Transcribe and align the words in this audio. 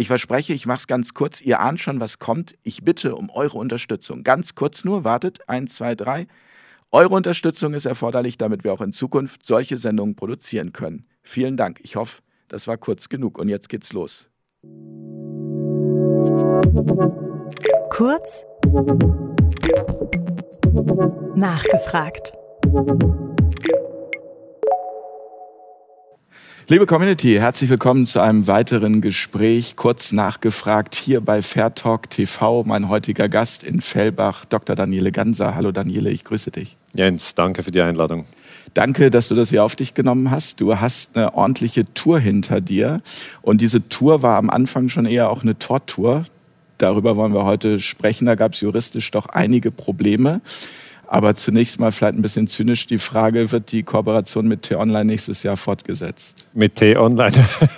Ich 0.00 0.08
verspreche, 0.08 0.54
ich 0.54 0.64
mache 0.64 0.78
es 0.78 0.86
ganz 0.86 1.12
kurz. 1.12 1.42
Ihr 1.42 1.60
ahnt 1.60 1.78
schon, 1.78 2.00
was 2.00 2.18
kommt. 2.18 2.54
Ich 2.62 2.82
bitte 2.82 3.16
um 3.16 3.28
eure 3.28 3.58
Unterstützung. 3.58 4.22
Ganz 4.22 4.54
kurz 4.54 4.82
nur, 4.82 5.04
wartet. 5.04 5.46
Eins, 5.46 5.74
zwei, 5.74 5.94
drei. 5.94 6.26
Eure 6.90 7.14
Unterstützung 7.14 7.74
ist 7.74 7.84
erforderlich, 7.84 8.38
damit 8.38 8.64
wir 8.64 8.72
auch 8.72 8.80
in 8.80 8.94
Zukunft 8.94 9.44
solche 9.44 9.76
Sendungen 9.76 10.16
produzieren 10.16 10.72
können. 10.72 11.04
Vielen 11.22 11.58
Dank. 11.58 11.80
Ich 11.82 11.96
hoffe, 11.96 12.22
das 12.48 12.66
war 12.66 12.78
kurz 12.78 13.10
genug. 13.10 13.38
Und 13.38 13.50
jetzt 13.50 13.68
geht's 13.68 13.92
los. 13.92 14.30
Kurz 17.90 18.46
nachgefragt. 21.36 22.32
Liebe 26.70 26.86
Community, 26.86 27.34
herzlich 27.34 27.68
willkommen 27.68 28.06
zu 28.06 28.20
einem 28.20 28.46
weiteren 28.46 29.00
Gespräch, 29.00 29.74
kurz 29.74 30.12
nachgefragt 30.12 30.94
hier 30.94 31.20
bei 31.20 31.42
Fair 31.42 31.74
Talk 31.74 32.08
TV. 32.10 32.62
Mein 32.62 32.88
heutiger 32.88 33.28
Gast 33.28 33.64
in 33.64 33.80
Fellbach, 33.80 34.44
Dr. 34.44 34.76
Daniele 34.76 35.10
Ganser. 35.10 35.56
Hallo 35.56 35.72
Daniele, 35.72 36.12
ich 36.12 36.22
grüße 36.22 36.52
dich. 36.52 36.76
Jens, 36.92 37.34
danke 37.34 37.64
für 37.64 37.72
die 37.72 37.80
Einladung. 37.80 38.24
Danke, 38.72 39.10
dass 39.10 39.26
du 39.26 39.34
das 39.34 39.50
hier 39.50 39.64
auf 39.64 39.74
dich 39.74 39.94
genommen 39.94 40.30
hast. 40.30 40.60
Du 40.60 40.78
hast 40.78 41.16
eine 41.16 41.34
ordentliche 41.34 41.92
Tour 41.92 42.20
hinter 42.20 42.60
dir. 42.60 43.02
Und 43.42 43.60
diese 43.60 43.88
Tour 43.88 44.22
war 44.22 44.38
am 44.38 44.48
Anfang 44.48 44.88
schon 44.90 45.06
eher 45.06 45.28
auch 45.28 45.42
eine 45.42 45.58
Tortour. 45.58 46.22
Darüber 46.78 47.16
wollen 47.16 47.34
wir 47.34 47.44
heute 47.44 47.80
sprechen. 47.80 48.26
Da 48.26 48.36
gab 48.36 48.52
es 48.52 48.60
juristisch 48.60 49.10
doch 49.10 49.26
einige 49.26 49.72
Probleme. 49.72 50.40
Aber 51.12 51.34
zunächst 51.34 51.80
mal 51.80 51.90
vielleicht 51.90 52.14
ein 52.14 52.22
bisschen 52.22 52.46
zynisch 52.46 52.86
die 52.86 52.98
Frage, 52.98 53.50
wird 53.50 53.72
die 53.72 53.82
Kooperation 53.82 54.46
mit 54.46 54.62
T-Online 54.62 55.06
nächstes 55.06 55.42
Jahr 55.42 55.56
fortgesetzt? 55.56 56.46
Mit 56.54 56.76
T-Online? 56.76 57.32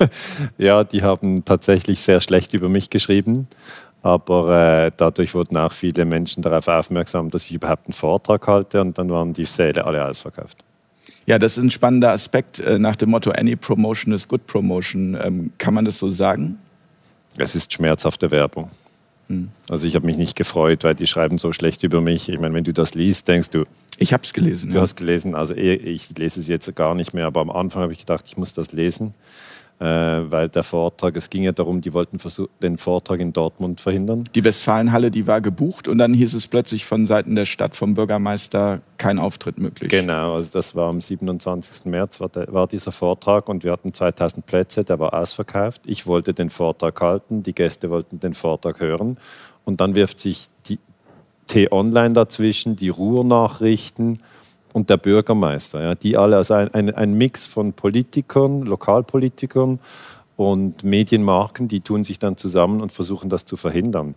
ja, 0.58 0.84
die 0.84 1.02
haben 1.02 1.42
tatsächlich 1.42 2.02
sehr 2.02 2.20
schlecht 2.20 2.52
über 2.52 2.68
mich 2.68 2.90
geschrieben. 2.90 3.48
Aber 4.02 4.84
äh, 4.84 4.92
dadurch 4.94 5.32
wurden 5.32 5.56
auch 5.56 5.72
viele 5.72 6.04
Menschen 6.04 6.42
darauf 6.42 6.68
aufmerksam, 6.68 7.30
dass 7.30 7.46
ich 7.46 7.54
überhaupt 7.54 7.86
einen 7.86 7.94
Vortrag 7.94 8.46
halte 8.46 8.82
und 8.82 8.98
dann 8.98 9.08
waren 9.08 9.32
die 9.32 9.46
Säle 9.46 9.82
alle 9.82 10.06
ausverkauft. 10.06 10.62
Ja, 11.24 11.38
das 11.38 11.56
ist 11.56 11.64
ein 11.64 11.70
spannender 11.70 12.10
Aspekt 12.10 12.58
äh, 12.58 12.78
nach 12.78 12.96
dem 12.96 13.08
Motto 13.08 13.30
Any 13.30 13.56
Promotion 13.56 14.12
is 14.12 14.28
Good 14.28 14.46
Promotion. 14.46 15.16
Ähm, 15.18 15.52
kann 15.56 15.72
man 15.72 15.86
das 15.86 15.96
so 15.96 16.10
sagen? 16.10 16.58
Es 17.38 17.54
ist 17.54 17.72
schmerzhafte 17.72 18.30
Werbung. 18.30 18.68
Hm. 19.32 19.48
Also 19.70 19.86
ich 19.86 19.94
habe 19.94 20.04
mich 20.04 20.16
nicht 20.16 20.36
gefreut, 20.36 20.84
weil 20.84 20.94
die 20.94 21.06
schreiben 21.06 21.38
so 21.38 21.52
schlecht 21.52 21.82
über 21.82 22.00
mich. 22.00 22.28
Ich 22.28 22.38
meine, 22.38 22.54
wenn 22.54 22.64
du 22.64 22.72
das 22.72 22.94
liest, 22.94 23.28
denkst 23.28 23.50
du. 23.50 23.64
Ich 23.96 24.12
habe 24.12 24.22
es 24.22 24.32
gelesen. 24.32 24.70
Du 24.70 24.76
ja. 24.76 24.82
hast 24.82 24.96
gelesen. 24.96 25.34
Also 25.34 25.54
eh, 25.54 25.74
ich 25.74 26.16
lese 26.18 26.40
es 26.40 26.48
jetzt 26.48 26.74
gar 26.76 26.94
nicht 26.94 27.14
mehr, 27.14 27.26
aber 27.26 27.40
am 27.40 27.50
Anfang 27.50 27.82
habe 27.82 27.92
ich 27.92 27.98
gedacht, 27.98 28.26
ich 28.28 28.36
muss 28.36 28.52
das 28.52 28.72
lesen. 28.72 29.14
Äh, 29.82 30.30
weil 30.30 30.48
der 30.48 30.62
Vortrag, 30.62 31.16
es 31.16 31.28
ging 31.28 31.42
ja 31.42 31.50
darum, 31.50 31.80
die 31.80 31.92
wollten 31.92 32.18
den 32.62 32.78
Vortrag 32.78 33.18
in 33.18 33.32
Dortmund 33.32 33.80
verhindern. 33.80 34.22
Die 34.32 34.44
Westfalenhalle, 34.44 35.10
die 35.10 35.26
war 35.26 35.40
gebucht 35.40 35.88
und 35.88 35.98
dann 35.98 36.14
hieß 36.14 36.34
es 36.34 36.46
plötzlich 36.46 36.86
von 36.86 37.08
Seiten 37.08 37.34
der 37.34 37.46
Stadt, 37.46 37.74
vom 37.74 37.94
Bürgermeister, 37.94 38.80
kein 38.96 39.18
Auftritt 39.18 39.58
möglich. 39.58 39.90
Genau, 39.90 40.36
also 40.36 40.52
das 40.52 40.76
war 40.76 40.88
am 40.88 41.00
27. 41.00 41.86
März 41.86 42.20
war, 42.20 42.28
der, 42.28 42.52
war 42.52 42.68
dieser 42.68 42.92
Vortrag 42.92 43.48
und 43.48 43.64
wir 43.64 43.72
hatten 43.72 43.92
2000 43.92 44.46
Plätze, 44.46 44.84
der 44.84 45.00
war 45.00 45.14
ausverkauft. 45.14 45.82
Ich 45.84 46.06
wollte 46.06 46.32
den 46.32 46.50
Vortrag 46.50 47.00
halten, 47.00 47.42
die 47.42 47.52
Gäste 47.52 47.90
wollten 47.90 48.20
den 48.20 48.34
Vortrag 48.34 48.78
hören 48.78 49.18
und 49.64 49.80
dann 49.80 49.96
wirft 49.96 50.20
sich 50.20 50.46
die 50.68 50.78
T-Online 51.48 52.14
dazwischen, 52.14 52.76
die 52.76 52.88
Ruhrnachrichten 52.88 54.20
und 54.72 54.90
der 54.90 54.96
Bürgermeister. 54.96 55.82
Ja, 55.82 55.94
die 55.94 56.16
alle, 56.16 56.36
also 56.36 56.54
ein, 56.54 56.72
ein, 56.74 56.94
ein 56.94 57.14
Mix 57.14 57.46
von 57.46 57.72
Politikern, 57.72 58.62
Lokalpolitikern 58.62 59.78
und 60.36 60.84
Medienmarken, 60.84 61.68
die 61.68 61.80
tun 61.80 62.04
sich 62.04 62.18
dann 62.18 62.36
zusammen 62.36 62.80
und 62.80 62.92
versuchen 62.92 63.28
das 63.28 63.44
zu 63.44 63.56
verhindern. 63.56 64.14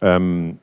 Ähm, 0.00 0.58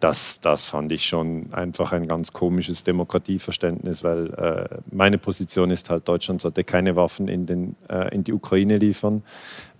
das, 0.00 0.40
das 0.40 0.66
fand 0.66 0.92
ich 0.92 1.06
schon 1.06 1.52
einfach 1.52 1.92
ein 1.92 2.06
ganz 2.06 2.32
komisches 2.32 2.84
Demokratieverständnis, 2.84 4.04
weil 4.04 4.32
äh, 4.34 4.78
meine 4.92 5.18
Position 5.18 5.70
ist 5.70 5.90
halt, 5.90 6.06
Deutschland 6.06 6.40
sollte 6.40 6.62
keine 6.62 6.94
Waffen 6.94 7.26
in, 7.26 7.46
den, 7.46 7.74
äh, 7.88 8.14
in 8.14 8.22
die 8.22 8.32
Ukraine 8.32 8.76
liefern, 8.76 9.22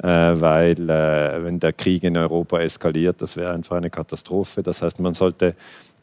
äh, 0.03 0.06
weil 0.09 0.91
äh, 0.91 1.44
wenn 1.44 1.60
der 1.60 1.72
Krieg 1.72 2.03
in 2.03 2.16
Europa 2.16 2.60
eskaliert, 2.60 3.22
das 3.22 3.36
wäre 3.36 3.53
einfach 3.53 3.76
eine 3.76 3.91
Katastrophe. 3.91 4.62
Das 4.65 4.82
heißt, 4.82 4.98
man 4.98 5.15
sollte 5.15 5.54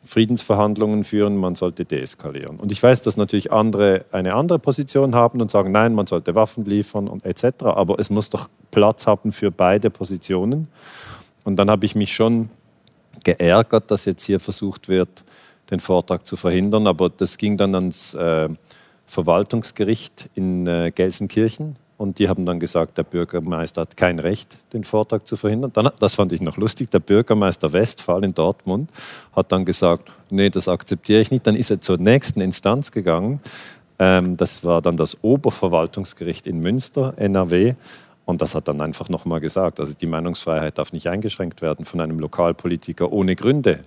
Friedensverhandlungen 0.05 1.03
führen, 1.03 1.35
man 1.35 1.55
sollte 1.55 1.83
deeskalieren. 1.83 2.57
Und 2.57 2.71
ich 2.71 2.81
weiß, 2.81 3.01
dass 3.01 3.17
natürlich 3.17 3.51
andere 3.51 4.05
eine 4.11 4.35
andere 4.35 4.59
Position 4.59 5.15
haben 5.15 5.41
und 5.41 5.49
sagen, 5.49 5.71
nein, 5.71 5.95
man 5.95 6.07
sollte 6.07 6.35
Waffen 6.35 6.63
liefern 6.63 7.07
und 7.07 7.25
etc. 7.25 7.63
Aber 7.63 7.99
es 7.99 8.09
muss 8.09 8.29
doch 8.29 8.49
Platz 8.71 9.07
haben 9.07 9.31
für 9.31 9.51
beide 9.51 9.89
Positionen. 9.89 10.67
Und 11.43 11.57
dann 11.57 11.69
habe 11.69 11.85
ich 11.85 11.95
mich 11.95 12.13
schon 12.13 12.49
geärgert, 13.23 13.89
dass 13.89 14.05
jetzt 14.05 14.23
hier 14.23 14.39
versucht 14.39 14.89
wird, 14.89 15.23
den 15.71 15.79
Vortrag 15.79 16.25
zu 16.27 16.35
verhindern. 16.35 16.85
Aber 16.85 17.09
das 17.09 17.37
ging 17.37 17.57
dann 17.57 17.73
ans 17.73 18.13
äh, 18.13 18.49
Verwaltungsgericht 19.07 20.29
in 20.35 20.67
äh, 20.67 20.91
Gelsenkirchen 20.93 21.77
und 21.97 22.19
die 22.19 22.27
haben 22.27 22.45
dann 22.45 22.59
gesagt, 22.59 22.97
der 22.97 23.03
Bürgermeister 23.03 23.81
hat 23.81 23.95
kein 23.95 24.19
Recht, 24.19 24.57
den 24.73 24.83
Vortrag 24.83 25.25
zu 25.27 25.37
verhindern. 25.37 25.71
Dann, 25.73 25.89
das 25.99 26.15
fand 26.15 26.33
ich 26.33 26.41
noch 26.41 26.57
lustig. 26.57 26.91
Der 26.91 26.99
Bürgermeister 26.99 27.71
Westphal 27.71 28.23
in 28.25 28.33
Dortmund 28.33 28.89
hat 29.33 29.51
dann 29.51 29.63
gesagt, 29.63 30.11
nee, 30.29 30.49
das 30.49 30.67
akzeptiere 30.67 31.21
ich 31.21 31.31
nicht. 31.31 31.47
Dann 31.47 31.55
ist 31.55 31.71
er 31.71 31.79
zur 31.79 31.97
nächsten 31.97 32.41
Instanz 32.41 32.91
gegangen. 32.91 33.39
Ähm, 33.97 34.35
das 34.35 34.65
war 34.65 34.81
dann 34.81 34.97
das 34.97 35.17
Oberverwaltungsgericht 35.23 36.47
in 36.47 36.59
Münster, 36.59 37.13
NRW. 37.15 37.75
Und 38.25 38.41
das 38.41 38.55
hat 38.55 38.67
dann 38.67 38.81
einfach 38.81 39.07
nochmal 39.07 39.39
gesagt, 39.39 39.79
also 39.79 39.93
die 39.93 40.07
Meinungsfreiheit 40.07 40.77
darf 40.77 40.91
nicht 40.91 41.07
eingeschränkt 41.07 41.61
werden 41.61 41.85
von 41.85 42.01
einem 42.01 42.19
Lokalpolitiker 42.19 43.11
ohne 43.11 43.35
Gründe. 43.35 43.85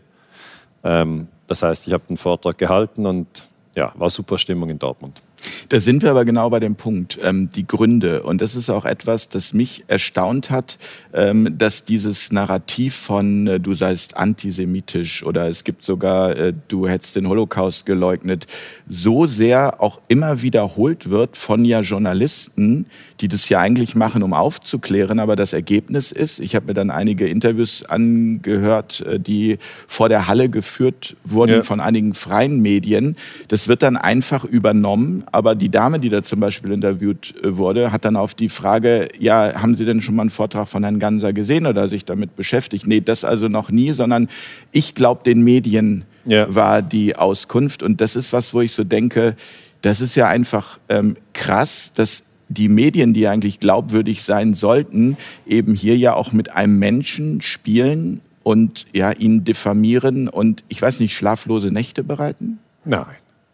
Ähm, 0.83 1.29
das 1.47 1.63
heißt, 1.63 1.87
ich 1.87 1.93
habe 1.93 2.05
den 2.09 2.17
Vortrag 2.17 2.57
gehalten 2.57 3.05
und 3.05 3.27
ja, 3.75 3.93
war 3.97 4.09
super 4.09 4.39
Stimmung 4.39 4.71
in 4.71 4.79
Dortmund. 4.79 5.21
Da 5.69 5.81
sind 5.81 6.03
wir 6.03 6.11
aber 6.11 6.25
genau 6.25 6.51
bei 6.51 6.61
dem 6.61 6.77
Punkt, 6.77 7.19
ähm, 7.23 7.51
die 7.51 7.67
Gründe. 7.67 8.23
Und 8.23 8.41
das 8.41 8.55
ist 8.55 8.71
auch 8.71 8.85
etwas, 8.85 9.29
das 9.29 9.53
mich 9.53 9.85
erstaunt 9.87 10.51
hat, 10.51 10.79
ähm, 11.13 11.57
dass 11.57 11.85
dieses 11.85 12.33
Narrativ 12.33 12.95
von 12.95 13.47
äh, 13.47 13.61
du 13.61 13.75
seist 13.75 14.17
antisemitisch 14.17 15.25
oder 15.25 15.49
es 15.49 15.65
gibt 15.65 15.85
sogar, 15.85 16.37
äh, 16.37 16.53
du 16.69 16.89
hättest 16.89 17.17
den 17.17 17.29
Holocaust 17.29 17.87
geleugnet, 17.87 18.47
so 18.89 19.27
sehr 19.27 19.81
auch 19.83 20.01
immer 20.09 20.43
wiederholt 20.43 21.11
wird 21.11 21.37
von 21.37 21.65
ja 21.65 21.81
Journalisten, 21.81 22.87
die 23.21 23.29
das 23.29 23.49
ja 23.49 23.61
eigentlich 23.61 23.95
machen, 23.95 24.23
um 24.23 24.33
aufzuklären. 24.33 25.19
Aber 25.19 25.37
das 25.37 25.53
Ergebnis 25.53 26.13
ist, 26.13 26.41
ich 26.41 26.55
habe 26.55 26.67
mir 26.67 26.75
dann 26.75 26.91
einige 26.91 27.27
Interviews 27.27 27.85
angehört, 27.85 29.01
äh, 29.03 29.21
die 29.21 29.59
vor 29.87 30.09
der 30.09 30.29
Halle 30.29 30.49
geführt 30.49 31.17
wurden 31.25 31.57
ja. 31.57 31.63
von 31.63 31.81
einigen 31.81 32.15
freien 32.15 32.61
Medien. 32.61 33.17
Das 33.49 33.69
wird 33.69 33.83
dann 33.83 33.97
einfach 33.97 34.45
übernommen 34.45 35.25
aber 35.33 35.55
die 35.55 35.71
Dame, 35.71 36.01
die 36.01 36.09
da 36.09 36.23
zum 36.23 36.41
Beispiel 36.41 36.73
interviewt 36.73 37.35
äh, 37.43 37.57
wurde, 37.57 37.93
hat 37.93 38.05
dann 38.05 38.17
auf 38.17 38.35
die 38.35 38.49
Frage, 38.49 39.09
ja, 39.19 39.61
haben 39.61 39.75
Sie 39.75 39.85
denn 39.85 40.01
schon 40.01 40.17
mal 40.17 40.23
einen 40.23 40.31
Vortrag 40.31 40.69
von 40.69 40.83
Herrn 40.83 40.99
Ganser 40.99 41.33
gesehen 41.33 41.67
oder 41.67 41.89
sich 41.89 42.05
damit 42.05 42.37
beschäftigt? 42.37 42.87
Nee, 42.87 43.01
das 43.01 43.25
also 43.25 43.49
noch 43.49 43.71
nie, 43.71 43.93
sondern 43.93 44.29
ich 44.73 44.95
glaube, 44.95 45.23
den 45.25 45.43
Medien 45.43 46.05
ja. 46.25 46.53
war 46.55 46.83
die 46.83 47.17
Auskunft. 47.17 47.83
Und 47.83 48.01
das 48.01 48.17
ist 48.17 48.33
was, 48.33 48.55
wo 48.55 48.61
ich 48.61 48.73
so 48.73 48.85
denke, 48.85 49.37
das 49.83 50.01
ist 50.01 50.15
ja 50.15 50.29
einfach 50.29 50.79
ähm, 50.89 51.17
krass, 51.33 51.93
dass 51.95 52.25
die 52.49 52.69
Medien, 52.69 53.13
die 53.13 53.29
eigentlich 53.29 53.61
glaubwürdig 53.61 54.23
sein 54.23 54.55
sollten, 54.55 55.17
eben 55.47 55.75
hier 55.75 55.97
ja 55.97 56.15
auch 56.15 56.33
mit 56.33 56.51
einem 56.51 56.79
Menschen 56.79 57.43
spielen 57.43 58.21
und 58.43 58.87
ja, 58.93 59.13
ihn 59.13 59.45
diffamieren 59.45 60.29
und 60.29 60.65
ich 60.69 60.81
weiß 60.81 61.01
nicht, 61.01 61.15
schlaflose 61.15 61.71
Nächte 61.71 62.03
bereiten? 62.03 62.59
Nein. 62.85 63.05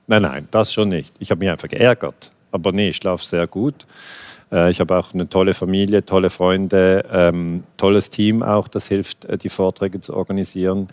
Nein, 0.07 0.23
nein, 0.23 0.49
das 0.51 0.73
schon 0.73 0.91
nicht. 0.91 1.15
Ich 1.19 1.31
habe 1.31 1.39
mich 1.39 1.51
einfach 1.51 1.69
geärgert. 1.69 2.31
Aber 2.53 2.73
nee, 2.73 2.91
ich 2.91 2.97
schlafe 2.97 3.25
sehr 3.25 3.47
gut. 3.47 3.87
Äh, 4.53 4.71
ich 4.71 4.81
habe 4.81 4.97
auch 4.97 5.13
eine 5.15 5.29
tolle 5.29 5.55
Familie, 5.55 6.05
tolle 6.05 6.31
Freunde, 6.31 7.05
ähm, 7.11 7.65
tolles 7.77 8.11
Team 8.11 8.43
auch, 8.43 8.69
das 8.69 8.87
hilft, 8.87 9.25
äh, 9.25 9.39
die 9.39 9.49
Vorträge 9.49 10.01
zu 10.01 10.15
organisieren. 10.15 10.89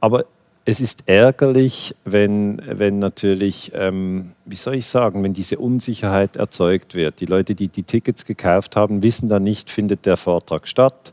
Aber 0.00 0.24
es 0.66 0.80
ist 0.80 1.02
ärgerlich, 1.06 1.94
wenn, 2.04 2.62
wenn 2.66 2.98
natürlich, 2.98 3.72
ähm, 3.74 4.32
wie 4.46 4.56
soll 4.56 4.76
ich 4.76 4.86
sagen, 4.86 5.22
wenn 5.22 5.34
diese 5.34 5.58
Unsicherheit 5.58 6.36
erzeugt 6.36 6.94
wird. 6.94 7.20
Die 7.20 7.26
Leute, 7.26 7.54
die 7.54 7.68
die 7.68 7.82
Tickets 7.82 8.24
gekauft 8.24 8.74
haben, 8.74 9.02
wissen 9.02 9.28
dann 9.28 9.42
nicht, 9.42 9.70
findet 9.70 10.06
der 10.06 10.16
Vortrag 10.16 10.66
statt. 10.66 11.12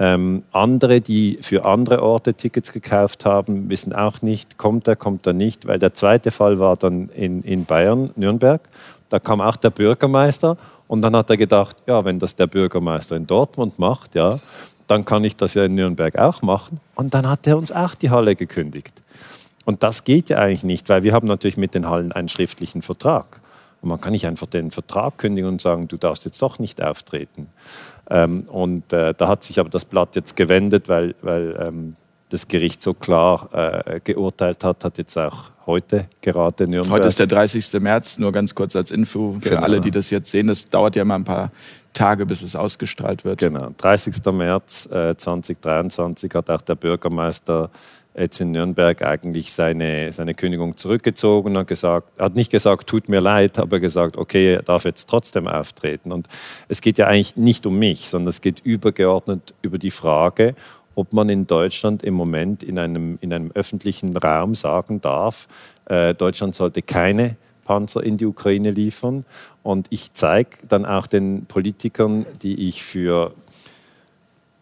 Ähm, 0.00 0.44
andere, 0.52 1.00
die 1.00 1.38
für 1.40 1.64
andere 1.64 2.04
Orte 2.04 2.32
Tickets 2.32 2.72
gekauft 2.72 3.24
haben, 3.24 3.68
wissen 3.68 3.92
auch 3.92 4.22
nicht, 4.22 4.56
kommt 4.56 4.86
er, 4.86 4.94
kommt 4.94 5.26
er 5.26 5.32
nicht, 5.32 5.66
weil 5.66 5.80
der 5.80 5.92
zweite 5.92 6.30
Fall 6.30 6.60
war 6.60 6.76
dann 6.76 7.08
in, 7.08 7.42
in 7.42 7.64
Bayern, 7.64 8.10
Nürnberg. 8.14 8.60
Da 9.08 9.18
kam 9.18 9.40
auch 9.40 9.56
der 9.56 9.70
Bürgermeister 9.70 10.56
und 10.86 11.02
dann 11.02 11.16
hat 11.16 11.30
er 11.30 11.36
gedacht, 11.36 11.76
ja, 11.88 12.04
wenn 12.04 12.20
das 12.20 12.36
der 12.36 12.46
Bürgermeister 12.46 13.16
in 13.16 13.26
Dortmund 13.26 13.80
macht, 13.80 14.14
ja, 14.14 14.38
dann 14.86 15.04
kann 15.04 15.24
ich 15.24 15.34
das 15.34 15.54
ja 15.54 15.64
in 15.64 15.74
Nürnberg 15.74 16.16
auch 16.16 16.42
machen. 16.42 16.78
Und 16.94 17.12
dann 17.14 17.28
hat 17.28 17.48
er 17.48 17.58
uns 17.58 17.72
auch 17.72 17.96
die 17.96 18.10
Halle 18.10 18.36
gekündigt. 18.36 19.02
Und 19.64 19.82
das 19.82 20.04
geht 20.04 20.30
ja 20.30 20.38
eigentlich 20.38 20.62
nicht, 20.62 20.88
weil 20.88 21.02
wir 21.02 21.12
haben 21.12 21.26
natürlich 21.26 21.56
mit 21.56 21.74
den 21.74 21.88
Hallen 21.88 22.12
einen 22.12 22.28
schriftlichen 22.28 22.82
Vertrag. 22.82 23.40
Und 23.80 23.90
man 23.90 24.00
kann 24.00 24.12
nicht 24.12 24.26
einfach 24.26 24.46
den 24.46 24.70
Vertrag 24.70 25.18
kündigen 25.18 25.48
und 25.48 25.60
sagen, 25.60 25.88
du 25.88 25.96
darfst 25.96 26.24
jetzt 26.24 26.40
doch 26.40 26.58
nicht 26.58 26.82
auftreten. 26.82 27.48
Ähm, 28.10 28.42
und 28.48 28.92
äh, 28.92 29.14
da 29.14 29.28
hat 29.28 29.44
sich 29.44 29.60
aber 29.60 29.68
das 29.68 29.84
Blatt 29.84 30.16
jetzt 30.16 30.36
gewendet, 30.36 30.88
weil, 30.88 31.14
weil 31.22 31.56
ähm, 31.60 31.94
das 32.30 32.48
Gericht 32.48 32.82
so 32.82 32.94
klar 32.94 33.48
äh, 33.52 34.00
geurteilt 34.02 34.64
hat, 34.64 34.84
hat 34.84 34.98
jetzt 34.98 35.16
auch 35.16 35.50
heute 35.66 36.06
gerade 36.20 36.66
Nürnberg. 36.66 36.98
Heute 36.98 37.08
ist 37.08 37.18
der 37.18 37.26
30. 37.26 37.80
März, 37.80 38.18
nur 38.18 38.32
ganz 38.32 38.54
kurz 38.54 38.76
als 38.76 38.90
Info 38.90 39.36
für 39.40 39.50
genau. 39.50 39.62
alle, 39.62 39.80
die 39.80 39.90
das 39.90 40.10
jetzt 40.10 40.30
sehen. 40.30 40.46
Das 40.46 40.68
dauert 40.68 40.96
ja 40.96 41.04
mal 41.04 41.16
ein 41.16 41.24
paar 41.24 41.50
Tage, 41.92 42.26
bis 42.26 42.42
es 42.42 42.54
ausgestrahlt 42.54 43.24
wird. 43.24 43.38
Genau, 43.38 43.70
30. 43.76 44.24
März 44.32 44.86
äh, 44.86 45.16
2023 45.16 46.32
hat 46.34 46.50
auch 46.50 46.60
der 46.62 46.74
Bürgermeister 46.74 47.70
jetzt 48.18 48.40
in 48.40 48.50
Nürnberg 48.50 49.02
eigentlich 49.02 49.52
seine, 49.52 50.12
seine 50.12 50.34
Kündigung 50.34 50.76
zurückgezogen 50.76 51.56
und 51.56 51.68
gesagt, 51.68 52.08
hat 52.18 52.34
nicht 52.34 52.50
gesagt, 52.50 52.88
tut 52.88 53.08
mir 53.08 53.20
leid, 53.20 53.58
aber 53.58 53.80
gesagt, 53.80 54.16
okay, 54.16 54.54
er 54.54 54.62
darf 54.62 54.84
jetzt 54.84 55.08
trotzdem 55.08 55.46
auftreten. 55.46 56.12
Und 56.12 56.28
es 56.68 56.80
geht 56.80 56.98
ja 56.98 57.06
eigentlich 57.06 57.36
nicht 57.36 57.66
um 57.66 57.78
mich, 57.78 58.08
sondern 58.08 58.28
es 58.28 58.40
geht 58.40 58.60
übergeordnet 58.64 59.54
über 59.62 59.78
die 59.78 59.90
Frage, 59.90 60.54
ob 60.94 61.12
man 61.12 61.28
in 61.28 61.46
Deutschland 61.46 62.02
im 62.02 62.14
Moment 62.14 62.62
in 62.64 62.78
einem, 62.78 63.18
in 63.20 63.32
einem 63.32 63.52
öffentlichen 63.54 64.16
Raum 64.16 64.54
sagen 64.56 65.00
darf, 65.00 65.46
äh, 65.84 66.12
Deutschland 66.14 66.56
sollte 66.56 66.82
keine 66.82 67.36
Panzer 67.64 68.02
in 68.02 68.16
die 68.16 68.26
Ukraine 68.26 68.70
liefern. 68.70 69.24
Und 69.62 69.86
ich 69.90 70.12
zeige 70.14 70.50
dann 70.66 70.86
auch 70.86 71.06
den 71.06 71.44
Politikern, 71.46 72.26
die 72.42 72.66
ich 72.66 72.82
für 72.82 73.32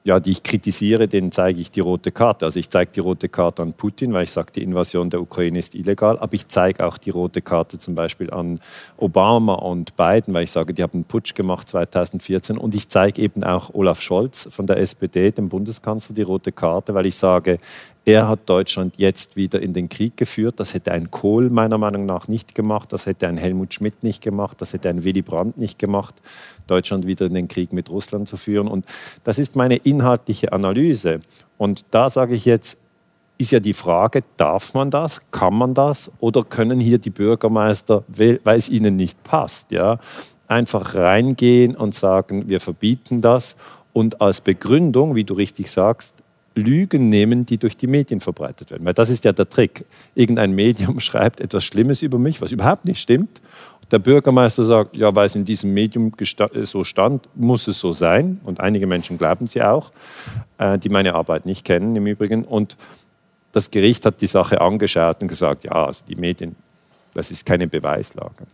ja, 0.06 0.20
die 0.20 0.30
ich 0.30 0.42
kritisiere, 0.42 1.08
denen 1.08 1.32
zeige 1.32 1.60
ich 1.60 1.70
die 1.70 1.80
rote 1.80 2.12
Karte. 2.12 2.44
Also 2.44 2.60
ich 2.60 2.70
zeige 2.70 2.92
die 2.92 3.00
rote 3.00 3.28
Karte 3.28 3.62
an 3.62 3.72
Putin, 3.72 4.12
weil 4.12 4.24
ich 4.24 4.30
sage, 4.30 4.52
die 4.52 4.62
Invasion 4.62 5.10
der 5.10 5.20
Ukraine 5.20 5.58
ist 5.58 5.74
illegal, 5.74 6.18
aber 6.18 6.32
ich 6.34 6.46
zeige 6.46 6.86
auch 6.86 6.96
die 6.96 7.10
rote 7.10 7.42
Karte 7.42 7.78
zum 7.78 7.94
Beispiel 7.94 8.30
an 8.30 8.60
Obama 8.96 9.54
und 9.54 9.96
Biden, 9.96 10.32
weil 10.32 10.44
ich 10.44 10.52
sage, 10.52 10.72
die 10.72 10.82
haben 10.82 10.94
einen 10.94 11.04
Putsch 11.04 11.34
gemacht 11.34 11.68
2014 11.68 12.56
und 12.56 12.74
ich 12.74 12.88
zeige 12.88 13.20
eben 13.20 13.42
auch 13.42 13.74
Olaf 13.74 14.00
Scholz 14.00 14.48
von 14.50 14.66
der 14.66 14.78
SPD, 14.78 15.32
dem 15.32 15.48
Bundeskanzler, 15.48 16.14
die 16.14 16.22
rote 16.22 16.52
Karte, 16.52 16.94
weil 16.94 17.06
ich 17.06 17.16
sage, 17.16 17.58
er 18.06 18.28
hat 18.28 18.48
Deutschland 18.48 18.94
jetzt 18.98 19.34
wieder 19.34 19.60
in 19.60 19.72
den 19.72 19.88
Krieg 19.88 20.16
geführt. 20.16 20.60
Das 20.60 20.74
hätte 20.74 20.92
ein 20.92 21.10
Kohl 21.10 21.50
meiner 21.50 21.76
Meinung 21.76 22.06
nach 22.06 22.28
nicht 22.28 22.54
gemacht. 22.54 22.92
Das 22.92 23.04
hätte 23.04 23.26
ein 23.26 23.36
Helmut 23.36 23.74
Schmidt 23.74 24.04
nicht 24.04 24.22
gemacht. 24.22 24.60
Das 24.60 24.72
hätte 24.72 24.88
ein 24.88 25.02
Willy 25.02 25.22
Brandt 25.22 25.58
nicht 25.58 25.76
gemacht, 25.76 26.14
Deutschland 26.68 27.04
wieder 27.08 27.26
in 27.26 27.34
den 27.34 27.48
Krieg 27.48 27.72
mit 27.72 27.90
Russland 27.90 28.28
zu 28.28 28.36
führen. 28.36 28.68
Und 28.68 28.86
das 29.24 29.40
ist 29.40 29.56
meine 29.56 29.74
inhaltliche 29.74 30.52
Analyse. 30.52 31.20
Und 31.58 31.84
da 31.90 32.08
sage 32.08 32.36
ich 32.36 32.44
jetzt, 32.44 32.78
ist 33.38 33.50
ja 33.50 33.58
die 33.58 33.72
Frage, 33.72 34.22
darf 34.36 34.72
man 34.72 34.92
das, 34.92 35.20
kann 35.32 35.54
man 35.54 35.74
das 35.74 36.12
oder 36.20 36.44
können 36.44 36.78
hier 36.78 36.98
die 36.98 37.10
Bürgermeister, 37.10 38.04
weil 38.06 38.40
es 38.44 38.68
ihnen 38.68 38.94
nicht 38.94 39.20
passt, 39.24 39.72
ja, 39.72 39.98
einfach 40.46 40.94
reingehen 40.94 41.74
und 41.74 41.92
sagen, 41.92 42.48
wir 42.48 42.60
verbieten 42.60 43.20
das 43.20 43.56
und 43.92 44.20
als 44.20 44.40
Begründung, 44.40 45.16
wie 45.16 45.24
du 45.24 45.34
richtig 45.34 45.70
sagst, 45.70 46.22
Lügen 46.56 47.10
nehmen, 47.10 47.44
die 47.46 47.58
durch 47.58 47.76
die 47.76 47.86
Medien 47.86 48.20
verbreitet 48.20 48.70
werden. 48.70 48.84
Weil 48.84 48.94
das 48.94 49.10
ist 49.10 49.24
ja 49.24 49.32
der 49.32 49.48
Trick. 49.48 49.84
Irgendein 50.14 50.52
Medium 50.52 50.98
schreibt 51.00 51.40
etwas 51.40 51.64
Schlimmes 51.64 52.02
über 52.02 52.18
mich, 52.18 52.40
was 52.40 52.50
überhaupt 52.50 52.86
nicht 52.86 53.00
stimmt. 53.00 53.40
Der 53.90 54.00
Bürgermeister 54.00 54.64
sagt, 54.64 54.96
ja, 54.96 55.14
weil 55.14 55.26
es 55.26 55.36
in 55.36 55.44
diesem 55.44 55.72
Medium 55.72 56.12
so 56.64 56.82
stand, 56.82 57.28
muss 57.36 57.68
es 57.68 57.78
so 57.78 57.92
sein. 57.92 58.40
Und 58.42 58.58
einige 58.58 58.86
Menschen 58.86 59.16
glauben 59.18 59.46
sie 59.46 59.62
auch, 59.62 59.92
äh, 60.58 60.76
die 60.78 60.88
meine 60.88 61.14
Arbeit 61.14 61.46
nicht 61.46 61.64
kennen 61.64 61.94
im 61.94 62.06
Übrigen. 62.06 62.44
Und 62.44 62.76
das 63.52 63.70
Gericht 63.70 64.04
hat 64.04 64.20
die 64.20 64.26
Sache 64.26 64.60
angeschaut 64.60 65.20
und 65.20 65.28
gesagt, 65.28 65.64
ja, 65.64 65.86
also 65.86 66.04
die 66.08 66.16
Medien, 66.16 66.56
das 67.14 67.30
ist 67.30 67.46
keine 67.46 67.68
Beweislage. 67.68 68.46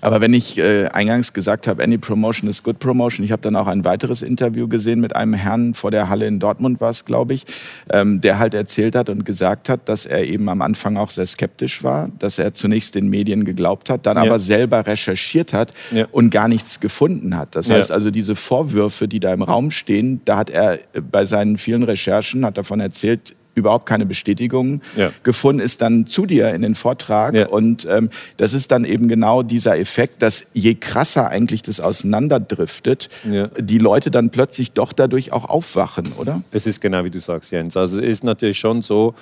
Aber 0.00 0.20
wenn 0.20 0.34
ich 0.34 0.58
äh, 0.58 0.86
eingangs 0.86 1.32
gesagt 1.32 1.66
habe, 1.66 1.82
any 1.82 1.98
promotion 1.98 2.48
is 2.48 2.62
good 2.62 2.78
promotion, 2.78 3.24
ich 3.24 3.32
habe 3.32 3.42
dann 3.42 3.56
auch 3.56 3.66
ein 3.66 3.84
weiteres 3.84 4.22
Interview 4.22 4.68
gesehen 4.68 5.00
mit 5.00 5.14
einem 5.16 5.34
Herrn 5.34 5.74
vor 5.74 5.90
der 5.90 6.08
Halle 6.08 6.26
in 6.26 6.38
Dortmund 6.38 6.80
war 6.80 6.90
es, 6.90 7.04
glaube 7.04 7.34
ich, 7.34 7.44
ähm, 7.90 8.20
der 8.20 8.38
halt 8.38 8.54
erzählt 8.54 8.94
hat 8.94 9.08
und 9.08 9.24
gesagt 9.24 9.68
hat, 9.68 9.88
dass 9.88 10.06
er 10.06 10.24
eben 10.24 10.48
am 10.48 10.62
Anfang 10.62 10.96
auch 10.96 11.10
sehr 11.10 11.26
skeptisch 11.26 11.82
war, 11.82 12.08
dass 12.18 12.38
er 12.38 12.54
zunächst 12.54 12.94
den 12.94 13.08
Medien 13.08 13.44
geglaubt 13.44 13.90
hat, 13.90 14.06
dann 14.06 14.16
ja. 14.16 14.24
aber 14.24 14.38
selber 14.38 14.86
recherchiert 14.86 15.52
hat 15.52 15.72
ja. 15.90 16.06
und 16.12 16.30
gar 16.30 16.48
nichts 16.48 16.80
gefunden 16.80 17.36
hat. 17.36 17.54
Das 17.54 17.70
heißt 17.70 17.92
also, 17.92 18.10
diese 18.10 18.36
Vorwürfe, 18.36 19.08
die 19.08 19.20
da 19.20 19.32
im 19.32 19.42
Raum 19.42 19.70
stehen, 19.70 20.20
da 20.24 20.38
hat 20.38 20.50
er 20.50 20.78
bei 21.10 21.26
seinen 21.26 21.58
vielen 21.58 21.82
Recherchen, 21.82 22.44
hat 22.44 22.58
davon 22.58 22.80
erzählt, 22.80 23.34
überhaupt 23.60 23.86
keine 23.86 24.06
Bestätigung 24.06 24.82
ja. 24.96 25.12
gefunden, 25.22 25.60
ist 25.60 25.80
dann 25.82 26.06
zu 26.06 26.26
dir 26.26 26.52
in 26.54 26.62
den 26.62 26.74
Vortrag. 26.74 27.34
Ja. 27.34 27.48
Und 27.48 27.86
ähm, 27.88 28.10
das 28.36 28.52
ist 28.52 28.72
dann 28.72 28.84
eben 28.84 29.08
genau 29.08 29.42
dieser 29.42 29.78
Effekt, 29.78 30.22
dass 30.22 30.46
je 30.52 30.74
krasser 30.74 31.28
eigentlich 31.28 31.62
das 31.62 31.80
auseinanderdriftet, 31.80 33.08
ja. 33.30 33.48
die 33.58 33.78
Leute 33.78 34.10
dann 34.10 34.30
plötzlich 34.30 34.72
doch 34.72 34.92
dadurch 34.92 35.32
auch 35.32 35.44
aufwachen, 35.44 36.12
oder? 36.18 36.42
Es 36.50 36.66
ist 36.66 36.80
genau 36.80 37.04
wie 37.04 37.10
du 37.10 37.20
sagst, 37.20 37.52
Jens. 37.52 37.76
Also 37.76 38.00
es 38.00 38.06
ist 38.06 38.24
natürlich 38.24 38.58
schon 38.58 38.82
so, 38.82 39.14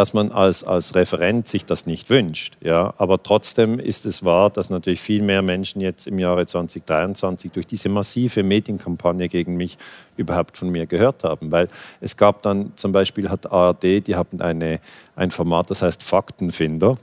dass 0.00 0.14
man 0.14 0.32
als, 0.32 0.64
als 0.64 0.94
Referent 0.94 1.46
sich 1.46 1.66
das 1.66 1.84
nicht 1.84 2.08
wünscht. 2.08 2.56
Ja? 2.62 2.94
Aber 2.96 3.22
trotzdem 3.22 3.78
ist 3.78 4.06
es 4.06 4.24
wahr, 4.24 4.48
dass 4.48 4.70
natürlich 4.70 5.02
viel 5.02 5.20
mehr 5.20 5.42
Menschen 5.42 5.82
jetzt 5.82 6.06
im 6.06 6.18
Jahre 6.18 6.46
2023 6.46 7.52
durch 7.52 7.66
diese 7.66 7.90
massive 7.90 8.42
Medienkampagne 8.42 9.28
gegen 9.28 9.58
mich 9.58 9.76
überhaupt 10.16 10.56
von 10.56 10.70
mir 10.70 10.86
gehört 10.86 11.22
haben. 11.22 11.52
Weil 11.52 11.68
es 12.00 12.16
gab 12.16 12.40
dann 12.40 12.72
zum 12.76 12.92
Beispiel 12.92 13.28
hat 13.28 13.52
ARD, 13.52 14.06
die 14.06 14.16
haben 14.16 14.40
eine, 14.40 14.80
ein 15.16 15.30
Format, 15.30 15.70
das 15.70 15.82
heißt 15.82 16.02
Faktenfinder. 16.02 16.96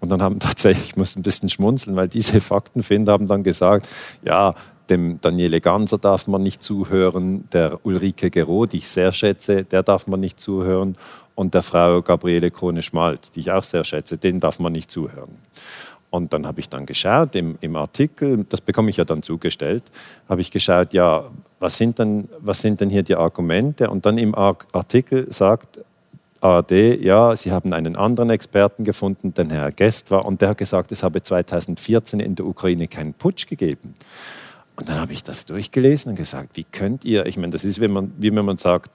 Und 0.00 0.10
dann 0.10 0.20
haben 0.20 0.38
tatsächlich, 0.38 0.88
ich 0.88 0.96
muss 0.96 1.16
ein 1.16 1.22
bisschen 1.22 1.48
schmunzeln, 1.48 1.96
weil 1.96 2.08
diese 2.08 2.42
Faktenfinder 2.42 3.14
haben 3.14 3.28
dann 3.28 3.44
gesagt, 3.44 3.88
ja, 4.22 4.54
dem 4.90 5.22
Daniele 5.22 5.62
Ganser 5.62 5.96
darf 5.96 6.26
man 6.26 6.42
nicht 6.42 6.62
zuhören, 6.62 7.48
der 7.54 7.84
Ulrike 7.84 8.30
Gero, 8.30 8.66
die 8.66 8.76
ich 8.76 8.88
sehr 8.90 9.10
schätze, 9.10 9.64
der 9.64 9.82
darf 9.82 10.06
man 10.06 10.20
nicht 10.20 10.38
zuhören 10.38 10.98
und 11.36 11.54
der 11.54 11.62
Frau 11.62 12.02
Gabriele 12.02 12.50
Krone-Schmalz, 12.50 13.30
die 13.30 13.40
ich 13.40 13.52
auch 13.52 13.62
sehr 13.62 13.84
schätze, 13.84 14.18
den 14.18 14.40
darf 14.40 14.58
man 14.58 14.72
nicht 14.72 14.90
zuhören. 14.90 15.38
Und 16.10 16.32
dann 16.32 16.46
habe 16.46 16.60
ich 16.60 16.68
dann 16.68 16.86
geschaut 16.86 17.36
im, 17.36 17.58
im, 17.60 17.76
Artikel, 17.76 18.44
das 18.48 18.60
bekomme 18.60 18.90
ich 18.90 18.96
ja 18.96 19.04
dann 19.04 19.22
zugestellt, 19.22 19.84
habe 20.28 20.40
ich 20.40 20.50
geschaut, 20.50 20.92
ja, 20.92 21.24
was 21.60 21.76
sind, 21.76 21.98
denn, 21.98 22.28
was 22.40 22.60
sind 22.60 22.80
denn 22.80 22.90
hier 22.90 23.02
die 23.02 23.16
Argumente? 23.16 23.90
Und 23.90 24.06
dann 24.06 24.16
im 24.16 24.34
Artikel 24.34 25.30
sagt 25.30 25.80
ARD, 26.40 27.02
ja, 27.02 27.34
sie 27.36 27.52
haben 27.52 27.72
einen 27.72 27.96
anderen 27.96 28.30
Experten 28.30 28.84
gefunden, 28.84 29.34
den 29.34 29.50
Herr 29.50 29.72
Guest 29.72 30.10
war, 30.10 30.24
und 30.24 30.40
der 30.40 30.50
hat 30.50 30.58
gesagt, 30.58 30.92
es 30.92 31.02
habe 31.02 31.22
2014 31.22 32.20
in 32.20 32.34
der 32.34 32.46
Ukraine 32.46 32.88
keinen 32.88 33.14
Putsch 33.14 33.46
gegeben. 33.46 33.94
Und 34.76 34.88
dann 34.90 35.00
habe 35.00 35.12
ich 35.12 35.22
das 35.22 35.46
durchgelesen 35.46 36.10
und 36.10 36.16
gesagt, 36.16 36.56
wie 36.56 36.64
könnt 36.64 37.04
ihr, 37.04 37.24
ich 37.26 37.38
meine, 37.38 37.50
das 37.50 37.64
ist, 37.64 37.80
wenn 37.80 37.92
man, 37.92 38.12
wie 38.18 38.34
wenn 38.34 38.44
man 38.44 38.58
sagt, 38.58 38.90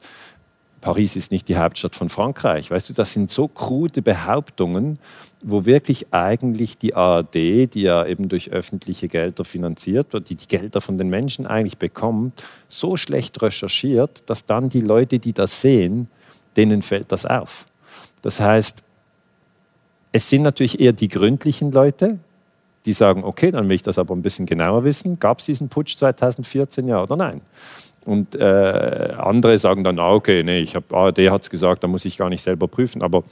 Paris 0.82 1.16
ist 1.16 1.32
nicht 1.32 1.48
die 1.48 1.58
Hauptstadt 1.58 1.96
von 1.96 2.10
Frankreich. 2.10 2.72
Weißt 2.72 2.90
du, 2.90 2.94
das 2.94 3.14
sind 3.14 3.30
so 3.30 3.48
krude 3.48 4.02
Behauptungen, 4.02 4.98
wo 5.44 5.66
wirklich 5.66 6.08
eigentlich 6.12 6.78
die 6.80 6.96
ARD, 6.96 7.36
die 7.36 7.82
ja 7.84 8.06
eben 8.06 8.30
durch 8.30 8.50
öffentliche 8.50 9.08
Gelder 9.08 9.46
finanziert 9.46 10.14
wird, 10.14 10.30
die 10.30 10.36
die 10.36 10.48
Gelder 10.48 10.82
von 10.82 10.98
den 10.98 11.10
Menschen 11.10 11.46
eigentlich 11.46 11.78
bekommt, 11.78 12.44
so 12.68 12.98
schlecht 12.98 13.42
recherchiert, 13.42 14.24
dass 14.30 14.46
dann 14.46 14.70
die 14.70 14.82
Leute, 14.82 15.20
die 15.20 15.34
das 15.34 15.62
sehen, 15.62 16.08
denen 16.58 16.82
fällt 16.82 17.12
das 17.12 17.26
auf. 17.26 17.66
Das 18.24 18.40
heißt, 18.40 18.84
es 20.12 20.30
sind 20.30 20.42
natürlich 20.42 20.80
eher 20.80 20.94
die 20.94 21.08
gründlichen 21.08 21.72
Leute, 21.72 22.20
die 22.86 22.94
sagen, 22.94 23.24
okay, 23.24 23.52
dann 23.52 23.70
will 23.70 23.76
ich 23.76 23.84
das 23.84 24.00
aber 24.00 24.16
ein 24.16 24.22
bisschen 24.22 24.46
genauer 24.46 24.84
wissen. 24.84 25.20
Gab 25.20 25.40
es 25.40 25.46
diesen 25.46 25.70
Putsch 25.70 25.96
2014 25.98 26.88
ja 26.88 27.04
oder 27.04 27.16
nein? 27.16 27.42
Und 28.06 28.36
äh, 28.36 29.14
andere 29.18 29.58
sagen 29.58 29.84
dann, 29.84 30.00
ah, 30.00 30.12
okay, 30.12 30.44
nee, 30.44 30.60
ich 30.60 30.76
habe 30.76 30.96
ARD 30.96 31.30
hat 31.30 31.44
es 31.44 31.50
gesagt, 31.50 31.84
da 31.84 31.88
muss 31.88 32.06
ich 32.06 32.18
gar 32.18 32.30
nicht 32.30 32.42
selber 32.42 32.68
prüfen. 32.68 33.02
Aber 33.04 33.24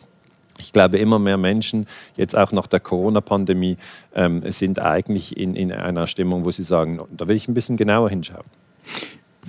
ich 0.59 0.71
glaube, 0.73 0.97
immer 0.97 1.17
mehr 1.19 1.37
Menschen, 1.37 1.87
jetzt 2.15 2.37
auch 2.37 2.51
nach 2.51 2.67
der 2.67 2.79
Corona-Pandemie, 2.79 3.77
ähm, 4.13 4.43
sind 4.51 4.79
eigentlich 4.79 5.37
in, 5.37 5.55
in 5.55 5.71
einer 5.71 6.05
Stimmung, 6.05 6.45
wo 6.45 6.51
sie 6.51 6.63
sagen, 6.63 6.99
da 7.11 7.27
will 7.27 7.35
ich 7.35 7.47
ein 7.47 7.53
bisschen 7.53 7.77
genauer 7.77 8.09
hinschauen. 8.09 8.45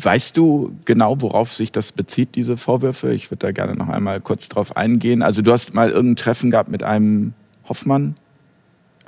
Weißt 0.02 0.36
du 0.36 0.72
genau, 0.84 1.20
worauf 1.20 1.52
sich 1.52 1.72
das 1.72 1.92
bezieht, 1.92 2.34
diese 2.36 2.56
Vorwürfe? 2.56 3.12
Ich 3.12 3.30
würde 3.30 3.46
da 3.46 3.52
gerne 3.52 3.74
noch 3.74 3.88
einmal 3.88 4.20
kurz 4.20 4.48
drauf 4.48 4.76
eingehen. 4.76 5.22
Also 5.22 5.42
du 5.42 5.52
hast 5.52 5.74
mal 5.74 5.90
irgendein 5.90 6.16
Treffen 6.16 6.50
gehabt 6.50 6.70
mit 6.70 6.82
einem 6.82 7.34
Hoffmann, 7.68 8.14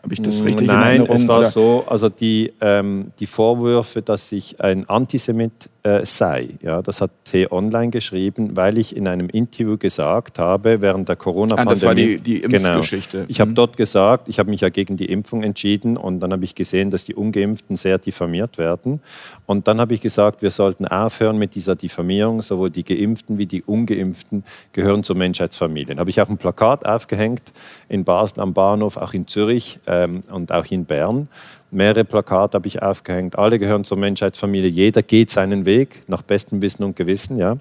habe 0.03 0.15
ich 0.15 0.21
das 0.21 0.41
mm, 0.41 0.45
richtig 0.45 0.67
Nein, 0.67 0.77
in 0.77 0.85
Erinnerung? 0.85 1.17
es 1.17 1.29
war 1.29 1.39
oder? 1.39 1.51
so, 1.51 1.85
also 1.87 2.09
die, 2.09 2.53
ähm, 2.61 3.13
die 3.21 3.27
Vorwürfe, 3.27 4.03
dass 4.03 4.33
ich 4.33 4.61
ein 4.61 4.89
Antisemit 4.89 5.71
äh, 5.85 6.07
sei. 6.07 6.51
Ja, 6.63 6.81
das 6.81 7.01
hat 7.01 7.11
T-Online 7.25 7.91
geschrieben, 7.91 8.57
weil 8.57 8.79
ich 8.79 8.97
in 8.97 9.09
einem 9.09 9.29
Interview 9.29 9.77
gesagt 9.77 10.39
habe, 10.39 10.81
während 10.81 11.09
der 11.09 11.17
Corona-Pandemie. 11.17 11.71
Ah, 11.71 11.75
das 11.75 11.83
war 11.83 11.95
die, 11.95 12.19
die. 12.19 12.43
Impfgeschichte. 12.43 13.19
Genau, 13.19 13.29
ich 13.29 13.41
habe 13.41 13.51
mhm. 13.51 13.57
dort 13.57 13.77
gesagt, 13.77 14.29
ich 14.29 14.39
habe 14.39 14.51
mich 14.51 14.61
ja 14.61 14.69
gegen 14.69 14.97
die 14.97 15.07
Impfung 15.07 15.43
entschieden 15.43 15.97
und 15.97 16.21
dann 16.21 16.33
habe 16.33 16.45
ich 16.45 16.55
gesehen, 16.55 16.91
dass 16.91 17.05
die 17.05 17.15
Ungeimpften 17.15 17.77
sehr 17.77 17.99
diffamiert 17.99 18.59
werden. 18.59 19.01
Und 19.47 19.67
dann 19.67 19.81
habe 19.81 19.95
ich 19.95 20.01
gesagt, 20.01 20.43
wir 20.43 20.51
sollten 20.51 20.87
aufhören 20.87 21.37
mit 21.37 21.55
dieser 21.55 21.75
Diffamierung. 21.75 22.43
Sowohl 22.43 22.71
die 22.71 22.85
Geimpften 22.85 23.39
wie 23.39 23.47
die 23.47 23.63
Ungeimpften 23.63 24.45
gehören 24.73 25.03
zur 25.03 25.17
Menschheitsfamilie. 25.17 25.95
Da 25.95 26.01
habe 26.01 26.11
ich 26.11 26.21
auch 26.21 26.29
ein 26.29 26.39
Plakat 26.39 26.87
aufgehängt 26.87 27.43
in 27.89 28.05
Basel 28.05 28.41
am 28.41 28.53
Bahnhof, 28.53 28.97
auch 28.97 29.15
in 29.15 29.27
Zürich 29.27 29.81
ähm, 29.87 30.21
und 30.31 30.53
auch 30.53 30.67
in 30.67 30.85
Bern 30.85 31.29
Mehrere 31.73 32.05
Plakate 32.05 32.57
habe 32.57 32.69
ich 32.69 32.83
aufgehängt. 32.83 33.39
Alle 33.39 33.59
gehören 33.59 33.85
zur 33.85 33.97
Menschheitsfamilie. 33.97 34.69
Jeder 34.69 35.03
geht 35.03 35.31
seinen 35.31 35.65
Weg 35.65 36.03
nach 36.07 36.23
bestem 36.23 36.61
Wissen 36.61 36.85
und 36.85 36.97
Gewissen. 36.97 37.39
Ja. 37.39 37.57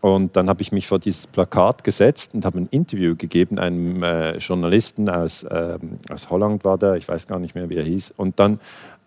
Und 0.00 0.36
dann 0.36 0.48
habe 0.48 0.60
ich 0.62 0.72
mich 0.72 0.86
vor 0.86 0.98
dieses 0.98 1.26
Plakat 1.26 1.84
gesetzt 1.84 2.34
und 2.34 2.44
habe 2.44 2.58
ein 2.58 2.66
Interview 2.70 3.16
gegeben, 3.16 3.58
einem 3.58 4.02
äh, 4.02 4.36
Journalisten 4.36 5.08
aus, 5.08 5.44
äh, 5.44 5.78
aus 6.10 6.28
Holland 6.28 6.64
war 6.64 6.76
der, 6.76 6.96
ich 6.96 7.08
weiß 7.08 7.26
gar 7.26 7.38
nicht 7.38 7.54
mehr, 7.54 7.70
wie 7.70 7.76
er 7.76 7.84
hieß. 7.84 8.12
Und 8.16 8.38
dann 8.38 8.60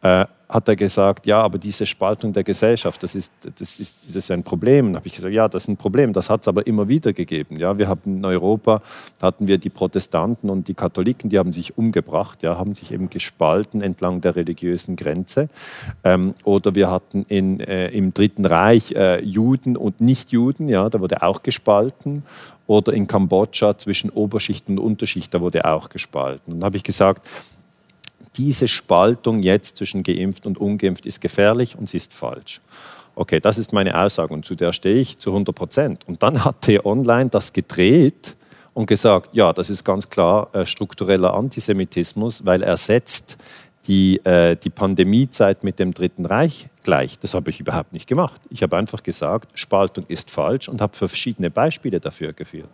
äh, 0.08 0.26
hat 0.50 0.68
er 0.70 0.78
gesagt, 0.78 1.26
ja, 1.26 1.42
aber 1.42 1.58
diese 1.58 1.86
Spaltung 1.86 2.32
der 2.32 2.44
Gesellschaft, 2.44 3.04
das 3.04 3.16
ist, 3.16 3.34
das 3.42 3.82
ist, 3.82 3.96
das 4.08 4.16
ist 4.16 4.32
ein 4.32 4.44
Problem. 4.44 4.94
Da 4.94 5.00
habe 5.00 5.08
ich 5.08 5.14
gesagt, 5.14 5.34
ja, 5.34 5.50
das 5.50 5.64
ist 5.64 5.68
ein 5.68 5.76
Problem, 5.76 6.14
das 6.14 6.30
hat 6.30 6.42
es 6.42 6.48
aber 6.48 6.66
immer 6.66 6.88
wieder 6.88 7.12
gegeben. 7.12 7.58
Ja, 7.58 7.78
wir 7.78 7.90
haben 7.90 8.18
in 8.18 8.26
Europa, 8.26 8.82
hatten 9.22 9.50
wir 9.50 9.58
die 9.58 9.70
Protestanten 9.70 10.50
und 10.50 10.70
die 10.70 10.74
Katholiken, 10.74 11.30
die 11.30 11.38
haben 11.38 11.52
sich 11.52 11.78
umgebracht, 11.78 12.44
ja, 12.44 12.58
haben 12.58 12.76
sich 12.76 12.94
eben 12.94 13.10
gespalten 13.10 13.82
entlang 13.82 14.22
der 14.22 14.38
religiösen 14.38 14.96
Grenze. 14.96 15.50
Ähm, 16.06 16.34
oder 16.46 16.76
wir 16.76 16.90
hatten 16.90 17.26
in, 17.28 17.60
äh, 17.60 17.90
im 17.90 18.14
Dritten 18.14 18.46
Reich 18.46 18.94
äh, 18.94 19.22
Juden 19.22 19.76
und 19.76 20.00
Nichtjuden, 20.00 20.70
ja, 20.70 20.90
da 20.90 21.02
wurde 21.02 21.24
auch 21.24 21.44
gespalten 21.44 22.24
oder 22.68 22.94
in 22.94 23.08
Kambodscha 23.08 23.78
zwischen 23.78 24.10
Oberschicht 24.10 24.70
und 24.70 24.80
Unterschicht, 24.80 25.34
da 25.34 25.42
wurde 25.42 25.66
auch 25.66 25.90
gespalten. 25.90 26.54
Und 26.54 26.60
da 26.62 26.66
habe 26.66 26.78
ich 26.78 26.84
gesagt, 26.84 27.26
diese 28.38 28.68
Spaltung 28.68 29.42
jetzt 29.42 29.78
zwischen 29.78 30.04
geimpft 30.04 30.46
und 30.46 30.58
ungeimpft 30.58 31.06
ist 31.06 31.22
gefährlich 31.22 31.78
und 31.78 31.90
sie 31.90 31.98
ist 31.98 32.14
falsch. 32.14 32.62
Okay, 33.16 33.40
das 33.40 33.58
ist 33.58 33.74
meine 33.74 34.00
Aussage 34.00 34.34
und 34.34 34.46
zu 34.46 34.56
der 34.56 34.74
stehe 34.74 35.00
ich 35.00 35.18
zu 35.18 35.32
100 35.32 35.56
Prozent. 35.56 36.08
Und 36.08 36.22
dann 36.22 36.46
hat 36.46 36.62
T-Online 36.62 37.30
das 37.30 37.52
gedreht 37.52 38.36
und 38.76 38.86
gesagt, 38.86 39.30
ja, 39.34 39.54
das 39.54 39.72
ist 39.72 39.84
ganz 39.84 40.08
klar 40.08 40.54
äh, 40.54 40.66
struktureller 40.66 41.34
Antisemitismus, 41.34 42.46
weil 42.46 42.62
er 42.62 42.78
setzt 42.78 43.38
die, 43.88 44.24
äh, 44.24 44.56
die 44.56 44.70
Pandemiezeit 44.70 45.64
mit 45.64 45.80
dem 45.80 45.94
Dritten 45.94 46.26
Reich 46.26 46.68
gleich. 46.84 47.18
Das 47.18 47.34
habe 47.34 47.50
ich 47.50 47.60
überhaupt 47.60 47.94
nicht 47.94 48.08
gemacht. 48.08 48.40
Ich 48.52 48.62
habe 48.62 48.78
einfach 48.78 49.02
gesagt, 49.02 49.50
Spaltung 49.58 50.06
ist 50.08 50.30
falsch 50.30 50.70
und 50.70 50.82
habe 50.82 50.96
verschiedene 50.96 51.50
Beispiele 51.50 52.00
dafür 52.00 52.34
geführt. 52.34 52.70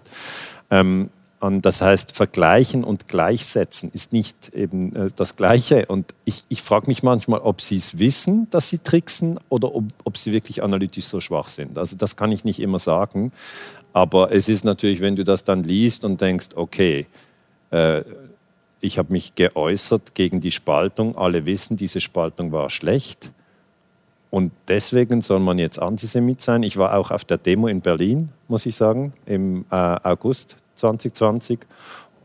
Ähm, 0.70 1.10
und 1.44 1.64
das 1.64 1.82
heißt, 1.82 2.16
vergleichen 2.16 2.86
und 2.86 3.10
gleichsetzen 3.10 3.92
ist 3.92 4.14
nicht 4.14 4.54
eben 4.54 4.96
äh, 4.96 5.08
das 5.14 5.36
Gleiche. 5.36 5.88
Und 5.88 6.14
ich, 6.24 6.46
ich 6.48 6.62
frage 6.62 6.88
mich 6.88 7.04
manchmal, 7.04 7.42
ob 7.42 7.60
sie 7.60 7.76
es 7.76 8.00
wissen, 8.00 8.48
dass 8.50 8.70
sie 8.70 8.78
tricksen 8.78 9.42
oder 9.50 9.76
ob, 9.76 9.84
ob 10.06 10.16
sie 10.16 10.32
wirklich 10.32 10.64
analytisch 10.64 11.04
so 11.04 11.20
schwach 11.20 11.50
sind. 11.50 11.78
Also 11.78 11.98
das 11.98 12.16
kann 12.16 12.32
ich 12.32 12.46
nicht 12.46 12.62
immer 12.62 12.80
sagen. 12.80 13.34
Aber 13.92 14.32
es 14.32 14.48
ist 14.48 14.64
natürlich, 14.64 15.02
wenn 15.02 15.18
du 15.18 15.26
das 15.26 15.44
dann 15.44 15.64
liest 15.64 16.06
und 16.06 16.22
denkst, 16.22 16.52
okay, 16.56 17.08
äh, 17.72 18.04
ich 18.80 18.98
habe 18.98 19.12
mich 19.12 19.36
geäußert 19.36 20.16
gegen 20.16 20.40
die 20.40 20.52
Spaltung, 20.52 21.18
alle 21.18 21.46
wissen, 21.46 21.76
diese 21.76 22.00
Spaltung 22.00 22.54
war 22.54 22.70
schlecht. 22.70 23.34
Und 24.30 24.54
deswegen 24.70 25.20
soll 25.20 25.42
man 25.42 25.60
jetzt 25.60 25.78
Antisemit 25.78 26.40
sein. 26.40 26.64
Ich 26.64 26.78
war 26.78 26.98
auch 26.98 27.12
auf 27.12 27.26
der 27.26 27.38
Demo 27.38 27.68
in 27.68 27.82
Berlin, 27.82 28.30
muss 28.48 28.66
ich 28.66 28.78
sagen, 28.78 29.12
im 29.26 29.66
äh, 29.70 29.76
August 29.76 30.56
2020. 30.75 31.60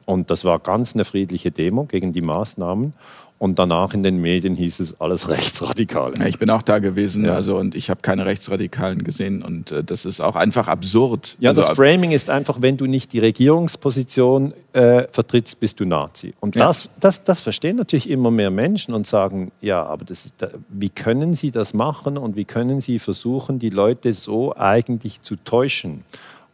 Und 0.07 0.31
das 0.31 0.45
war 0.45 0.59
ganz 0.59 0.95
eine 0.95 1.05
friedliche 1.05 1.51
Demo 1.51 1.85
gegen 1.85 2.13
die 2.13 2.23
Maßnahmen. 2.23 2.95
Und 3.39 3.59
danach 3.61 3.95
in 3.95 4.03
den 4.03 4.21
Medien 4.21 4.57
hieß 4.57 4.81
es 4.81 5.01
alles 5.01 5.29
Rechtsradikale. 5.29 6.19
Ja, 6.19 6.27
ich 6.27 6.41
bin 6.41 6.51
auch 6.51 6.63
da 6.63 6.81
gewesen, 6.81 7.25
ja. 7.25 7.35
also 7.35 7.57
und 7.57 7.77
ich 7.77 7.89
habe 7.89 8.01
keine 8.03 8.27
Rechtsradikalen 8.27 9.05
gesehen 9.05 9.43
und 9.43 9.71
äh, 9.71 9.85
das 9.85 10.05
ist 10.05 10.21
auch 10.21 10.35
einfach 10.35 10.67
absurd. 10.67 11.37
Ja, 11.39 11.51
also, 11.51 11.61
das 11.61 11.71
Framing 11.71 12.11
ist 12.11 12.31
einfach, 12.31 12.61
wenn 12.61 12.77
du 12.77 12.87
nicht 12.87 13.13
die 13.13 13.21
Regierungsposition 13.21 14.55
äh, 14.73 15.05
vertrittst, 15.13 15.61
bist 15.61 15.79
du 15.79 15.85
Nazi. 15.85 16.35
Und 16.41 16.57
ja. 16.57 16.67
das, 16.67 16.89
das, 16.99 17.23
das 17.23 17.39
verstehen 17.39 17.77
natürlich 17.77 18.11
immer 18.11 18.33
mehr 18.33 18.51
Menschen 18.51 18.93
und 18.93 19.07
sagen, 19.07 19.53
ja, 19.61 19.85
aber 19.85 20.05
das 20.05 20.27
ist, 20.27 20.35
wie 20.69 20.91
können 20.91 21.35
sie 21.35 21.53
das 21.53 21.75
machen 21.75 22.19
und 22.19 22.35
wie 22.35 22.45
können 22.45 22.81
sie 22.81 22.99
versuchen, 22.99 23.61
die 23.61 23.71
Leute 23.71 24.15
so 24.15 24.57
eigentlich 24.57 25.23
zu 25.23 25.37
täuschen? 25.37 26.03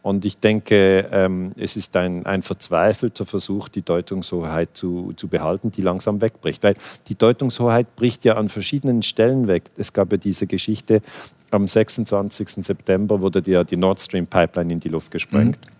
Und 0.05 0.23
ich 0.23 0.37
denke, 0.37 1.09
ähm, 1.11 1.53
es 1.57 1.75
ist 1.75 1.97
ein, 1.97 2.27
ein 2.27 2.43
verzweifelter 2.43 3.25
Versuch, 3.25 3.69
die 3.69 3.81
Deutungshoheit 3.81 4.69
zu, 4.75 5.13
zu 5.15 5.27
behalten, 5.27 5.71
die 5.71 5.81
langsam 5.81 6.21
wegbricht. 6.21 6.61
Weil 6.61 6.75
die 7.07 7.15
Deutungshoheit 7.15 7.95
bricht 7.95 8.23
ja 8.23 8.35
an 8.35 8.47
verschiedenen 8.47 9.01
Stellen 9.01 9.47
weg. 9.47 9.71
Es 9.77 9.93
gab 9.93 10.11
ja 10.11 10.19
diese 10.19 10.45
Geschichte, 10.45 11.01
am 11.49 11.65
26. 11.65 12.63
September 12.63 13.19
wurde 13.19 13.41
die, 13.41 13.59
die 13.65 13.77
Nord 13.77 13.99
Stream 13.99 14.27
Pipeline 14.27 14.73
in 14.73 14.79
die 14.79 14.89
Luft 14.89 15.09
gesprengt. 15.09 15.57
Mhm. 15.65 15.74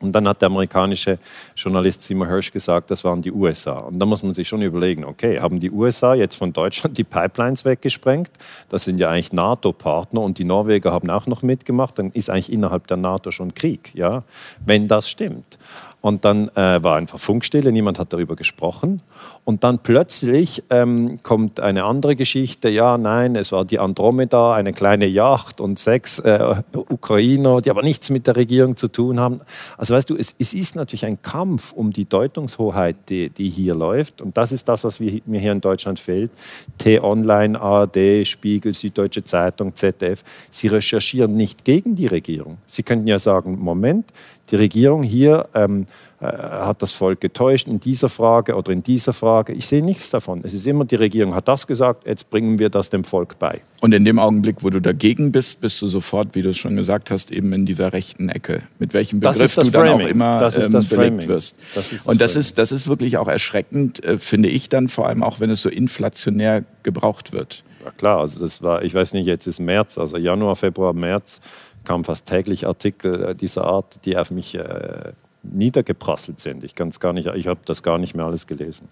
Und 0.00 0.12
dann 0.12 0.26
hat 0.26 0.40
der 0.40 0.46
amerikanische 0.46 1.18
Journalist 1.54 2.02
Seymour 2.02 2.26
Hirsch 2.26 2.52
gesagt, 2.52 2.90
das 2.90 3.04
waren 3.04 3.20
die 3.22 3.32
USA. 3.32 3.78
Und 3.78 3.98
da 3.98 4.06
muss 4.06 4.22
man 4.22 4.32
sich 4.32 4.48
schon 4.48 4.62
überlegen, 4.62 5.04
okay, 5.04 5.40
haben 5.40 5.60
die 5.60 5.70
USA 5.70 6.14
jetzt 6.14 6.36
von 6.36 6.52
Deutschland 6.52 6.96
die 6.96 7.04
Pipelines 7.04 7.64
weggesprengt? 7.64 8.30
Das 8.70 8.84
sind 8.84 8.98
ja 8.98 9.10
eigentlich 9.10 9.32
NATO-Partner 9.32 10.20
und 10.20 10.38
die 10.38 10.44
Norweger 10.44 10.92
haben 10.92 11.10
auch 11.10 11.26
noch 11.26 11.42
mitgemacht. 11.42 11.98
Dann 11.98 12.10
ist 12.12 12.30
eigentlich 12.30 12.52
innerhalb 12.52 12.86
der 12.86 12.96
NATO 12.96 13.30
schon 13.30 13.54
Krieg, 13.54 13.94
ja, 13.94 14.24
wenn 14.64 14.88
das 14.88 15.08
stimmt. 15.08 15.58
Und 16.00 16.24
dann 16.24 16.48
äh, 16.50 16.82
war 16.82 16.96
einfach 16.96 17.18
Funkstille, 17.18 17.72
niemand 17.72 17.98
hat 17.98 18.12
darüber 18.12 18.34
gesprochen. 18.34 19.02
Und 19.44 19.64
dann 19.64 19.80
plötzlich 19.80 20.62
ähm, 20.70 21.18
kommt 21.22 21.60
eine 21.60 21.84
andere 21.84 22.16
Geschichte. 22.16 22.70
Ja, 22.70 22.96
nein, 22.96 23.36
es 23.36 23.52
war 23.52 23.66
die 23.66 23.78
Andromeda, 23.78 24.54
eine 24.54 24.72
kleine 24.72 25.06
Yacht 25.06 25.60
und 25.60 25.78
sechs 25.78 26.18
äh, 26.18 26.62
Ukrainer, 26.72 27.60
die 27.60 27.70
aber 27.70 27.82
nichts 27.82 28.08
mit 28.08 28.26
der 28.26 28.36
Regierung 28.36 28.76
zu 28.76 28.88
tun 28.88 29.20
haben. 29.20 29.40
Also 29.76 29.94
weißt 29.94 30.08
du, 30.08 30.16
es, 30.16 30.34
es 30.38 30.54
ist 30.54 30.74
natürlich 30.74 31.04
ein 31.04 31.20
Kampf 31.20 31.72
um 31.72 31.92
die 31.92 32.06
Deutungshoheit, 32.06 32.96
die, 33.10 33.28
die 33.28 33.50
hier 33.50 33.74
läuft. 33.74 34.22
Und 34.22 34.38
das 34.38 34.52
ist 34.52 34.68
das, 34.68 34.84
was 34.84 35.00
wir, 35.00 35.20
mir 35.26 35.40
hier 35.40 35.52
in 35.52 35.60
Deutschland 35.60 35.98
fehlt. 35.98 36.30
T-Online, 36.78 37.60
ARD, 37.60 38.26
Spiegel, 38.26 38.72
Süddeutsche 38.72 39.24
Zeitung, 39.24 39.74
ZDF. 39.74 40.22
Sie 40.48 40.68
recherchieren 40.68 41.36
nicht 41.36 41.64
gegen 41.64 41.94
die 41.94 42.06
Regierung. 42.06 42.56
Sie 42.66 42.82
könnten 42.82 43.06
ja 43.06 43.18
sagen, 43.18 43.58
Moment, 43.58 44.06
die 44.50 44.56
Regierung 44.56 45.02
hier 45.02 45.48
ähm, 45.54 45.86
äh, 46.20 46.26
hat 46.26 46.82
das 46.82 46.92
Volk 46.92 47.20
getäuscht 47.20 47.66
in 47.68 47.80
dieser 47.80 48.08
Frage 48.08 48.54
oder 48.54 48.72
in 48.72 48.82
dieser 48.82 49.12
Frage. 49.12 49.52
Ich 49.52 49.66
sehe 49.66 49.82
nichts 49.82 50.10
davon. 50.10 50.40
Es 50.44 50.52
ist 50.52 50.66
immer, 50.66 50.84
die 50.84 50.96
Regierung 50.96 51.34
hat 51.34 51.48
das 51.48 51.66
gesagt, 51.66 52.06
jetzt 52.06 52.28
bringen 52.30 52.58
wir 52.58 52.68
das 52.68 52.90
dem 52.90 53.04
Volk 53.04 53.38
bei. 53.38 53.60
Und 53.80 53.92
in 53.92 54.04
dem 54.04 54.18
Augenblick, 54.18 54.56
wo 54.60 54.70
du 54.70 54.80
dagegen 54.80 55.32
bist, 55.32 55.60
bist 55.60 55.80
du 55.80 55.88
sofort, 55.88 56.34
wie 56.34 56.42
du 56.42 56.50
es 56.50 56.58
schon 56.58 56.76
gesagt 56.76 57.10
hast, 57.10 57.30
eben 57.30 57.52
in 57.52 57.64
dieser 57.64 57.92
rechten 57.92 58.28
Ecke. 58.28 58.62
Mit 58.78 58.92
welchem 58.92 59.20
Begriff 59.20 59.54
du 59.54 59.70
dann 59.70 59.88
auch 59.88 60.00
immer 60.00 60.38
das 60.38 60.58
ähm, 60.58 60.72
das 60.72 60.86
belegt 60.86 61.26
wirst. 61.26 61.56
Das 61.74 61.90
das 61.90 62.06
Und 62.06 62.20
das 62.20 62.36
ist, 62.36 62.58
das 62.58 62.72
ist 62.72 62.88
wirklich 62.88 63.16
auch 63.16 63.28
erschreckend, 63.28 64.04
äh, 64.04 64.18
finde 64.18 64.50
ich 64.50 64.68
dann, 64.68 64.88
vor 64.88 65.08
allem 65.08 65.22
auch, 65.22 65.40
wenn 65.40 65.50
es 65.50 65.62
so 65.62 65.68
inflationär 65.68 66.64
gebraucht 66.82 67.32
wird. 67.32 67.62
Ja, 67.84 67.90
klar, 67.92 68.20
also 68.20 68.40
das 68.40 68.62
war, 68.62 68.82
ich 68.82 68.92
weiß 68.92 69.14
nicht, 69.14 69.26
jetzt 69.26 69.46
ist 69.46 69.58
März, 69.58 69.96
also 69.96 70.18
Januar, 70.18 70.54
Februar, 70.54 70.92
März 70.92 71.40
kamen 71.84 72.04
fast 72.04 72.26
täglich 72.26 72.66
Artikel 72.66 73.22
äh, 73.22 73.34
dieser 73.34 73.64
Art, 73.64 74.04
die 74.04 74.16
auf 74.16 74.30
mich 74.30 74.54
äh, 74.54 75.12
niedergeprasselt 75.42 76.40
sind. 76.40 76.64
Ich 76.64 76.74
kann 76.74 76.90
gar 77.00 77.12
nicht, 77.12 77.26
ich 77.26 77.46
habe 77.46 77.60
das 77.64 77.82
gar 77.82 77.98
nicht 77.98 78.14
mehr 78.14 78.26
alles 78.26 78.46
gelesen. 78.46 78.88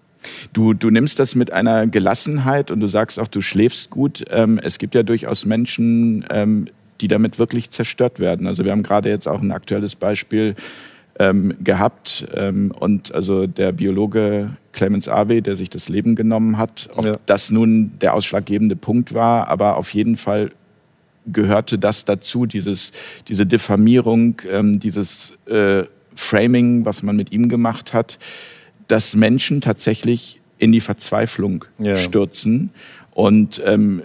Du, 0.53 0.73
du 0.73 0.89
nimmst 0.89 1.19
das 1.19 1.35
mit 1.35 1.53
einer 1.53 1.87
Gelassenheit 1.87 2.71
und 2.71 2.79
du 2.79 2.87
sagst 2.87 3.19
auch, 3.19 3.27
du 3.27 3.41
schläfst 3.41 3.89
gut. 3.89 4.25
Ähm, 4.29 4.59
es 4.61 4.79
gibt 4.79 4.95
ja 4.95 5.03
durchaus 5.03 5.45
Menschen, 5.45 6.25
ähm, 6.31 6.67
die 7.01 7.07
damit 7.07 7.39
wirklich 7.39 7.69
zerstört 7.69 8.19
werden. 8.19 8.47
Also 8.47 8.65
wir 8.65 8.71
haben 8.71 8.83
gerade 8.83 9.09
jetzt 9.09 9.27
auch 9.27 9.41
ein 9.41 9.51
aktuelles 9.51 9.95
Beispiel 9.95 10.55
ähm, 11.17 11.53
gehabt 11.63 12.25
ähm, 12.33 12.71
und 12.77 13.13
also 13.13 13.45
der 13.45 13.71
Biologe 13.71 14.51
Clemens 14.71 15.07
Awe, 15.07 15.41
der 15.41 15.55
sich 15.55 15.69
das 15.69 15.89
Leben 15.89 16.15
genommen 16.15 16.57
hat, 16.57 16.89
ob 16.95 17.05
ja. 17.05 17.15
das 17.25 17.51
nun 17.51 17.91
der 17.99 18.13
ausschlaggebende 18.13 18.75
Punkt 18.75 19.13
war, 19.13 19.47
aber 19.49 19.77
auf 19.77 19.93
jeden 19.93 20.17
Fall 20.17 20.51
gehörte 21.33 21.77
das 21.77 22.05
dazu, 22.05 22.45
dieses, 22.45 22.91
diese 23.27 23.45
Diffamierung, 23.45 24.41
ähm, 24.49 24.79
dieses 24.79 25.33
äh, 25.47 25.83
Framing, 26.15 26.85
was 26.85 27.03
man 27.03 27.15
mit 27.15 27.31
ihm 27.31 27.49
gemacht 27.49 27.93
hat, 27.93 28.19
dass 28.87 29.15
Menschen 29.15 29.61
tatsächlich 29.61 30.41
in 30.57 30.71
die 30.71 30.81
Verzweiflung 30.81 31.65
ja. 31.79 31.95
stürzen 31.95 32.71
und 33.11 33.61
ähm, 33.65 34.01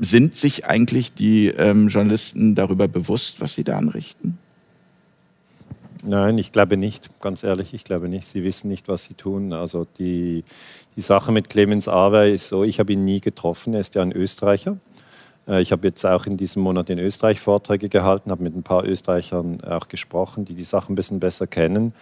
sind 0.00 0.36
sich 0.36 0.66
eigentlich 0.66 1.14
die 1.14 1.48
ähm, 1.48 1.88
Journalisten 1.88 2.54
darüber 2.54 2.88
bewusst, 2.88 3.40
was 3.40 3.54
sie 3.54 3.64
da 3.64 3.78
anrichten? 3.78 4.38
Nein, 6.04 6.36
ich 6.38 6.50
glaube 6.50 6.76
nicht, 6.76 7.20
ganz 7.20 7.44
ehrlich, 7.44 7.74
ich 7.74 7.84
glaube 7.84 8.08
nicht. 8.08 8.26
Sie 8.26 8.42
wissen 8.42 8.68
nicht, 8.68 8.88
was 8.88 9.04
sie 9.04 9.14
tun. 9.14 9.52
Also 9.52 9.86
die, 9.98 10.42
die 10.96 11.00
Sache 11.00 11.30
mit 11.30 11.48
Clemens 11.48 11.86
Awe 11.86 12.28
ist 12.28 12.48
so, 12.48 12.64
ich 12.64 12.80
habe 12.80 12.92
ihn 12.92 13.04
nie 13.04 13.20
getroffen, 13.20 13.74
er 13.74 13.80
ist 13.80 13.94
ja 13.94 14.02
ein 14.02 14.12
Österreicher. 14.12 14.78
Äh, 15.46 15.60
ich 15.60 15.72
habe 15.72 15.86
jetzt 15.86 16.04
auch 16.04 16.26
in 16.26 16.36
diesem 16.36 16.62
Monat 16.62 16.90
in 16.90 16.98
Österreich 16.98 17.40
Vorträge 17.40 17.88
gehalten, 17.88 18.30
habe 18.30 18.42
mit 18.42 18.56
ein 18.56 18.62
paar 18.62 18.84
Österreichern 18.84 19.60
auch 19.62 19.88
gesprochen, 19.88 20.44
die 20.44 20.54
die 20.54 20.64
Sachen 20.64 20.92
ein 20.92 20.96
bisschen 20.96 21.20
besser 21.20 21.46
kennen. 21.46 21.92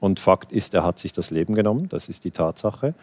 Und 0.00 0.18
Fakt 0.18 0.50
ist, 0.50 0.74
er 0.74 0.82
hat 0.84 0.98
sich 0.98 1.12
das 1.12 1.30
Leben 1.30 1.54
genommen, 1.54 1.88
das 1.88 2.08
ist 2.08 2.24
die 2.24 2.32
Tatsache. 2.32 2.94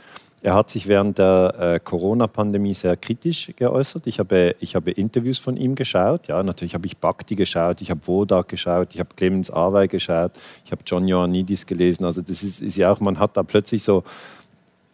Er 0.42 0.54
hat 0.54 0.70
sich 0.70 0.88
während 0.88 1.18
der 1.18 1.56
äh, 1.58 1.80
Corona-Pandemie 1.80 2.74
sehr 2.74 2.96
kritisch 2.96 3.52
geäußert. 3.56 4.08
Ich 4.08 4.20
habe, 4.20 4.56
ich 4.60 4.76
habe 4.76 4.92
Interviews 4.92 5.38
von 5.38 5.58
ihm 5.58 5.76
geschaut. 5.76 6.28
Ja, 6.28 6.42
natürlich 6.44 6.76
habe 6.76 6.86
ich 6.88 6.98
Bakti 6.98 7.36
geschaut, 7.36 7.82
ich 7.82 7.90
habe 7.90 8.06
Wodak 8.08 8.48
geschaut, 8.48 8.94
ich 8.94 9.00
habe 9.00 9.10
Clemens 9.16 9.52
Awey 9.52 9.88
geschaut, 9.88 10.32
ich 10.64 10.72
habe 10.72 10.82
John 10.86 11.08
Ioannidis 11.08 11.66
gelesen. 11.66 12.06
Also 12.06 12.22
das 12.22 12.44
ist, 12.44 12.62
ist 12.62 12.78
ja 12.78 12.92
auch, 12.92 13.02
man 13.02 13.20
hat 13.20 13.36
da 13.36 13.44
plötzlich 13.44 13.84
so 13.84 14.04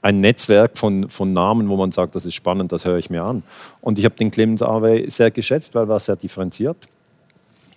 ein 0.05 0.19
Netzwerk 0.19 0.77
von, 0.77 1.09
von 1.09 1.33
Namen, 1.33 1.67
wo 1.67 1.77
man 1.77 1.91
sagt, 1.91 2.13
das 2.13 2.27
ist 2.27 2.35
spannend, 2.35 2.71
das 2.71 2.85
höre 2.85 2.99
ich 2.99 3.09
mir 3.09 3.23
an. 3.23 3.41
Und 3.81 3.97
ich 3.97 4.05
habe 4.05 4.13
den 4.13 4.29
Clemens 4.29 4.61
Arwey 4.61 5.09
sehr 5.09 5.31
geschätzt, 5.31 5.73
weil 5.73 5.85
er 5.85 5.87
war 5.87 5.99
sehr 5.99 6.15
differenziert. 6.15 6.77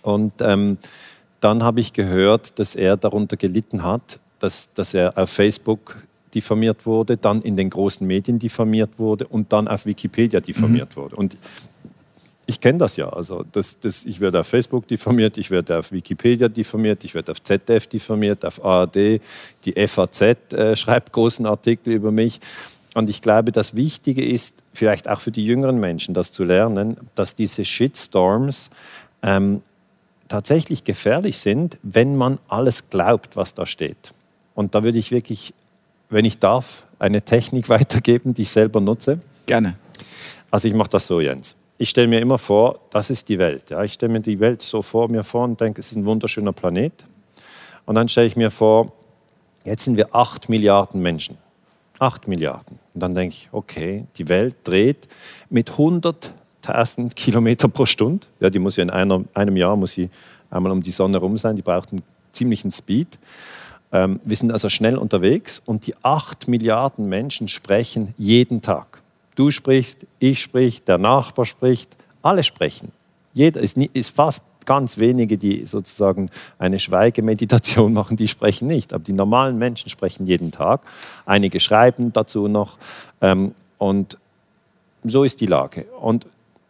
Und 0.03 0.33
ähm, 0.41 0.77
dann 1.39 1.63
habe 1.63 1.79
ich 1.79 1.91
gehört, 1.91 2.59
dass 2.59 2.75
er 2.75 2.97
darunter 2.97 3.35
gelitten 3.35 3.83
hat, 3.83 4.19
dass, 4.37 4.71
dass 4.73 4.93
er 4.93 5.17
auf 5.17 5.31
Facebook 5.31 6.03
diffamiert 6.35 6.85
wurde, 6.85 7.17
dann 7.17 7.41
in 7.41 7.55
den 7.55 7.71
großen 7.71 8.05
Medien 8.05 8.37
diffamiert 8.37 8.99
wurde 8.99 9.25
und 9.25 9.51
dann 9.51 9.67
auf 9.67 9.87
Wikipedia 9.87 10.39
diffamiert 10.39 10.95
mhm. 10.95 11.01
wurde. 11.01 11.15
Und 11.15 11.35
ich 12.49 12.59
kenne 12.59 12.79
das 12.79 12.97
ja. 12.97 13.07
Also 13.07 13.45
das, 13.51 13.79
das, 13.79 14.05
ich 14.05 14.19
werde 14.19 14.39
auf 14.39 14.47
Facebook 14.47 14.87
diffamiert, 14.87 15.37
ich 15.37 15.51
werde 15.51 15.77
auf 15.77 15.91
Wikipedia 15.91 16.49
diffamiert, 16.49 17.03
ich 17.03 17.13
werde 17.13 17.31
auf 17.31 17.43
ZDF 17.43 17.85
diffamiert, 17.85 18.43
auf 18.43 18.65
ARD. 18.65 19.21
Die 19.65 19.87
FAZ 19.87 20.21
äh, 20.21 20.75
schreibt 20.75 21.13
großen 21.13 21.45
Artikel 21.45 21.93
über 21.93 22.11
mich. 22.11 22.39
Und 22.95 23.07
ich 23.07 23.21
glaube, 23.21 23.51
das 23.51 23.75
Wichtige 23.75 24.25
ist, 24.25 24.55
vielleicht 24.73 25.07
auch 25.07 25.21
für 25.21 25.29
die 25.29 25.45
jüngeren 25.45 25.79
Menschen, 25.79 26.15
das 26.15 26.31
zu 26.31 26.43
lernen, 26.43 26.97
dass 27.13 27.35
diese 27.35 27.63
Shitstorms 27.63 28.71
ähm, 29.21 29.61
tatsächlich 30.27 30.83
gefährlich 30.83 31.37
sind, 31.37 31.77
wenn 31.83 32.15
man 32.15 32.39
alles 32.47 32.89
glaubt, 32.89 33.35
was 33.35 33.53
da 33.53 33.67
steht. 33.67 34.11
Und 34.55 34.73
da 34.73 34.83
würde 34.83 34.97
ich 34.97 35.11
wirklich, 35.11 35.53
wenn 36.09 36.25
ich 36.25 36.39
darf, 36.39 36.87
eine 36.97 37.21
Technik 37.21 37.69
weitergeben, 37.77 38.33
die 38.33 38.41
ich 38.41 38.49
selber 38.49 38.81
nutze. 38.81 39.19
Gerne. 39.45 39.75
Also 40.49 40.67
ich 40.67 40.73
mache 40.73 40.89
das 40.89 41.05
so, 41.05 41.21
Jens 41.21 41.55
ich 41.79 41.89
stelle 41.89 42.07
mir 42.07 42.19
immer 42.19 42.37
vor, 42.37 42.81
das 42.91 43.09
ist 43.09 43.29
die 43.29 43.39
Welt. 43.39 43.69
Ja. 43.69 43.81
Ich 43.83 43.93
stelle 43.93 44.11
mir 44.11 44.19
die 44.19 44.39
Welt 44.41 44.61
so 44.61 44.81
vor 44.81 45.07
mir 45.09 45.23
vor 45.23 45.45
und 45.45 45.59
denke, 45.59 45.79
es 45.79 45.91
ist 45.91 45.95
ein 45.95 46.05
wunderschöner 46.05 46.51
Planet. 46.51 46.91
Und 47.85 47.95
dann 47.95 48.09
stelle 48.09 48.27
ich 48.27 48.35
mir 48.35 48.51
vor, 48.51 48.91
jetzt 49.63 49.85
sind 49.85 49.95
wir 49.95 50.13
acht 50.13 50.49
Milliarden 50.49 51.01
Menschen. 51.01 51.37
Acht 51.97 52.27
Milliarden. 52.27 52.79
Und 52.93 52.99
dann 53.01 53.15
denke 53.15 53.33
ich, 53.33 53.49
okay, 53.53 54.05
die 54.17 54.27
Welt 54.27 54.57
dreht 54.65 55.07
mit 55.49 55.71
100.000 55.71 57.13
Kilometer 57.15 57.69
pro 57.69 57.85
Stunde. 57.85 58.27
Ja, 58.41 58.49
die 58.49 58.59
muss 58.59 58.75
ja 58.75 58.83
in 58.83 58.89
einer, 58.89 59.23
einem 59.33 59.55
Jahr 59.55 59.77
muss 59.77 59.93
sie 59.93 60.09
einmal 60.51 60.73
um 60.73 60.83
die 60.83 60.91
Sonne 60.91 61.17
rum 61.17 61.37
sein. 61.37 61.55
Die 61.55 61.61
braucht 61.61 61.93
einen 61.93 62.03
ziemlichen 62.33 62.71
Speed. 62.71 63.17
Ähm, 63.93 64.19
wir 64.25 64.35
sind 64.35 64.51
also 64.51 64.67
schnell 64.67 64.97
unterwegs 64.97 65.61
und 65.65 65.87
die 65.87 65.95
acht 66.03 66.49
Milliarden 66.49 67.07
Menschen 67.07 67.47
sprechen 67.47 68.13
jeden 68.17 68.61
Tag. 68.61 69.01
Du 69.39 69.51
sprichst, 69.51 70.05
ich 70.19 70.41
sprich, 70.41 70.83
der 70.83 70.97
Nachbar 70.97 71.45
spricht, 71.45 71.95
alle 72.21 72.43
sprechen. 72.43 72.91
Jeder 73.33 73.61
ist, 73.61 73.77
ist 73.77 74.13
fast 74.13 74.43
ganz 74.65 74.97
wenige, 74.97 75.37
die 75.37 75.65
sozusagen 75.65 76.29
eine 76.57 76.77
Schweigemeditation 76.77 77.93
machen, 77.99 78.17
die 78.17 78.27
sprechen 78.27 78.67
nicht. 78.67 78.93
Aber 78.93 79.01
die 79.01 79.13
normalen 79.13 79.57
Menschen 79.57 79.89
sprechen 79.89 80.27
jeden 80.27 80.51
Tag. 80.51 80.81
Einige 81.25 81.61
schreiben 81.61 82.11
dazu 82.11 82.49
noch. 82.49 82.77
Ähm, 83.21 83.55
und 83.77 84.17
so 85.05 85.23
ist 85.23 85.39
die 85.39 85.45
Lage. 85.45 85.85
Und 86.01 86.27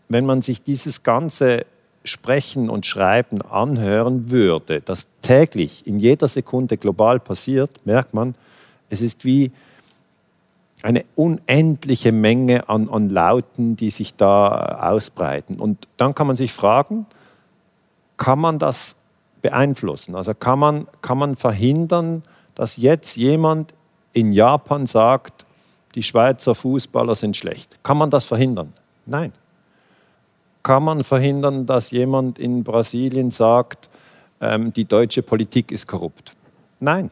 wenn 0.07 0.27
man 0.27 0.43
sich 0.43 0.61
dieses 0.61 1.01
ganze 1.01 1.65
Sprechen 2.03 2.69
und 2.69 2.85
Schreiben 2.85 3.41
anhören 3.41 4.29
würde, 4.29 4.81
das 4.81 5.07
täglich 5.23 5.87
in 5.87 5.97
jeder 5.97 6.27
Sekunde 6.27 6.77
global 6.77 7.19
passiert, 7.19 7.83
merkt 7.83 8.13
man, 8.13 8.35
es 8.91 9.01
ist 9.01 9.25
wie 9.25 9.51
eine 10.81 11.03
unendliche 11.15 12.11
Menge 12.11 12.69
an, 12.69 12.89
an 12.89 13.09
Lauten, 13.09 13.75
die 13.75 13.89
sich 13.89 14.15
da 14.15 14.89
ausbreiten. 14.91 15.59
Und 15.59 15.87
dann 15.97 16.15
kann 16.15 16.27
man 16.27 16.35
sich 16.35 16.53
fragen, 16.53 17.05
kann 18.17 18.39
man 18.39 18.59
das 18.59 18.95
beeinflussen? 19.41 20.15
Also 20.15 20.33
kann 20.33 20.59
man, 20.59 20.87
kann 21.01 21.17
man 21.17 21.35
verhindern, 21.35 22.23
dass 22.55 22.77
jetzt 22.77 23.17
jemand 23.17 23.73
in 24.13 24.31
Japan 24.31 24.85
sagt, 24.85 25.45
die 25.95 26.03
Schweizer 26.03 26.55
Fußballer 26.55 27.15
sind 27.15 27.35
schlecht? 27.35 27.77
Kann 27.83 27.97
man 27.97 28.09
das 28.09 28.25
verhindern? 28.25 28.73
Nein. 29.05 29.33
Kann 30.63 30.83
man 30.83 31.03
verhindern, 31.03 31.65
dass 31.65 31.91
jemand 31.91 32.37
in 32.37 32.63
Brasilien 32.63 33.31
sagt, 33.31 33.89
ähm, 34.41 34.71
die 34.71 34.85
deutsche 34.85 35.23
Politik 35.23 35.71
ist 35.71 35.87
korrupt? 35.87 36.35
Nein 36.79 37.09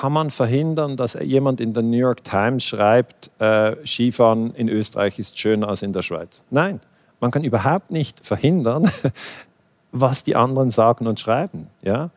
kann 0.00 0.12
man 0.12 0.30
verhindern, 0.30 0.96
dass 0.96 1.14
jemand 1.14 1.58
in 1.58 1.72
der 1.72 1.82
New 1.82 1.96
York 1.96 2.22
Times 2.22 2.64
schreibt, 2.64 3.30
äh, 3.38 3.76
Skifahren 3.86 4.54
in 4.54 4.68
Österreich 4.68 5.18
ist 5.18 5.38
schöner 5.38 5.68
als 5.68 5.80
in 5.80 5.94
der 5.94 6.02
Schweiz? 6.02 6.42
Nein, 6.50 6.80
man 7.18 7.30
kann 7.30 7.44
überhaupt 7.44 7.90
nicht 7.90 8.24
verhindern, 8.24 8.90
was 9.92 10.22
die 10.22 10.36
anderen 10.36 10.70
sagen 10.70 11.06
und 11.06 11.18
schreiben. 11.18 11.68
Ja? 11.82 12.10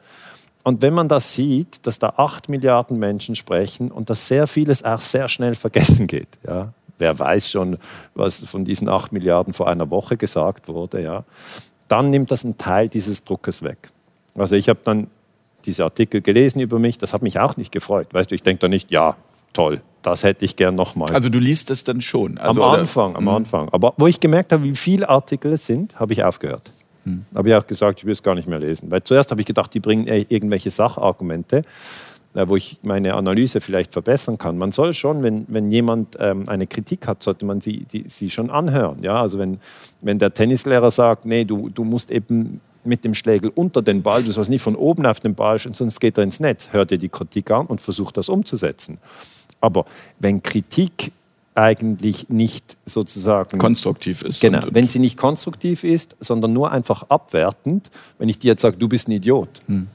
Und 0.64 0.82
wenn 0.82 0.94
man 0.94 1.08
das 1.08 1.34
sieht, 1.36 1.88
dass 1.88 2.00
da 2.00 2.16
acht 2.18 2.50
Milliarden 2.50 3.00
Menschen 3.00 3.36
sprechen 3.36 3.92
und 3.92 4.10
dass 4.10 4.28
sehr 4.28 4.48
vieles 4.48 4.84
auch 4.84 5.00
sehr 5.00 5.30
schnell 5.30 5.56
vergessen 5.56 6.08
geht, 6.08 6.28
ja? 6.46 6.74
wer 6.98 7.18
weiß 7.18 7.50
schon, 7.50 7.78
was 8.14 8.44
von 8.44 8.66
diesen 8.66 8.90
acht 8.90 9.14
Milliarden 9.14 9.54
vor 9.54 9.70
einer 9.70 9.90
Woche 9.90 10.18
gesagt 10.18 10.68
wurde, 10.68 11.02
ja? 11.02 11.24
dann 11.88 12.10
nimmt 12.10 12.30
das 12.30 12.44
einen 12.44 12.58
Teil 12.58 12.90
dieses 12.90 13.24
Druckes 13.24 13.64
weg. 13.64 13.78
Also 14.36 14.58
ich 14.58 14.68
habe 14.68 14.80
dann 14.84 15.08
diese 15.70 15.84
Artikel 15.84 16.22
gelesen 16.22 16.60
über 16.60 16.80
mich, 16.80 16.98
das 16.98 17.14
hat 17.14 17.22
mich 17.22 17.40
auch 17.40 17.56
nicht 17.56 17.72
gefreut. 17.72 18.08
Weißt 18.12 18.32
du, 18.32 18.36
ich 18.36 18.44
denke 18.44 18.60
da 18.62 18.68
nicht, 18.68 18.90
ja, 18.92 19.16
toll, 19.54 19.82
das 20.02 20.24
hätte 20.24 20.44
ich 20.44 20.56
gern 20.56 20.76
nochmal. 20.76 21.14
Also 21.14 21.30
du 21.30 21.40
liest 21.40 21.70
es 21.70 21.84
dann 21.84 22.02
schon? 22.02 22.38
Also, 22.40 22.64
am 22.64 22.80
Anfang, 22.80 23.16
am 23.16 23.24
mhm. 23.24 23.30
Anfang. 23.30 23.70
Aber 23.70 23.94
wo 23.98 24.08
ich 24.08 24.20
gemerkt 24.20 24.52
habe, 24.52 24.64
wie 24.64 24.76
viele 24.76 25.08
Artikel 25.08 25.54
es 25.54 25.66
sind, 25.66 26.00
habe 26.00 26.14
ich 26.14 26.24
aufgehört. 26.24 26.72
Mhm. 27.06 27.26
Habe 27.36 27.50
ich 27.50 27.56
auch 27.56 27.68
gesagt, 27.68 28.00
ich 28.00 28.06
will 28.06 28.14
es 28.14 28.24
gar 28.24 28.36
nicht 28.36 28.48
mehr 28.48 28.60
lesen. 28.60 28.90
Weil 28.90 29.04
zuerst 29.04 29.30
habe 29.30 29.42
ich 29.42 29.48
gedacht, 29.48 29.74
die 29.74 29.80
bringen 29.80 30.08
irgendwelche 30.08 30.72
Sachargumente, 30.72 31.62
äh, 32.34 32.48
wo 32.48 32.56
ich 32.56 32.80
meine 32.82 33.14
Analyse 33.14 33.62
vielleicht 33.62 33.94
verbessern 33.94 34.40
kann. 34.40 34.58
Man 34.58 34.72
soll 34.72 34.94
schon, 34.94 35.22
wenn, 35.22 35.46
wenn 35.50 35.72
jemand 35.72 36.18
ähm, 36.20 36.46
eine 36.48 36.66
Kritik 36.66 37.08
hat, 37.08 37.22
sollte 37.22 37.46
man 37.46 37.62
sie, 37.62 37.86
die, 37.92 38.06
sie 38.08 38.30
schon 38.30 38.50
anhören. 38.50 39.04
Ja? 39.04 39.22
Also 39.22 39.38
wenn, 39.38 39.60
wenn 40.02 40.18
der 40.18 40.34
Tennislehrer 40.34 40.90
sagt, 40.90 41.26
nee, 41.26 41.46
du, 41.46 41.70
du 41.70 41.84
musst 41.84 42.10
eben 42.10 42.62
mit 42.90 43.06
dem 43.06 43.14
Schlägel 43.14 43.52
unter 43.54 43.82
den 43.82 44.02
Ball, 44.02 44.24
du 44.24 44.32
sollst 44.32 44.50
nicht 44.50 44.62
von 44.62 44.76
oben 44.76 45.06
auf 45.06 45.20
den 45.22 45.36
Ball, 45.36 45.58
sonst 45.60 46.00
geht 46.00 46.18
er 46.18 46.24
ins 46.26 46.40
Netz. 46.40 46.70
Hör 46.72 46.86
dir 46.86 46.98
die 46.98 47.10
Kritik 47.10 47.52
an 47.52 47.68
und 47.68 47.80
versuch 47.80 48.12
das 48.12 48.28
umzusetzen. 48.28 48.98
Aber 49.62 49.86
wenn 50.20 50.44
Kritik 50.44 51.12
eigentlich 51.56 52.30
nicht 52.30 52.78
sozusagen 52.86 53.58
konstruktiv 53.58 54.22
ist. 54.22 54.40
Genau, 54.40 54.62
wenn 54.72 54.88
sie 54.88 55.00
nicht 55.00 55.18
konstruktiv 55.18 55.84
ist, 55.84 56.16
sondern 56.20 56.54
nur 56.54 56.72
einfach 56.72 57.04
abwertend, 57.10 57.90
wenn 58.18 58.30
ich 58.30 58.40
dir 58.40 58.50
jetzt 58.50 58.62
sage, 58.62 58.78
du 58.78 58.88
bist 58.88 59.08
ein 59.08 59.12
Idiot, 59.12 59.50
hm. 59.68 59.88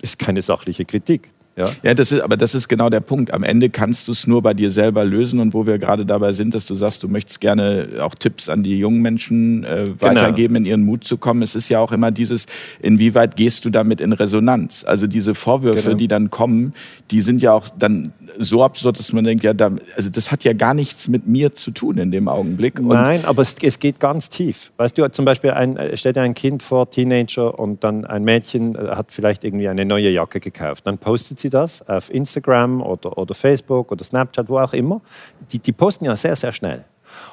ist 0.00 0.18
keine 0.18 0.42
sachliche 0.42 0.84
Kritik. 0.84 1.30
Ja, 1.56 1.70
ja 1.82 1.94
das 1.94 2.12
ist, 2.12 2.20
aber 2.20 2.36
das 2.36 2.54
ist 2.54 2.68
genau 2.68 2.90
der 2.90 3.00
Punkt. 3.00 3.32
Am 3.32 3.42
Ende 3.42 3.70
kannst 3.70 4.08
du 4.08 4.12
es 4.12 4.26
nur 4.26 4.42
bei 4.42 4.54
dir 4.54 4.70
selber 4.70 5.04
lösen 5.04 5.40
und 5.40 5.54
wo 5.54 5.66
wir 5.66 5.78
gerade 5.78 6.06
dabei 6.06 6.32
sind, 6.32 6.54
dass 6.54 6.66
du 6.66 6.74
sagst, 6.74 7.02
du 7.02 7.08
möchtest 7.08 7.40
gerne 7.40 7.88
auch 8.00 8.14
Tipps 8.14 8.48
an 8.48 8.62
die 8.62 8.78
jungen 8.78 9.02
Menschen 9.02 9.64
äh, 9.64 9.84
genau. 9.84 10.00
weitergeben, 10.00 10.56
in 10.56 10.64
ihren 10.64 10.84
Mut 10.84 11.04
zu 11.04 11.16
kommen. 11.16 11.42
Es 11.42 11.54
ist 11.54 11.68
ja 11.68 11.80
auch 11.80 11.92
immer 11.92 12.10
dieses, 12.10 12.46
inwieweit 12.80 13.36
gehst 13.36 13.64
du 13.64 13.70
damit 13.70 14.00
in 14.00 14.12
Resonanz? 14.12 14.84
Also 14.84 15.06
diese 15.06 15.34
Vorwürfe, 15.34 15.82
genau. 15.82 15.96
die 15.96 16.08
dann 16.08 16.30
kommen, 16.30 16.74
die 17.10 17.20
sind 17.20 17.42
ja 17.42 17.52
auch 17.52 17.68
dann 17.76 18.12
so 18.38 18.62
absurd, 18.62 18.98
dass 18.98 19.12
man 19.12 19.24
denkt, 19.24 19.44
ja, 19.44 19.52
da, 19.52 19.72
also 19.96 20.08
das 20.08 20.30
hat 20.30 20.44
ja 20.44 20.52
gar 20.52 20.74
nichts 20.74 21.08
mit 21.08 21.26
mir 21.26 21.52
zu 21.52 21.70
tun 21.72 21.98
in 21.98 22.10
dem 22.10 22.28
Augenblick. 22.28 22.78
Und 22.78 22.88
Nein, 22.88 23.24
aber 23.24 23.42
es, 23.42 23.56
es, 23.62 23.78
geht 23.80 23.98
ganz 23.98 24.30
tief. 24.30 24.72
Weißt 24.76 24.96
du, 24.96 25.10
zum 25.10 25.24
Beispiel 25.24 25.50
ein, 25.50 25.78
stell 25.94 26.12
dir 26.12 26.22
ein 26.22 26.34
Kind 26.34 26.62
vor, 26.62 26.90
Teenager, 26.90 27.58
und 27.58 27.82
dann 27.82 28.04
ein 28.04 28.24
Mädchen 28.24 28.74
äh, 28.74 28.90
hat 28.90 29.12
vielleicht 29.12 29.44
irgendwie 29.44 29.68
eine 29.68 29.84
neue 29.84 30.10
Jacke 30.10 30.40
gekauft. 30.40 30.86
Dann 30.86 30.98
postet 30.98 31.39
sie 31.40 31.50
das 31.50 31.86
auf 31.88 32.12
Instagram 32.12 32.82
oder, 32.82 33.16
oder 33.16 33.34
Facebook 33.34 33.92
oder 33.92 34.04
Snapchat, 34.04 34.48
wo 34.48 34.58
auch 34.58 34.72
immer. 34.72 35.00
Die, 35.50 35.58
die 35.58 35.72
posten 35.72 36.04
ja 36.04 36.16
sehr, 36.16 36.36
sehr 36.36 36.52
schnell. 36.52 36.84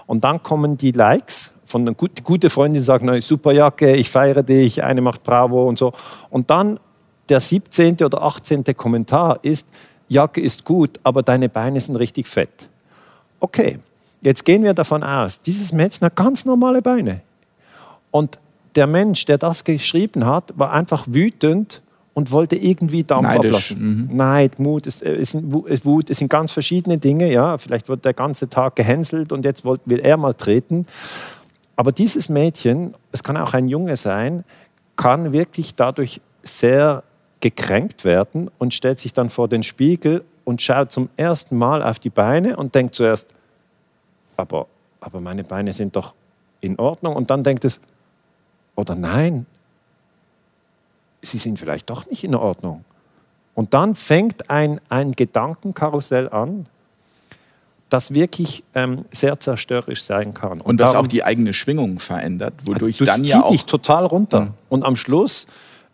Und 0.06 0.24
dann 0.24 0.42
kommen 0.42 0.78
die 0.78 0.92
Likes 0.92 1.52
von 1.66 1.82
einer 1.82 1.94
gut, 1.94 2.24
gute 2.24 2.50
Freundin, 2.50 2.82
die 2.82 2.86
sagen, 2.86 3.22
super 3.22 3.52
Jacke, 3.52 3.96
ich 3.96 4.10
feiere 4.10 4.44
dich, 4.44 4.84
eine 4.84 5.02
macht 5.02 5.24
Bravo 5.24 5.68
und 5.68 5.78
so. 5.78 5.94
Und 6.30 6.50
dann 6.50 6.80
der 7.30 7.42
17. 7.42 7.98
oder 8.04 8.22
18. 8.24 8.64
Kommentar 8.76 9.40
ist, 9.42 9.68
Jacke 10.08 10.42
ist 10.42 10.64
gut, 10.64 11.00
aber 11.04 11.24
deine 11.24 11.50
Beine 11.50 11.80
sind 11.82 11.98
richtig 11.98 12.28
fett. 12.28 12.70
Okay, 13.40 13.80
jetzt 14.22 14.46
gehen 14.46 14.64
wir 14.64 14.74
davon 14.74 15.04
aus, 15.04 15.42
dieses 15.42 15.74
Mädchen 15.74 16.06
hat 16.06 16.16
ganz 16.16 16.46
normale 16.46 16.82
Beine. 16.82 17.22
Und 18.12 18.40
der 18.76 18.88
Mensch, 18.88 19.26
der 19.26 19.38
das 19.38 19.64
geschrieben 19.64 20.26
hat, 20.26 20.54
war 20.58 20.72
einfach 20.72 21.06
wütend 21.08 21.82
und 22.18 22.32
wollte 22.32 22.56
irgendwie 22.56 23.04
Dampf 23.04 23.28
Neidisch. 23.28 23.52
ablassen. 23.52 24.08
Mhm. 24.10 24.16
Neid, 24.18 24.58
Mut, 24.58 24.88
es, 24.88 25.04
es, 25.04 25.38
Wut, 25.86 26.10
es 26.10 26.18
sind 26.18 26.30
ganz 26.30 26.52
verschiedene 26.52 26.98
Dinge. 26.98 27.32
Ja, 27.32 27.60
vielleicht 27.60 27.90
wird 27.90 28.06
der 28.06 28.16
ganze 28.16 28.50
Tag 28.50 28.76
gehänselt 28.76 29.32
und 29.32 29.46
jetzt 29.46 29.64
will 29.64 30.00
er 30.00 30.18
mal 30.18 30.34
treten. 30.34 30.88
Aber 31.76 31.92
dieses 31.92 32.28
Mädchen, 32.28 32.96
es 33.12 33.22
kann 33.22 33.38
auch 33.38 33.54
ein 33.54 33.68
Junge 33.68 33.98
sein, 33.98 34.46
kann 34.96 35.32
wirklich 35.32 35.76
dadurch 35.76 36.20
sehr 36.42 37.04
gekränkt 37.40 38.04
werden 38.04 38.50
und 38.58 38.74
stellt 38.74 39.00
sich 39.00 39.14
dann 39.14 39.30
vor 39.30 39.48
den 39.48 39.62
Spiegel 39.62 40.24
und 40.44 40.60
schaut 40.60 40.92
zum 40.92 41.10
ersten 41.18 41.56
Mal 41.56 41.84
auf 41.84 42.00
die 42.00 42.10
Beine 42.10 42.58
und 42.58 42.74
denkt 42.74 42.96
zuerst, 42.96 43.28
aber, 44.38 44.66
aber 45.02 45.22
meine 45.22 45.44
Beine 45.44 45.72
sind 45.72 45.96
doch 45.96 46.16
in 46.62 46.80
Ordnung. 46.80 47.16
Und 47.16 47.30
dann 47.30 47.44
denkt 47.44 47.64
es, 47.64 47.80
oder 48.76 48.96
nein, 48.96 49.46
sie 51.22 51.38
sind 51.38 51.60
vielleicht 51.60 51.90
doch 51.90 52.06
nicht 52.08 52.24
in 52.24 52.36
Ordnung. 52.36 52.84
Und 53.54 53.74
dann 53.74 53.96
fängt 53.96 54.50
ein, 54.50 54.80
ein 54.90 55.14
Gedankenkarussell 55.14 56.30
an, 56.30 56.68
das 57.90 58.14
wirklich 58.14 58.64
ähm, 58.76 59.06
sehr 59.12 59.40
zerstörerisch 59.40 60.04
sein 60.04 60.34
kann. 60.34 60.60
Und, 60.60 60.62
und 60.62 60.78
das 60.78 60.92
darum, 60.92 61.06
auch 61.06 61.10
die 61.10 61.24
eigene 61.24 61.54
Schwingung 61.54 62.00
verändert, 62.00 62.54
wodurch 62.66 62.98
dann 62.98 63.24
ja 63.24 63.44
auch... 63.44 63.52
dich 63.52 63.66
total 63.66 64.06
runter. 64.06 64.42
Mhm. 64.42 64.54
Und 64.70 64.84
am 64.84 64.96
Schluss 64.96 65.48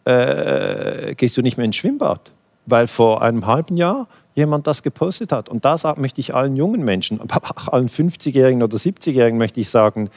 äh, 0.05 1.15
gehst 1.15 1.37
du 1.37 1.41
nicht 1.41 1.57
mehr 1.57 1.65
ins 1.65 1.75
Schwimmbad, 1.75 2.31
weil 2.65 2.87
vor 2.87 3.21
einem 3.21 3.45
halben 3.45 3.77
Jahr 3.77 4.07
jemand 4.35 4.67
das 4.67 4.81
gepostet 4.83 5.31
hat. 5.31 5.49
Und 5.49 5.65
da 5.65 5.77
möchte 5.97 6.19
ich 6.19 6.33
allen 6.33 6.55
jungen 6.55 6.83
Menschen, 6.83 7.21
aber 7.21 7.37
auch 7.37 7.67
allen 7.69 7.87
50-Jährigen 7.87 8.63
oder 8.63 8.77
70-Jährigen 8.77 9.37
möchte 9.37 9.59
ich 9.59 9.69
sagen, 9.69 10.09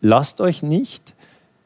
lasst 0.00 0.40
euch 0.40 0.62
nicht 0.62 1.14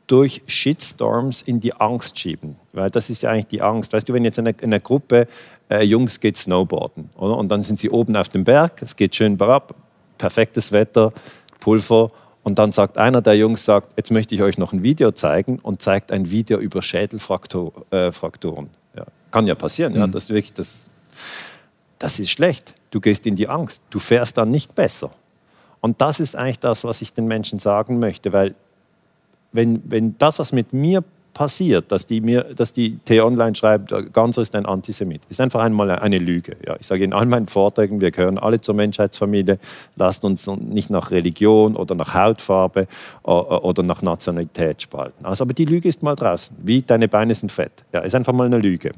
durch 0.06 0.42
Shitstorms 0.46 1.42
in 1.42 1.60
die 1.60 1.74
Angst 1.74 2.18
schieben. 2.18 2.56
Weil 2.74 2.90
das 2.90 3.10
ist 3.10 3.22
ja 3.22 3.30
eigentlich 3.30 3.46
die 3.46 3.62
Angst. 3.62 3.92
Weißt 3.92 4.08
du, 4.08 4.12
wenn 4.12 4.24
jetzt 4.24 4.38
in 4.38 4.48
einer, 4.48 4.58
in 4.60 4.72
einer 4.72 4.80
Gruppe 4.80 5.28
äh, 5.70 5.82
Jungs 5.82 6.20
geht 6.20 6.36
Snowboarden 6.36 7.10
oder? 7.16 7.36
und 7.36 7.48
dann 7.48 7.62
sind 7.62 7.78
sie 7.78 7.90
oben 7.90 8.16
auf 8.16 8.28
dem 8.28 8.44
Berg, 8.44 8.82
es 8.82 8.96
geht 8.96 9.14
schön 9.14 9.36
berab, 9.36 9.74
perfektes 10.18 10.72
Wetter, 10.72 11.12
Pulver 11.60 12.10
und 12.42 12.58
dann 12.58 12.72
sagt 12.72 12.98
einer 12.98 13.22
der 13.22 13.36
Jungs, 13.36 13.64
sagt, 13.64 13.96
jetzt 13.96 14.10
möchte 14.10 14.34
ich 14.34 14.42
euch 14.42 14.58
noch 14.58 14.72
ein 14.72 14.82
Video 14.82 15.12
zeigen 15.12 15.58
und 15.60 15.80
zeigt 15.80 16.12
ein 16.12 16.30
Video 16.30 16.58
über 16.58 16.82
Schädelfrakturen. 16.82 17.84
Äh, 17.90 18.98
ja. 18.98 19.06
Kann 19.30 19.46
ja 19.46 19.54
passieren, 19.54 19.94
mhm. 19.94 19.98
ja, 19.98 20.06
dass 20.06 20.28
wirklich 20.28 20.52
das, 20.52 20.90
das 21.98 22.18
ist 22.18 22.30
schlecht. 22.30 22.74
Du 22.90 23.00
gehst 23.00 23.26
in 23.26 23.34
die 23.34 23.48
Angst, 23.48 23.82
du 23.90 23.98
fährst 23.98 24.36
dann 24.36 24.50
nicht 24.50 24.74
besser. 24.74 25.10
Und 25.80 26.00
das 26.00 26.20
ist 26.20 26.36
eigentlich 26.36 26.60
das, 26.60 26.84
was 26.84 27.02
ich 27.02 27.12
den 27.12 27.26
Menschen 27.26 27.58
sagen 27.58 27.98
möchte, 27.98 28.32
weil 28.32 28.54
wenn, 29.52 29.82
wenn 29.84 30.18
das, 30.18 30.38
was 30.38 30.52
mit 30.52 30.72
mir 30.72 31.04
passiert, 31.34 31.92
dass 31.92 32.06
die, 32.06 32.20
mir, 32.20 32.44
dass 32.44 32.72
die 32.72 32.98
T-Online 33.04 33.54
schreibt, 33.54 33.92
Ganser 34.12 34.42
ist 34.42 34.54
ein 34.54 34.64
Antisemit, 34.64 35.22
ist 35.28 35.40
einfach 35.40 35.60
einmal 35.60 35.90
eine 35.90 36.18
Lüge. 36.18 36.56
Ja, 36.66 36.76
ich 36.80 36.86
sage 36.86 37.04
in 37.04 37.12
all 37.12 37.26
meinen 37.26 37.46
Vorträgen, 37.46 38.00
wir 38.00 38.10
gehören 38.10 38.38
alle 38.38 38.60
zur 38.60 38.74
Menschheitsfamilie, 38.74 39.58
lasst 39.96 40.24
uns 40.24 40.46
nicht 40.46 40.88
nach 40.90 41.10
Religion 41.10 41.76
oder 41.76 41.94
nach 41.94 42.14
Hautfarbe 42.14 42.86
oder 43.22 43.82
nach 43.82 44.00
Nationalität 44.00 44.80
spalten. 44.80 45.26
Also, 45.26 45.44
aber 45.44 45.52
die 45.52 45.66
Lüge 45.66 45.88
ist 45.88 46.02
mal 46.02 46.14
draußen, 46.14 46.56
wie 46.62 46.80
deine 46.80 47.08
Beine 47.08 47.34
sind 47.34 47.52
fett. 47.52 47.84
Ja, 47.92 48.00
ist 48.00 48.14
einfach 48.14 48.32
mal 48.32 48.46
eine 48.46 48.58
Lüge. 48.58 48.92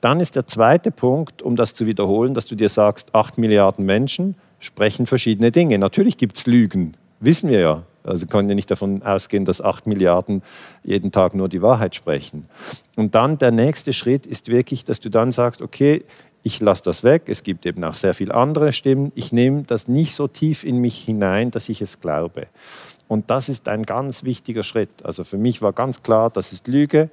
Dann 0.00 0.20
ist 0.20 0.36
der 0.36 0.46
zweite 0.46 0.90
Punkt, 0.90 1.42
um 1.42 1.56
das 1.56 1.74
zu 1.74 1.86
wiederholen, 1.86 2.34
dass 2.34 2.46
du 2.46 2.54
dir 2.54 2.68
sagst, 2.68 3.14
acht 3.14 3.38
Milliarden 3.38 3.84
Menschen 3.84 4.34
sprechen 4.58 5.06
verschiedene 5.06 5.50
Dinge. 5.50 5.78
Natürlich 5.78 6.16
gibt 6.16 6.36
es 6.36 6.46
Lügen, 6.46 6.96
wissen 7.20 7.50
wir 7.50 7.60
ja. 7.60 7.82
Also 8.02 8.26
kann 8.26 8.48
ja 8.48 8.54
nicht 8.54 8.70
davon 8.70 9.02
ausgehen, 9.02 9.44
dass 9.44 9.60
acht 9.60 9.86
Milliarden 9.86 10.42
jeden 10.82 11.12
Tag 11.12 11.34
nur 11.34 11.48
die 11.48 11.62
Wahrheit 11.62 11.94
sprechen. 11.94 12.46
Und 12.96 13.14
dann 13.14 13.38
der 13.38 13.50
nächste 13.50 13.92
Schritt 13.92 14.26
ist 14.26 14.48
wirklich, 14.48 14.84
dass 14.84 15.00
du 15.00 15.10
dann 15.10 15.32
sagst, 15.32 15.62
okay, 15.62 16.04
ich 16.42 16.60
lasse 16.60 16.82
das 16.82 17.04
weg. 17.04 17.24
Es 17.26 17.42
gibt 17.42 17.66
eben 17.66 17.84
auch 17.84 17.94
sehr 17.94 18.14
viele 18.14 18.34
andere 18.34 18.72
Stimmen. 18.72 19.12
Ich 19.14 19.32
nehme 19.32 19.62
das 19.64 19.88
nicht 19.88 20.14
so 20.14 20.26
tief 20.26 20.64
in 20.64 20.78
mich 20.78 20.98
hinein, 20.98 21.50
dass 21.50 21.68
ich 21.68 21.82
es 21.82 22.00
glaube. 22.00 22.46
Und 23.08 23.30
das 23.30 23.48
ist 23.48 23.68
ein 23.68 23.84
ganz 23.84 24.24
wichtiger 24.24 24.62
Schritt. 24.62 25.04
Also 25.04 25.24
für 25.24 25.36
mich 25.36 25.60
war 25.62 25.72
ganz 25.72 26.02
klar, 26.02 26.30
das 26.30 26.52
ist 26.52 26.68
Lüge. 26.68 27.10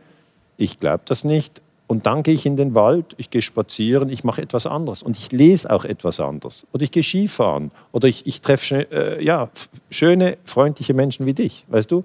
Ich 0.56 0.80
glaube 0.80 1.04
das 1.06 1.23
nicht. 1.23 1.62
Und 1.88 2.06
dann 2.06 2.21
gehe 2.21 2.34
ich 2.34 2.45
in 2.45 2.58
den 2.58 2.76
Wald, 2.76 3.15
ich 3.17 3.30
gehe 3.30 3.41
spazieren, 3.41 4.10
ich 4.10 4.26
mache 4.26 4.41
etwas 4.41 4.65
anderes 4.65 5.02
und 5.02 5.17
ich 5.17 5.32
lese 5.32 5.71
auch 5.71 5.86
etwas 5.86 6.19
anderes. 6.19 6.67
Oder 6.73 6.84
ich 6.84 6.91
gehe 6.91 7.02
Skifahren 7.04 7.71
oder 7.93 8.10
ich, 8.10 8.28
ich 8.28 8.41
treffe 8.41 8.91
äh, 8.91 9.23
ja, 9.23 9.50
schöne, 9.89 10.38
freundliche 10.43 10.93
Menschen 10.93 11.26
wie 11.26 11.34
dich. 11.34 11.65
Weißt 11.69 11.89
du? 11.89 12.04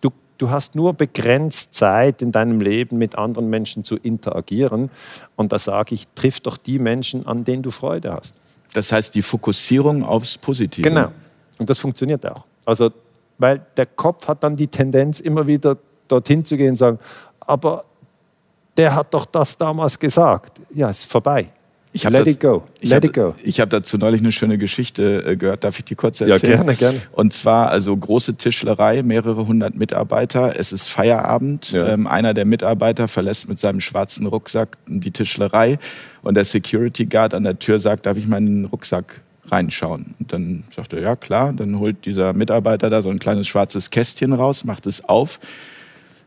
du, 0.00 0.10
du 0.38 0.50
hast 0.50 0.74
nur 0.74 0.94
begrenzt 0.94 1.74
Zeit 1.74 2.22
in 2.22 2.32
deinem 2.32 2.60
Leben 2.60 2.98
mit 2.98 3.16
anderen 3.16 3.48
Menschen 3.48 3.84
zu 3.84 3.96
interagieren. 3.96 4.90
Und 5.36 5.52
da 5.52 5.60
sage 5.60 5.94
ich, 5.94 6.08
triff 6.16 6.40
doch 6.40 6.56
die 6.56 6.80
Menschen, 6.80 7.26
an 7.26 7.44
denen 7.44 7.62
du 7.62 7.70
Freude 7.70 8.12
hast. 8.12 8.34
Das 8.72 8.90
heißt, 8.90 9.14
die 9.14 9.22
Fokussierung 9.22 10.04
aufs 10.04 10.38
Positive. 10.38 10.82
Genau. 10.82 11.12
Und 11.58 11.70
das 11.70 11.78
funktioniert 11.78 12.26
auch. 12.26 12.44
Also, 12.64 12.90
weil 13.38 13.60
der 13.76 13.86
Kopf 13.86 14.26
hat 14.28 14.42
dann 14.42 14.56
die 14.56 14.68
Tendenz, 14.68 15.20
immer 15.20 15.46
wieder 15.46 15.76
dorthin 16.08 16.44
zu 16.44 16.56
gehen 16.56 16.70
und 16.70 16.76
sagen, 16.76 16.98
aber 17.40 17.84
der 18.76 18.94
hat 18.94 19.12
doch 19.14 19.26
das 19.26 19.56
damals 19.56 19.98
gesagt. 19.98 20.60
Ja, 20.74 20.90
ist 20.90 21.04
vorbei. 21.04 21.48
Ich 21.92 22.04
Let 22.04 22.28
it 22.28 22.38
go. 22.38 22.62
Let 22.82 23.04
it 23.04 23.12
go. 23.12 23.34
Ich 23.42 23.58
habe 23.58 23.68
dazu 23.68 23.98
neulich 23.98 24.20
eine 24.20 24.30
schöne 24.30 24.58
Geschichte 24.58 25.24
äh, 25.24 25.36
gehört. 25.36 25.64
Darf 25.64 25.76
ich 25.80 25.84
die 25.84 25.96
kurz 25.96 26.20
erzählen? 26.20 26.52
Ja, 26.52 26.56
gerne, 26.58 26.76
gerne. 26.76 27.02
Und 27.10 27.32
zwar 27.32 27.70
also 27.70 27.96
große 27.96 28.34
Tischlerei, 28.34 29.02
mehrere 29.02 29.44
hundert 29.48 29.74
Mitarbeiter. 29.74 30.56
Es 30.56 30.70
ist 30.70 30.88
Feierabend. 30.88 31.72
Ja. 31.72 31.88
Ähm, 31.88 32.06
einer 32.06 32.32
der 32.32 32.44
Mitarbeiter 32.44 33.08
verlässt 33.08 33.48
mit 33.48 33.58
seinem 33.58 33.80
schwarzen 33.80 34.26
Rucksack 34.26 34.78
die 34.86 35.10
Tischlerei 35.10 35.80
und 36.22 36.34
der 36.34 36.44
Security 36.44 37.06
Guard 37.06 37.34
an 37.34 37.42
der 37.42 37.58
Tür 37.58 37.80
sagt, 37.80 38.06
darf 38.06 38.16
ich 38.16 38.28
meinen 38.28 38.66
Rucksack 38.66 39.22
reinschauen? 39.48 40.14
Und 40.20 40.32
dann 40.32 40.62
sagt 40.74 40.92
er, 40.92 41.00
ja 41.00 41.16
klar. 41.16 41.52
Dann 41.52 41.80
holt 41.80 42.06
dieser 42.06 42.34
Mitarbeiter 42.34 42.88
da 42.88 43.02
so 43.02 43.10
ein 43.10 43.18
kleines 43.18 43.48
schwarzes 43.48 43.90
Kästchen 43.90 44.32
raus, 44.32 44.62
macht 44.62 44.86
es 44.86 45.08
auf 45.08 45.40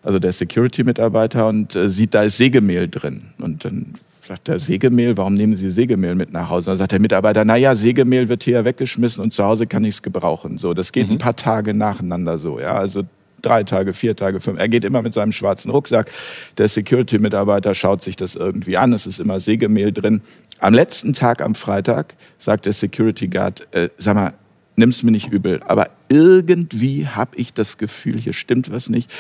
also 0.04 0.20
der 0.20 0.34
Security-Mitarbeiter, 0.34 1.48
und 1.48 1.76
äh, 1.76 1.90
sieht, 1.90 2.14
da 2.14 2.24
ist 2.24 2.38
Sägemehl 2.38 2.88
drin. 2.88 3.24
Und 3.40 3.66
dann 3.66 3.96
sagt 4.28 4.48
der 4.48 4.60
Sägemehl, 4.60 5.18
warum 5.18 5.34
nehmen 5.34 5.56
Sie 5.56 5.70
Sägemehl 5.70 6.16
mit 6.16 6.32
nach 6.32 6.50
Hause? 6.50 6.72
dann 6.72 6.78
sagt 6.78 6.92
der 6.92 7.00
Mitarbeiter, 7.00 7.46
naja, 7.46 7.76
Sägemehl 7.76 8.30
wird 8.30 8.44
hier 8.44 8.64
weggeschmissen 8.64 9.24
und 9.24 9.34
zu 9.34 9.44
Hause 9.44 9.68
kann 9.68 9.84
ich 9.84 9.96
es 9.96 10.02
gebrauchen. 10.04 10.58
So, 10.58 10.74
das 10.74 10.92
geht 10.92 11.08
mhm. 11.08 11.14
ein 11.14 11.18
paar 11.18 11.36
Tage 11.36 11.74
nacheinander 11.74 12.38
so, 12.40 12.60
ja, 12.60 12.74
also 12.74 13.04
drei 13.42 13.64
Tage, 13.64 13.94
vier 13.94 14.16
Tage, 14.16 14.40
fünf. 14.40 14.58
Er 14.58 14.70
geht 14.70 14.86
immer 14.86 15.02
mit 15.02 15.14
seinem 15.14 15.34
schwarzen 15.34 15.70
Rucksack. 15.70 16.10
Der 16.58 16.68
Security-Mitarbeiter 16.68 17.76
schaut 17.76 18.02
sich 18.02 18.16
das 18.16 18.36
irgendwie 18.36 18.78
an. 18.78 18.94
Es 18.94 19.06
ist 19.06 19.20
immer 19.20 19.40
Sägemehl 19.42 19.92
drin. 19.92 20.22
Am 20.60 20.74
letzten 20.74 21.14
Tag, 21.14 21.42
am 21.42 21.54
Freitag, 21.54 22.16
sagt 22.40 22.66
der 22.66 22.74
Security 22.74 23.28
Guard, 23.28 23.68
äh, 23.72 23.90
sag 23.98 24.16
mal, 24.16 24.34
nimm's 24.76 25.04
mir 25.04 25.12
nicht 25.12 25.32
übel, 25.32 25.62
aber 25.64 25.90
irgendwie 26.10 27.08
habe 27.08 27.36
ich 27.36 27.54
das 27.54 27.78
Gefühl, 27.78 28.20
hier 28.20 28.34
stimmt 28.34 28.72
was 28.72 28.90
nicht 28.90 29.12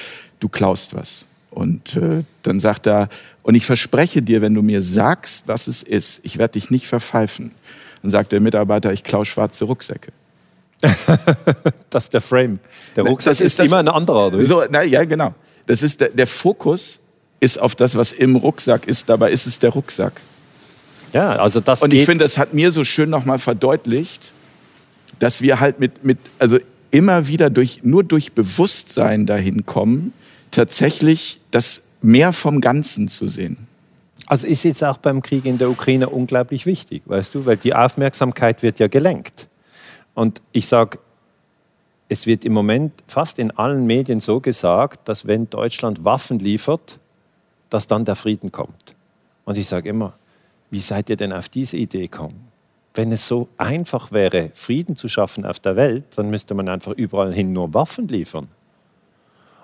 du 0.43 0.49
klaust 0.49 0.93
was. 0.93 1.25
Und 1.49 1.95
äh, 1.95 2.23
dann 2.41 2.59
sagt 2.59 2.87
er, 2.87 3.09
und 3.43 3.55
ich 3.55 3.65
verspreche 3.65 4.21
dir, 4.21 4.41
wenn 4.41 4.53
du 4.53 4.61
mir 4.61 4.81
sagst, 4.81 5.47
was 5.47 5.67
es 5.67 5.83
ist, 5.83 6.21
ich 6.23 6.37
werde 6.37 6.53
dich 6.53 6.71
nicht 6.71 6.87
verpfeifen. 6.87 7.51
Dann 8.01 8.11
sagt 8.11 8.31
der 8.31 8.41
Mitarbeiter, 8.41 8.91
ich 8.91 9.03
klaue 9.03 9.25
schwarze 9.25 9.65
Rucksäcke. 9.65 10.11
das 11.89 12.05
ist 12.05 12.13
der 12.13 12.21
Frame. 12.21 12.59
Der 12.95 13.05
Rucksack 13.05 13.31
das 13.31 13.41
ist, 13.41 13.59
ist 13.59 13.65
immer 13.67 13.77
ein 13.77 13.87
anderer, 13.87 14.27
oder? 14.27 14.43
So, 14.43 14.63
na, 14.69 14.83
ja, 14.83 15.05
genau. 15.05 15.33
Das 15.65 15.81
ist 15.81 16.01
der, 16.01 16.09
der 16.09 16.27
Fokus 16.27 16.99
ist 17.39 17.59
auf 17.59 17.75
das, 17.75 17.95
was 17.95 18.11
im 18.11 18.35
Rucksack 18.35 18.87
ist. 18.87 19.07
Dabei 19.07 19.31
ist 19.31 19.45
es 19.45 19.59
der 19.59 19.69
Rucksack. 19.69 20.13
Ja, 21.13 21.35
also 21.35 21.59
das 21.59 21.83
Und 21.83 21.93
ich 21.93 22.05
finde, 22.05 22.25
das 22.25 22.37
hat 22.37 22.53
mir 22.53 22.71
so 22.71 22.83
schön 22.83 23.09
nochmal 23.09 23.37
verdeutlicht, 23.37 24.31
dass 25.23 25.41
wir 25.41 25.61
halt 25.61 25.79
mit, 25.79 26.03
mit, 26.03 26.17
also 26.37 26.57
immer 26.91 27.27
wieder 27.29 27.49
durch, 27.49 27.81
nur 27.83 28.03
durch 28.03 28.33
Bewusstsein 28.33 29.25
dahin 29.25 29.65
kommen, 29.65 30.11
tatsächlich 30.51 31.39
das 31.49 31.85
mehr 32.01 32.33
vom 32.33 32.59
Ganzen 32.59 33.07
zu 33.07 33.29
sehen. 33.29 33.55
Also 34.27 34.45
ist 34.47 34.63
jetzt 34.63 34.83
auch 34.83 34.97
beim 34.97 35.21
Krieg 35.21 35.45
in 35.45 35.57
der 35.57 35.69
Ukraine 35.69 36.09
unglaublich 36.09 36.65
wichtig, 36.65 37.03
weißt 37.05 37.35
du, 37.35 37.45
weil 37.45 37.55
die 37.55 37.73
Aufmerksamkeit 37.73 38.63
wird 38.63 38.79
ja 38.79 38.87
gelenkt. 38.87 39.47
Und 40.13 40.41
ich 40.51 40.67
sage, 40.67 40.99
es 42.09 42.27
wird 42.27 42.43
im 42.43 42.51
Moment 42.51 42.91
fast 43.07 43.39
in 43.39 43.51
allen 43.51 43.85
Medien 43.85 44.19
so 44.19 44.41
gesagt, 44.41 45.07
dass 45.07 45.25
wenn 45.25 45.49
Deutschland 45.49 46.03
Waffen 46.03 46.39
liefert, 46.39 46.99
dass 47.69 47.87
dann 47.87 48.03
der 48.03 48.17
Frieden 48.17 48.51
kommt. 48.51 48.93
Und 49.45 49.57
ich 49.57 49.67
sage 49.69 49.87
immer, 49.87 50.15
wie 50.69 50.81
seid 50.81 51.09
ihr 51.09 51.15
denn 51.15 51.31
auf 51.31 51.47
diese 51.47 51.77
Idee 51.77 52.09
gekommen? 52.09 52.52
Wenn 52.93 53.11
es 53.11 53.27
so 53.27 53.47
einfach 53.57 54.11
wäre, 54.11 54.51
Frieden 54.53 54.95
zu 54.95 55.07
schaffen 55.07 55.45
auf 55.45 55.59
der 55.59 55.75
Welt, 55.75 56.03
dann 56.15 56.29
müsste 56.29 56.53
man 56.53 56.69
einfach 56.69 56.93
überall 56.93 57.33
hin 57.33 57.51
nur 57.51 57.73
Waffen 57.73 58.07
liefern. 58.07 58.47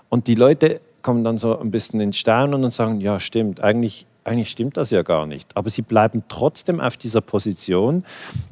Und 0.09 0.27
die 0.27 0.35
Leute 0.35 0.81
kommen 1.03 1.23
dann 1.23 1.37
so 1.37 1.57
ein 1.57 1.71
bisschen 1.71 2.01
in 2.01 2.13
Staunen 2.13 2.63
und 2.63 2.71
sagen, 2.71 2.99
ja 2.99 3.19
stimmt, 3.19 3.61
eigentlich, 3.61 4.05
eigentlich 4.23 4.49
stimmt 4.49 4.77
das 4.77 4.89
ja 4.89 5.03
gar 5.03 5.27
nicht. 5.27 5.55
Aber 5.55 5.69
sie 5.69 5.83
bleiben 5.83 6.23
trotzdem 6.27 6.81
auf 6.81 6.97
dieser 6.97 7.21
Position, 7.21 8.03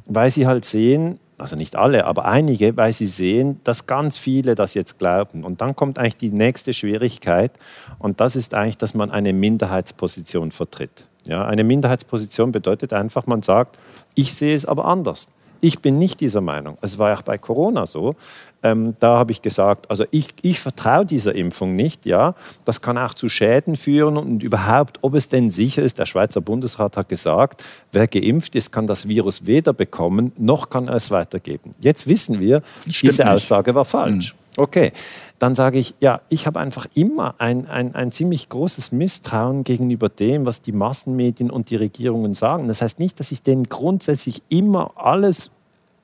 weil 0.06 0.30
sie 0.30 0.46
halt 0.46 0.64
sehen, 0.64 1.18
also 1.38 1.56
nicht 1.56 1.76
alle, 1.76 2.04
aber 2.04 2.24
einige, 2.24 2.76
weil 2.76 2.92
sie 2.92 3.06
sehen, 3.06 3.60
dass 3.64 3.86
ganz 3.86 4.16
viele 4.16 4.54
das 4.54 4.74
jetzt 4.74 4.98
glauben. 4.98 5.44
Und 5.44 5.60
dann 5.60 5.74
kommt 5.74 5.98
eigentlich 5.98 6.16
die 6.16 6.30
nächste 6.30 6.72
Schwierigkeit 6.72 7.52
und 7.98 8.20
das 8.20 8.36
ist 8.36 8.54
eigentlich, 8.54 8.78
dass 8.78 8.94
man 8.94 9.10
eine 9.10 9.32
Minderheitsposition 9.32 10.52
vertritt. 10.52 11.07
Ja, 11.28 11.44
eine 11.46 11.62
Minderheitsposition 11.62 12.52
bedeutet 12.52 12.92
einfach, 12.92 13.26
man 13.26 13.42
sagt, 13.42 13.78
ich 14.14 14.34
sehe 14.34 14.54
es 14.54 14.64
aber 14.64 14.86
anders. 14.86 15.28
Ich 15.60 15.80
bin 15.80 15.98
nicht 15.98 16.20
dieser 16.20 16.40
Meinung. 16.40 16.78
Es 16.82 16.98
war 16.98 17.16
auch 17.16 17.22
bei 17.22 17.36
Corona 17.36 17.84
so. 17.84 18.14
Ähm, 18.62 18.94
da 19.00 19.18
habe 19.18 19.32
ich 19.32 19.42
gesagt, 19.42 19.90
also 19.90 20.04
ich, 20.10 20.28
ich 20.42 20.60
vertraue 20.60 21.04
dieser 21.04 21.34
Impfung 21.34 21.74
nicht. 21.74 22.06
Ja, 22.06 22.34
das 22.64 22.80
kann 22.80 22.96
auch 22.96 23.14
zu 23.14 23.28
Schäden 23.28 23.76
führen 23.76 24.16
und 24.16 24.42
überhaupt, 24.42 24.98
ob 25.02 25.14
es 25.14 25.28
denn 25.28 25.50
sicher 25.50 25.82
ist. 25.82 25.98
Der 25.98 26.06
Schweizer 26.06 26.40
Bundesrat 26.40 26.96
hat 26.96 27.08
gesagt, 27.08 27.64
wer 27.92 28.06
geimpft 28.06 28.54
ist, 28.54 28.72
kann 28.72 28.86
das 28.86 29.08
Virus 29.08 29.46
weder 29.46 29.72
bekommen 29.72 30.32
noch 30.38 30.70
kann 30.70 30.88
er 30.88 30.94
es 30.94 31.10
weitergeben. 31.10 31.72
Jetzt 31.80 32.08
wissen 32.08 32.40
wir, 32.40 32.62
Stimmt 32.82 33.12
diese 33.12 33.24
nicht. 33.24 33.32
Aussage 33.32 33.74
war 33.74 33.84
falsch. 33.84 34.34
Mhm. 34.34 34.37
Okay, 34.58 34.90
dann 35.38 35.54
sage 35.54 35.78
ich, 35.78 35.94
ja, 36.00 36.20
ich 36.28 36.48
habe 36.48 36.58
einfach 36.58 36.88
immer 36.94 37.36
ein, 37.38 37.68
ein, 37.68 37.94
ein 37.94 38.10
ziemlich 38.10 38.48
großes 38.48 38.90
Misstrauen 38.90 39.62
gegenüber 39.62 40.08
dem, 40.08 40.46
was 40.46 40.62
die 40.62 40.72
Massenmedien 40.72 41.48
und 41.48 41.70
die 41.70 41.76
Regierungen 41.76 42.34
sagen. 42.34 42.66
Das 42.66 42.82
heißt 42.82 42.98
nicht, 42.98 43.20
dass 43.20 43.30
ich 43.30 43.44
denen 43.44 43.68
grundsätzlich 43.68 44.42
immer 44.48 44.90
alles 44.96 45.52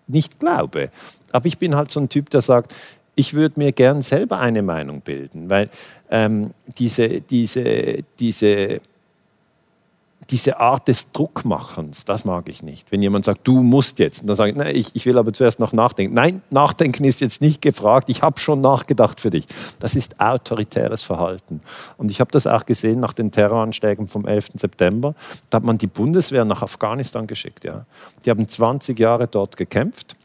nicht 0.07 0.39
glaube. 0.39 0.91
Aber 1.33 1.47
ich 1.47 1.59
bin 1.59 1.75
halt 1.75 1.91
so 1.91 1.99
ein 1.99 2.09
Typ, 2.09 2.31
der 2.31 2.43
sagt, 2.43 2.73
ich 3.17 3.35
würde 3.35 3.59
mir 3.59 3.73
gern 3.73 4.03
selber 4.03 4.39
eine 4.39 4.63
Meinung 4.63 5.01
bilden, 5.01 5.51
weil 5.51 5.69
ähm, 6.09 6.55
diese, 6.79 7.23
diese, 7.23 8.05
diese 8.21 8.81
diese 10.31 10.61
Art 10.61 10.89
des 10.89 11.13
Druckmachens, 11.13 12.05
das 12.05 12.25
mag 12.25 12.49
ich 12.49 12.63
nicht. 12.63 12.91
Wenn 12.91 13.03
jemand 13.03 13.25
sagt, 13.25 13.47
du 13.47 13.63
musst 13.63 13.99
jetzt, 13.99 14.23
und 14.23 14.27
dann 14.29 14.37
sage 14.37 14.51
ich, 14.51 14.57
nein, 14.57 14.75
ich, 14.75 14.95
ich 14.95 15.07
will 15.07 15.19
aber 15.19 15.33
zuerst 15.33 15.61
noch 15.61 15.73
nachdenken. 15.73 16.15
Nein, 16.15 16.43
nachdenken 16.51 17.05
ist 17.05 17.21
jetzt 17.21 17.41
nicht 17.41 17.63
gefragt, 17.63 18.09
ich 18.09 18.23
habe 18.23 18.41
schon 18.41 18.61
nachgedacht 18.61 19.21
für 19.21 19.31
dich. 19.31 19.47
Das 19.79 19.95
ist 19.95 20.21
autoritäres 20.21 21.03
Verhalten. 21.03 21.61
Und 21.97 22.11
ich 22.11 22.21
habe 22.21 22.31
das 22.31 22.47
auch 22.47 22.67
gesehen 22.67 23.01
nach 23.01 23.13
den 23.13 23.31
Terroranschlägen 23.31 24.07
vom 24.07 24.27
11. 24.27 24.53
September. 24.55 25.15
Da 25.51 25.57
hat 25.57 25.65
man 25.65 25.79
die 25.79 25.87
Bundeswehr 25.87 26.45
nach 26.45 26.63
Afghanistan 26.63 27.27
geschickt. 27.27 27.65
Ja. 27.65 27.87
Die 28.25 28.31
haben 28.31 28.47
20 28.47 28.99
Jahre 28.99 29.27
dort 29.27 29.57
gekämpft 29.57 30.17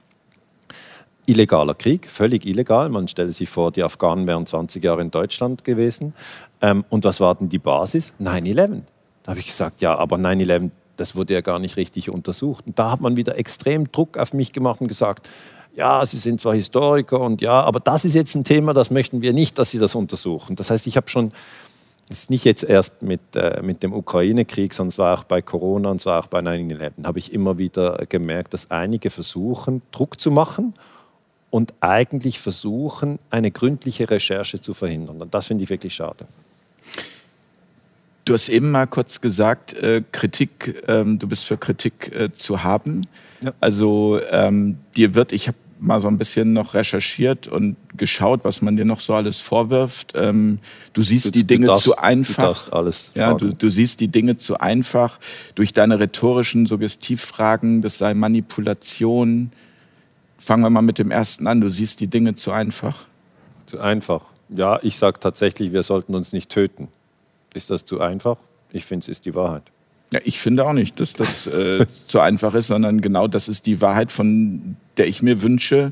illegaler 1.30 1.76
Krieg, 1.76 2.10
völlig 2.10 2.46
illegal. 2.46 2.90
Man 2.90 3.08
stelle 3.08 3.32
sich 3.32 3.50
vor, 3.50 3.72
die 3.72 3.84
Afghanen 3.84 4.28
wären 4.28 4.48
20 4.48 4.84
Jahre 4.84 5.02
in 5.02 5.12
Deutschland 5.12 5.64
gewesen. 5.64 6.14
Ähm, 6.60 6.84
und 6.90 7.04
was 7.04 7.20
war 7.20 7.36
denn 7.36 7.50
die 7.50 7.60
Basis? 7.60 8.14
9-11. 8.20 8.82
Da 9.24 9.32
habe 9.32 9.40
ich 9.40 9.48
gesagt, 9.48 9.82
ja, 9.82 9.96
aber 9.96 10.18
9-11, 10.18 10.72
das 10.98 11.16
wurde 11.16 11.34
ja 11.34 11.42
gar 11.42 11.60
nicht 11.60 11.78
richtig 11.78 12.10
untersucht. 12.10 12.66
Und 12.68 12.80
da 12.80 12.92
hat 12.92 13.02
man 13.02 13.16
wieder 13.16 13.38
extrem 13.38 13.92
Druck 13.92 14.18
auf 14.18 14.34
mich 14.34 14.52
gemacht 14.52 14.82
und 14.82 14.88
gesagt, 14.88 15.30
ja, 15.76 16.06
Sie 16.06 16.18
sind 16.18 16.42
zwar 16.42 16.56
Historiker 16.56 17.20
und 17.22 17.42
ja, 17.42 17.62
aber 17.62 17.80
das 17.80 18.06
ist 18.06 18.16
jetzt 18.16 18.36
ein 18.36 18.44
Thema, 18.44 18.74
das 18.74 18.92
möchten 18.92 19.22
wir 19.22 19.34
nicht, 19.34 19.58
dass 19.58 19.72
Sie 19.72 19.80
das 19.80 19.96
untersuchen. 19.96 20.56
Das 20.56 20.72
heißt, 20.72 20.88
ich 20.88 20.98
habe 20.98 21.10
schon, 21.10 21.32
es 22.10 22.22
ist 22.22 22.30
nicht 22.30 22.44
jetzt 22.44 22.64
erst 22.64 23.02
mit, 23.02 23.22
äh, 23.36 23.62
mit 23.62 23.84
dem 23.84 23.94
Ukraine-Krieg, 23.94 24.74
sondern 24.74 24.90
es 24.90 24.98
war 24.98 25.18
auch 25.18 25.24
bei 25.24 25.42
Corona 25.42 25.90
und 25.92 26.02
zwar 26.02 26.20
auch 26.20 26.28
bei 26.28 26.40
9-11, 26.40 26.92
habe 27.06 27.20
ich 27.20 27.32
immer 27.32 27.58
wieder 27.58 28.04
gemerkt, 28.10 28.54
dass 28.54 28.72
einige 28.72 29.10
versuchen, 29.10 29.82
Druck 29.92 30.20
zu 30.20 30.32
machen 30.32 30.74
und 31.50 31.74
eigentlich 31.80 32.40
versuchen, 32.40 33.20
eine 33.30 33.52
gründliche 33.52 34.10
Recherche 34.10 34.60
zu 34.60 34.74
verhindern. 34.74 35.22
Und 35.22 35.34
das 35.34 35.46
finde 35.48 35.64
ich 35.64 35.70
wirklich 35.70 35.94
schade. 35.94 36.28
Du 38.30 38.36
hast 38.36 38.48
eben 38.48 38.70
mal 38.70 38.86
kurz 38.86 39.22
gesagt, 39.22 39.74
äh, 39.74 40.04
Kritik, 40.12 40.84
ähm, 40.88 41.18
du 41.18 41.28
bist 41.28 41.46
für 41.46 41.58
Kritik 41.58 42.14
äh, 42.14 42.32
zu 42.32 42.64
haben. 42.64 43.02
Ja. 43.42 43.54
Also 43.60 44.20
ähm, 44.30 44.78
dir 44.96 45.16
wird, 45.16 45.32
ich 45.32 45.48
habe 45.48 45.58
mal 45.80 46.00
so 46.00 46.08
ein 46.08 46.20
bisschen 46.20 46.54
noch 46.54 46.76
recherchiert 46.76 47.48
und 47.48 47.76
geschaut, 47.98 48.42
was 48.44 48.62
man 48.62 48.78
dir 48.78 48.86
noch 48.86 49.00
so 49.00 49.16
alles 49.16 49.40
vorwirft. 49.40 50.14
Ähm, 50.14 50.60
du 50.94 51.02
siehst 51.02 51.26
du, 51.26 51.32
die 51.32 51.44
Dinge 51.44 51.66
darfst, 51.66 51.86
zu 51.86 51.98
einfach. 51.98 52.36
Du 52.36 52.42
darfst 52.42 52.72
alles 52.72 53.12
ja, 53.16 53.34
du, 53.34 53.52
du, 53.52 53.70
siehst 53.72 54.00
die 54.00 54.10
Dinge 54.10 54.38
zu 54.38 54.60
einfach 54.60 55.20
durch 55.56 55.74
deine 55.74 56.00
rhetorischen 56.00 56.68
Suggestivfragen. 56.68 57.82
Das 57.82 57.98
sei 57.98 58.14
Manipulation. 58.14 59.52
Fangen 60.38 60.62
wir 60.62 60.70
mal 60.70 60.84
mit 60.84 61.00
dem 61.00 61.10
ersten 61.10 61.48
an. 61.48 61.62
Du 61.62 61.70
siehst 61.70 62.00
die 62.00 62.06
Dinge 62.06 62.36
zu 62.36 62.52
einfach. 62.52 63.06
Zu 63.66 63.80
einfach. 63.80 64.26
Ja, 64.50 64.80
ich 64.84 65.00
sage 65.00 65.20
tatsächlich, 65.20 65.74
wir 65.74 65.82
sollten 65.82 66.14
uns 66.14 66.32
nicht 66.32 66.52
töten. 66.52 66.90
Ist 67.54 67.70
das 67.70 67.86
zu 67.86 68.02
einfach? 68.02 68.38
Ich 68.72 68.86
finde, 68.86 69.04
es 69.04 69.10
ist 69.10 69.26
die 69.26 69.36
Wahrheit. 69.36 69.64
Ja, 70.14 70.20
ich 70.24 70.40
finde 70.40 70.66
auch 70.66 70.74
nicht, 70.74 71.00
dass 71.00 71.14
das 71.14 71.48
äh, 71.48 71.86
zu 72.08 72.20
einfach 72.20 72.54
ist, 72.54 72.68
sondern 72.68 73.02
genau 73.02 73.28
das 73.28 73.48
ist 73.48 73.66
die 73.66 73.82
Wahrheit, 73.82 74.12
von 74.12 74.76
der 74.98 75.08
ich 75.08 75.22
mir 75.22 75.42
wünsche, 75.42 75.92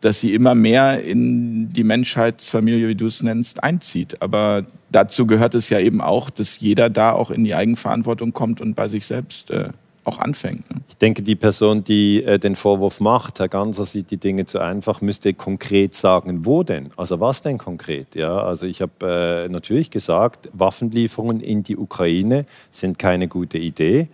dass 0.00 0.20
sie 0.20 0.34
immer 0.34 0.54
mehr 0.54 1.02
in 1.02 1.72
die 1.72 1.84
Menschheitsfamilie, 1.84 2.88
wie 2.88 2.94
du 2.94 3.06
es 3.06 3.22
nennst, 3.22 3.64
einzieht. 3.64 4.20
Aber 4.20 4.66
dazu 4.92 5.26
gehört 5.26 5.54
es 5.54 5.70
ja 5.70 5.78
eben 5.78 6.02
auch, 6.02 6.28
dass 6.28 6.60
jeder 6.60 6.90
da 6.90 7.12
auch 7.12 7.30
in 7.30 7.42
die 7.44 7.54
Eigenverantwortung 7.54 8.34
kommt 8.34 8.60
und 8.60 8.74
bei 8.74 8.88
sich 8.88 9.06
selbst 9.06 9.50
äh, 9.50 9.70
auch 10.04 10.18
anfängt. 10.18 10.70
Ne? 10.70 10.80
Ich 10.88 10.96
denke, 10.96 11.22
die 11.22 11.34
Person, 11.34 11.84
die 11.84 12.22
äh, 12.22 12.38
den 12.38 12.56
Vorwurf 12.56 13.00
macht, 13.00 13.40
Herr 13.40 13.48
Ganser 13.48 13.84
sieht 13.84 14.10
die 14.10 14.16
Dinge 14.16 14.46
zu 14.46 14.58
einfach, 14.58 15.00
müsste 15.00 15.32
konkret 15.32 15.94
sagen, 15.94 16.44
wo 16.44 16.62
denn? 16.62 16.90
Also 16.96 17.20
was 17.20 17.42
denn 17.42 17.58
konkret? 17.58 18.14
Ja, 18.14 18.38
also 18.38 18.66
ich 18.66 18.82
habe 18.82 19.46
äh, 19.46 19.48
natürlich 19.48 19.90
gesagt, 19.90 20.48
Waffenlieferungen 20.52 21.40
in 21.40 21.62
die 21.62 21.76
Ukraine 21.76 22.46
sind 22.70 22.98
keine 22.98 23.28
gute 23.28 23.58
Idee 23.58 24.08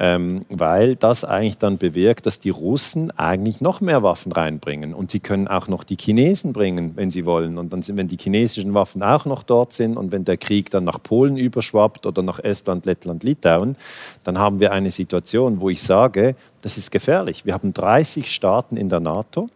ähm, 0.00 0.44
weil 0.48 0.94
das 0.94 1.24
eigentlich 1.24 1.58
dann 1.58 1.76
bewirkt, 1.76 2.24
dass 2.26 2.38
die 2.38 2.50
Russen 2.50 3.10
eigentlich 3.18 3.60
noch 3.60 3.80
mehr 3.80 4.04
Waffen 4.04 4.30
reinbringen. 4.30 4.94
Und 4.94 5.10
sie 5.10 5.18
können 5.18 5.48
auch 5.48 5.66
noch 5.66 5.82
die 5.82 5.96
Chinesen 6.00 6.52
bringen, 6.52 6.92
wenn 6.94 7.10
sie 7.10 7.26
wollen. 7.26 7.58
Und 7.58 7.72
dann 7.72 7.82
sind, 7.82 7.96
wenn 7.96 8.06
die 8.06 8.16
chinesischen 8.16 8.74
Waffen 8.74 9.02
auch 9.02 9.24
noch 9.24 9.42
dort 9.42 9.72
sind 9.72 9.96
und 9.96 10.12
wenn 10.12 10.24
der 10.24 10.36
Krieg 10.36 10.70
dann 10.70 10.84
nach 10.84 11.02
Polen 11.02 11.36
überschwappt 11.36 12.06
oder 12.06 12.22
nach 12.22 12.38
Estland, 12.38 12.86
Lettland, 12.86 13.24
Litauen, 13.24 13.74
dann 14.22 14.38
haben 14.38 14.60
wir 14.60 14.70
eine 14.70 14.92
Situation, 14.92 15.60
wo 15.60 15.68
ich 15.68 15.82
sage, 15.82 16.36
das 16.62 16.78
ist 16.78 16.92
gefährlich. 16.92 17.44
Wir 17.44 17.54
haben 17.54 17.72
30 17.72 18.32
Staaten 18.32 18.76
in 18.76 18.88
der 18.88 19.00
NATO. 19.00 19.48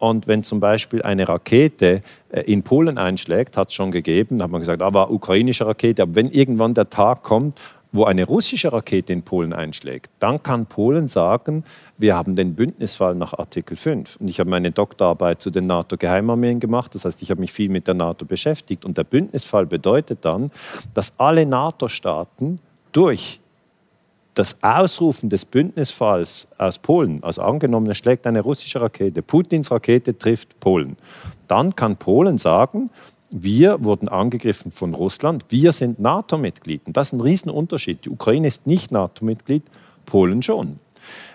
Und 0.00 0.26
wenn 0.28 0.42
zum 0.42 0.60
Beispiel 0.60 1.02
eine 1.02 1.28
Rakete 1.28 2.02
äh, 2.30 2.40
in 2.42 2.62
Polen 2.62 2.98
einschlägt, 2.98 3.56
hat 3.56 3.68
es 3.68 3.74
schon 3.74 3.90
gegeben, 3.90 4.42
hat 4.42 4.50
man 4.50 4.60
gesagt, 4.60 4.82
aber 4.82 5.10
ukrainische 5.10 5.66
Rakete, 5.66 6.02
aber 6.02 6.14
wenn 6.14 6.30
irgendwann 6.30 6.74
der 6.74 6.88
Tag 6.88 7.22
kommt, 7.22 7.58
wo 7.92 8.04
eine 8.04 8.24
russische 8.24 8.72
Rakete 8.72 9.12
in 9.12 9.22
Polen 9.22 9.52
einschlägt, 9.52 10.10
dann 10.18 10.42
kann 10.42 10.66
Polen 10.66 11.08
sagen, 11.08 11.64
wir 11.96 12.16
haben 12.16 12.34
den 12.34 12.54
Bündnisfall 12.54 13.14
nach 13.14 13.32
Artikel 13.32 13.76
5. 13.76 14.16
Und 14.16 14.28
ich 14.28 14.40
habe 14.40 14.50
meine 14.50 14.70
Doktorarbeit 14.70 15.40
zu 15.40 15.50
den 15.50 15.66
NATO-Geheimarmeen 15.66 16.60
gemacht, 16.60 16.94
das 16.94 17.04
heißt, 17.04 17.22
ich 17.22 17.30
habe 17.30 17.40
mich 17.40 17.52
viel 17.52 17.70
mit 17.70 17.86
der 17.86 17.94
NATO 17.94 18.24
beschäftigt. 18.24 18.84
Und 18.84 18.98
der 18.98 19.04
Bündnisfall 19.04 19.66
bedeutet 19.66 20.24
dann, 20.24 20.50
dass 20.94 21.18
alle 21.18 21.46
NATO-Staaten 21.46 22.60
durch 22.92 23.40
das 24.34 24.62
Ausrufen 24.62 25.28
des 25.30 25.44
Bündnisfalls 25.44 26.46
aus 26.58 26.78
Polen, 26.78 27.22
also 27.24 27.42
angenommen, 27.42 27.90
es 27.90 27.98
schlägt 27.98 28.26
eine 28.26 28.40
russische 28.40 28.80
Rakete, 28.80 29.20
Putins 29.20 29.70
Rakete 29.70 30.16
trifft 30.16 30.60
Polen, 30.60 30.96
dann 31.48 31.74
kann 31.74 31.96
Polen 31.96 32.38
sagen, 32.38 32.90
wir 33.30 33.84
wurden 33.84 34.08
angegriffen 34.08 34.70
von 34.70 34.94
Russland. 34.94 35.44
Wir 35.48 35.72
sind 35.72 35.98
NATO-Mitglied. 35.98 36.86
Und 36.86 36.96
das 36.96 37.08
ist 37.08 37.12
ein 37.12 37.20
Riesenunterschied. 37.20 38.04
Die 38.04 38.10
Ukraine 38.10 38.46
ist 38.46 38.66
nicht 38.66 38.90
NATO-Mitglied, 38.90 39.64
Polen 40.06 40.42
schon. 40.42 40.78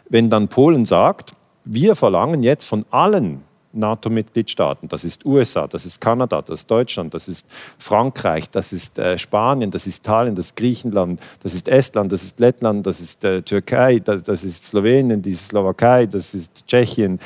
Wenn 0.10 0.30
dann 0.30 0.48
Polen 0.48 0.86
sagt, 0.86 1.36
wir 1.66 1.96
verlangen 1.96 2.44
jetzt 2.44 2.66
von 2.66 2.86
allen 2.90 3.42
NATO-Mitgliedstaaten, 3.74 4.88
das 4.88 5.04
ist 5.04 5.26
USA, 5.26 5.68
das 5.68 5.86
ist 5.86 6.00
Kanada, 6.00 6.42
das 6.42 6.62
ist 6.62 6.72
Deutschland, 6.72 7.14
das 7.14 7.28
ist 7.28 7.48
Frankreich, 7.80 8.50
das 8.50 8.72
ist 8.72 9.00
äh, 9.00 9.18
Spanien, 9.18 9.72
das 9.72 9.88
ist 9.88 10.00
Italien, 10.00 10.36
das 10.36 10.48
ist 10.48 10.56
Griechenland, 10.56 11.20
das 11.42 11.56
ist 11.56 11.68
Estland, 11.68 12.12
das 12.12 12.24
ist 12.24 12.40
Lettland, 12.40 12.86
das 12.86 13.00
ist 13.00 13.24
äh, 13.24 13.42
Türkei, 13.42 14.00
das, 14.00 14.22
das, 14.24 14.44
ist 14.44 14.66
Slowenien, 14.66 15.22
die 15.24 15.34
Slowakei, 15.34 16.06
das 16.06 16.36
ist 16.36 16.68
Tschechien, 16.68 17.20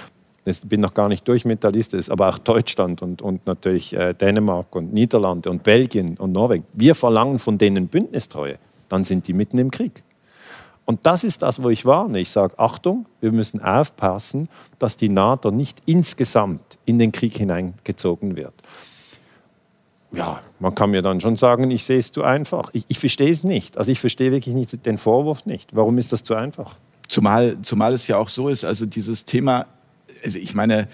ich 0.48 0.62
bin 0.62 0.82
noch 0.82 0.94
gar 0.94 1.10
nicht 1.10 1.28
durch 1.28 1.46
mit 1.46 1.64
der 1.64 1.72
Liste, 1.72 1.98
ist 1.98 2.10
aber 2.10 2.30
auch 2.30 2.38
Deutschland 2.38 3.02
und, 3.02 3.22
und 3.22 3.46
natürlich 3.46 3.94
äh, 3.94 4.14
Dänemark 4.14 4.76
und 4.76 4.94
Niederlande 4.94 5.50
und 5.50 5.64
Belgien 5.64 6.18
und 6.18 6.32
Norwegen. 6.32 6.66
Wir 6.74 6.96
verlangen 6.96 7.40
von 7.40 7.58
denen 7.58 7.88
Bündnistreue, 7.88 8.58
dann 8.90 9.04
sind 9.04 9.28
die 9.28 9.34
mitten 9.34 9.58
im 9.58 9.72
Krieg. 9.72 10.04
Und 10.86 11.06
das 11.06 11.26
ist 11.26 11.42
das, 11.42 11.62
wo 11.62 11.70
ich 11.70 11.86
warne. 11.86 12.20
Ich 12.22 12.30
sage, 12.30 12.58
Achtung, 12.58 13.08
wir 13.20 13.34
müssen 13.34 13.62
aufpassen, 13.62 14.48
dass 14.80 14.96
die 14.96 15.10
NATO 15.10 15.52
nicht 15.52 15.82
insgesamt 15.86 16.78
in 16.86 16.98
den 16.98 17.12
Krieg 17.12 17.36
hineingezogen 17.36 18.38
wird. 18.38 18.54
Ja, 20.14 20.40
man 20.60 20.74
kann 20.74 20.92
mir 20.92 21.02
dann 21.02 21.20
schon 21.20 21.36
sagen, 21.36 21.70
ich 21.72 21.84
sehe 21.84 21.98
es 21.98 22.14
zu 22.14 22.24
einfach. 22.24 22.70
Ich, 22.72 22.86
ich 22.88 23.00
verstehe 23.00 23.30
es 23.30 23.44
nicht. 23.44 23.78
Also 23.78 23.92
ich 23.92 24.00
verstehe 24.00 24.32
wirklich 24.32 24.56
nicht 24.56 24.86
den 24.86 24.98
Vorwurf 24.98 25.46
nicht. 25.46 25.76
Warum 25.76 25.98
ist 25.98 26.14
das 26.14 26.24
zu 26.24 26.36
einfach? 26.36 26.76
Zumal, 27.10 27.58
zumal 27.64 27.92
es 27.94 28.08
ja 28.08 28.18
auch 28.18 28.30
so 28.30 28.48
ist, 28.48 28.64
also 28.64 28.86
dieses 28.86 29.26
Thema 29.26 29.66
also 30.24 30.38
ich 30.38 30.54
meine, 30.54 30.88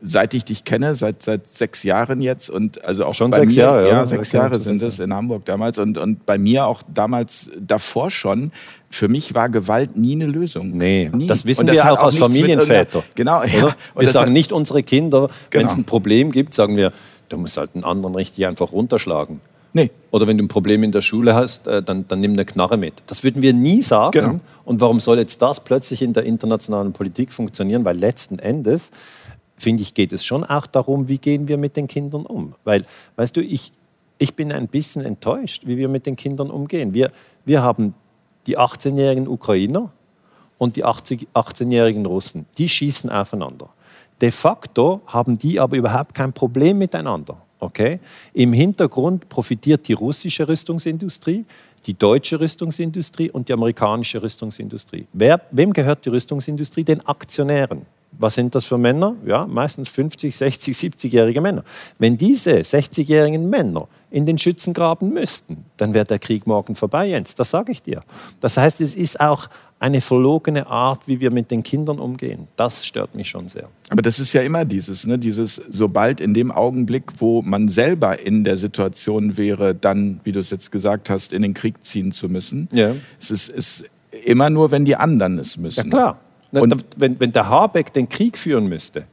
seit 0.00 0.34
ich 0.34 0.44
dich 0.44 0.64
kenne, 0.64 0.94
seit, 0.94 1.22
seit 1.22 1.48
sechs 1.48 1.82
Jahren 1.82 2.20
jetzt 2.20 2.50
und 2.50 2.84
also 2.84 3.04
auch 3.04 3.14
schon 3.14 3.32
sechs 3.32 3.54
mir, 3.54 3.62
Jahre, 3.62 3.88
ja, 3.88 3.94
ja 3.94 4.06
sechs 4.06 4.32
Jahre 4.32 4.60
sind 4.60 4.82
es 4.82 4.98
in 4.98 5.12
Hamburg 5.14 5.44
damals 5.46 5.78
und, 5.78 5.96
und 5.98 6.26
bei 6.26 6.38
mir 6.38 6.66
auch 6.66 6.82
damals 6.92 7.50
davor 7.58 8.10
schon. 8.10 8.52
Für 8.90 9.08
mich 9.08 9.34
war 9.34 9.48
Gewalt 9.48 9.96
nie 9.96 10.14
eine 10.14 10.26
Lösung. 10.26 10.72
Nee, 10.72 11.10
nie. 11.14 11.26
das 11.26 11.46
wissen 11.46 11.66
das 11.66 11.76
wir 11.76 11.92
auch 11.92 12.02
als 12.02 12.16
Familienväter. 12.16 13.02
Genau, 13.14 13.42
ja. 13.44 13.74
Wir 13.96 14.08
sagen 14.08 14.32
nicht 14.32 14.52
unsere 14.52 14.82
Kinder, 14.82 15.28
genau. 15.50 15.60
wenn 15.60 15.66
es 15.66 15.76
ein 15.76 15.84
Problem 15.84 16.30
gibt, 16.30 16.54
sagen 16.54 16.76
wir, 16.76 16.92
du 17.28 17.38
musst 17.38 17.56
halt 17.56 17.70
einen 17.74 17.84
anderen 17.84 18.14
richtig 18.14 18.46
einfach 18.46 18.72
runterschlagen. 18.72 19.40
Nee. 19.76 19.90
Oder 20.10 20.26
wenn 20.26 20.38
du 20.38 20.44
ein 20.44 20.48
Problem 20.48 20.82
in 20.82 20.90
der 20.90 21.02
Schule 21.02 21.34
hast, 21.34 21.66
äh, 21.66 21.82
dann, 21.82 22.08
dann 22.08 22.20
nimm 22.20 22.32
eine 22.32 22.46
Knarre 22.46 22.78
mit. 22.78 22.94
Das 23.08 23.22
würden 23.24 23.42
wir 23.42 23.52
nie 23.52 23.82
sagen. 23.82 24.12
Genau. 24.12 24.36
Und 24.64 24.80
warum 24.80 25.00
soll 25.00 25.18
jetzt 25.18 25.42
das 25.42 25.60
plötzlich 25.60 26.00
in 26.00 26.14
der 26.14 26.24
internationalen 26.24 26.94
Politik 26.94 27.30
funktionieren? 27.30 27.84
Weil 27.84 27.98
letzten 27.98 28.38
Endes, 28.38 28.90
finde 29.58 29.82
ich, 29.82 29.92
geht 29.92 30.14
es 30.14 30.24
schon 30.24 30.44
auch 30.44 30.66
darum, 30.66 31.08
wie 31.08 31.18
gehen 31.18 31.46
wir 31.46 31.58
mit 31.58 31.76
den 31.76 31.88
Kindern 31.88 32.24
um. 32.24 32.54
Weil, 32.64 32.84
weißt 33.16 33.36
du, 33.36 33.42
ich, 33.42 33.70
ich 34.16 34.32
bin 34.32 34.50
ein 34.50 34.68
bisschen 34.68 35.04
enttäuscht, 35.04 35.66
wie 35.66 35.76
wir 35.76 35.90
mit 35.90 36.06
den 36.06 36.16
Kindern 36.16 36.48
umgehen. 36.50 36.94
Wir, 36.94 37.12
wir 37.44 37.62
haben 37.62 37.92
die 38.46 38.56
18-jährigen 38.56 39.28
Ukrainer 39.28 39.92
und 40.56 40.76
die 40.76 40.86
18-jährigen 40.86 42.06
Russen. 42.06 42.46
Die 42.56 42.70
schießen 42.70 43.10
aufeinander. 43.10 43.68
De 44.22 44.30
facto 44.30 45.02
haben 45.06 45.38
die 45.38 45.60
aber 45.60 45.76
überhaupt 45.76 46.14
kein 46.14 46.32
Problem 46.32 46.78
miteinander. 46.78 47.36
Okay? 47.58 48.00
Im 48.32 48.52
Hintergrund 48.52 49.28
profitiert 49.28 49.88
die 49.88 49.94
russische 49.94 50.46
Rüstungsindustrie, 50.46 51.44
die 51.86 51.94
deutsche 51.94 52.38
Rüstungsindustrie 52.40 53.30
und 53.30 53.48
die 53.48 53.52
amerikanische 53.52 54.22
Rüstungsindustrie. 54.22 55.06
Wer, 55.12 55.40
wem 55.50 55.72
gehört 55.72 56.04
die 56.04 56.10
Rüstungsindustrie? 56.10 56.84
Den 56.84 57.06
Aktionären. 57.06 57.86
Was 58.18 58.34
sind 58.34 58.54
das 58.54 58.64
für 58.64 58.78
Männer? 58.78 59.14
Ja, 59.26 59.46
meistens 59.46 59.88
50, 59.90 60.34
60, 60.34 60.76
70-jährige 60.76 61.40
Männer. 61.40 61.64
Wenn 61.98 62.16
diese 62.16 62.52
60-jährigen 62.52 63.48
Männer 63.48 63.88
in 64.10 64.26
den 64.26 64.38
Schützengraben 64.38 65.12
müssten, 65.12 65.64
dann 65.76 65.92
wäre 65.92 66.04
der 66.04 66.18
Krieg 66.18 66.46
morgen 66.46 66.76
vorbei, 66.76 67.06
Jens. 67.06 67.34
Das 67.34 67.50
sage 67.50 67.72
ich 67.72 67.82
dir. 67.82 68.02
Das 68.40 68.56
heißt, 68.56 68.80
es 68.80 68.94
ist 68.94 69.20
auch 69.20 69.48
eine 69.78 70.00
verlogene 70.00 70.66
Art, 70.66 71.06
wie 71.06 71.20
wir 71.20 71.30
mit 71.30 71.50
den 71.50 71.62
Kindern 71.62 71.98
umgehen. 71.98 72.48
Das 72.56 72.86
stört 72.86 73.14
mich 73.14 73.28
schon 73.28 73.48
sehr. 73.48 73.68
Aber 73.90 74.00
das 74.00 74.18
ist 74.18 74.32
ja 74.32 74.42
immer 74.42 74.64
dieses, 74.64 75.06
ne, 75.06 75.18
dieses, 75.18 75.56
sobald 75.56 76.20
in 76.20 76.32
dem 76.32 76.50
Augenblick, 76.50 77.04
wo 77.18 77.42
man 77.42 77.68
selber 77.68 78.18
in 78.18 78.42
der 78.42 78.56
Situation 78.56 79.36
wäre, 79.36 79.74
dann, 79.74 80.20
wie 80.24 80.32
du 80.32 80.40
es 80.40 80.50
jetzt 80.50 80.72
gesagt 80.72 81.10
hast, 81.10 81.32
in 81.32 81.42
den 81.42 81.52
Krieg 81.52 81.84
ziehen 81.84 82.12
zu 82.12 82.28
müssen. 82.28 82.68
Ja. 82.72 82.92
Es 83.20 83.30
ist, 83.30 83.48
ist 83.48 83.84
immer 84.24 84.48
nur, 84.48 84.70
wenn 84.70 84.84
die 84.84 84.96
anderen 84.96 85.38
es 85.38 85.58
müssen. 85.58 85.90
Ja 85.90 85.90
klar. 85.90 86.20
Und 86.52 86.84
wenn, 86.96 87.20
wenn 87.20 87.32
der 87.32 87.48
Habeck 87.48 87.92
den 87.92 88.08
Krieg 88.08 88.38
führen 88.38 88.66
müsste, 88.66 89.04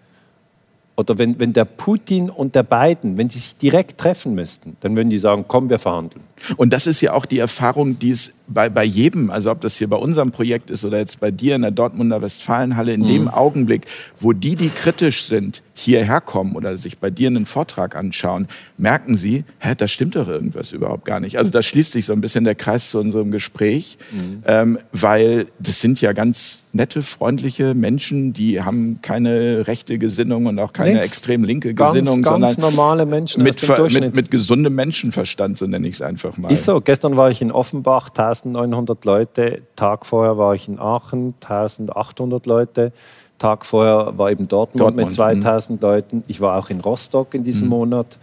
oder 0.95 1.17
wenn, 1.17 1.39
wenn 1.39 1.53
der 1.53 1.65
Putin 1.65 2.29
und 2.29 2.53
der 2.53 2.61
Biden, 2.61 3.17
wenn 3.17 3.27
sie 3.27 3.39
sich 3.39 3.57
direkt 3.57 3.99
treffen 3.99 4.35
müssten, 4.35 4.77
dann 4.81 4.95
würden 4.95 5.09
die 5.09 5.17
sagen, 5.17 5.45
komm, 5.47 5.69
wir 5.69 5.79
verhandeln. 5.79 6.23
Und 6.55 6.71
das 6.71 6.85
ist 6.85 7.01
ja 7.01 7.13
auch 7.13 7.25
die 7.25 7.39
Erfahrung, 7.39 7.97
die 7.97 8.11
es 8.11 8.33
bei, 8.47 8.69
bei 8.69 8.83
jedem, 8.83 9.31
also 9.31 9.49
ob 9.49 9.61
das 9.61 9.77
hier 9.77 9.89
bei 9.89 9.95
unserem 9.95 10.31
Projekt 10.31 10.69
ist 10.69 10.85
oder 10.85 10.99
jetzt 10.99 11.19
bei 11.19 11.31
dir 11.31 11.55
in 11.55 11.63
der 11.63 11.71
Dortmunder 11.71 12.21
Westfalenhalle, 12.21 12.93
in 12.93 13.01
mhm. 13.01 13.07
dem 13.07 13.27
Augenblick, 13.27 13.87
wo 14.19 14.33
die, 14.33 14.55
die 14.55 14.69
kritisch 14.69 15.23
sind, 15.23 15.63
hierher 15.73 16.21
kommen 16.21 16.55
oder 16.55 16.77
sich 16.77 16.99
bei 16.99 17.09
dir 17.09 17.27
einen 17.27 17.47
Vortrag 17.47 17.95
anschauen, 17.95 18.47
merken 18.77 19.15
sie, 19.15 19.45
hä, 19.59 19.73
da 19.75 19.87
stimmt 19.87 20.15
doch 20.15 20.27
irgendwas 20.27 20.73
überhaupt 20.73 21.05
gar 21.05 21.19
nicht. 21.19 21.39
Also 21.39 21.49
da 21.49 21.63
schließt 21.63 21.93
sich 21.93 22.05
so 22.05 22.13
ein 22.13 22.21
bisschen 22.21 22.43
der 22.43 22.55
Kreis 22.55 22.91
zu 22.91 22.99
unserem 22.99 23.31
Gespräch, 23.31 23.97
mhm. 24.11 24.43
ähm, 24.45 24.79
weil 24.91 25.47
das 25.57 25.81
sind 25.81 26.01
ja 26.01 26.13
ganz 26.13 26.62
nette, 26.73 27.03
freundliche 27.03 27.75
Menschen, 27.75 28.33
die 28.33 28.61
haben 28.61 28.99
keine 29.01 29.67
rechte 29.67 29.99
Gesinnung 29.99 30.47
und 30.47 30.59
auch 30.59 30.73
keine 30.73 30.93
Links. 30.93 31.07
extrem 31.07 31.43
linke 31.43 31.73
ganz, 31.73 31.93
Gesinnung, 31.93 32.23
ganz 32.23 32.55
sondern 32.55 32.75
normale 32.75 33.05
Menschen 33.05 33.43
mit, 33.43 33.61
mit, 33.67 34.15
mit 34.15 34.31
gesundem 34.31 34.73
Menschenverstand, 34.73 35.57
so 35.57 35.67
nenne 35.67 35.87
ich 35.87 35.95
es 35.95 36.01
einfach 36.01 36.35
mal. 36.37 36.51
Ist 36.51 36.65
so. 36.65 36.81
Gestern 36.81 37.15
war 37.15 37.29
ich 37.29 37.41
in 37.41 37.51
Offenbach, 37.51 38.09
1900 38.09 39.05
Leute. 39.05 39.61
Tag 39.75 40.05
vorher 40.05 40.37
war 40.37 40.55
ich 40.55 40.67
in 40.67 40.79
Aachen, 40.79 41.35
1800 41.41 42.45
Leute. 42.47 42.91
Tag 43.37 43.65
vorher 43.65 44.17
war 44.17 44.31
eben 44.31 44.47
Dortmund, 44.47 44.81
Dortmund 44.81 45.07
mit 45.07 45.13
2000 45.13 45.79
mhm. 45.79 45.87
Leuten. 45.87 46.23
Ich 46.27 46.41
war 46.41 46.57
auch 46.57 46.69
in 46.69 46.79
Rostock 46.79 47.33
in 47.35 47.43
diesem 47.43 47.67
mhm. 47.67 47.71
Monat, 47.71 48.17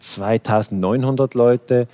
2900 0.00 1.34
Leute. 1.34 1.86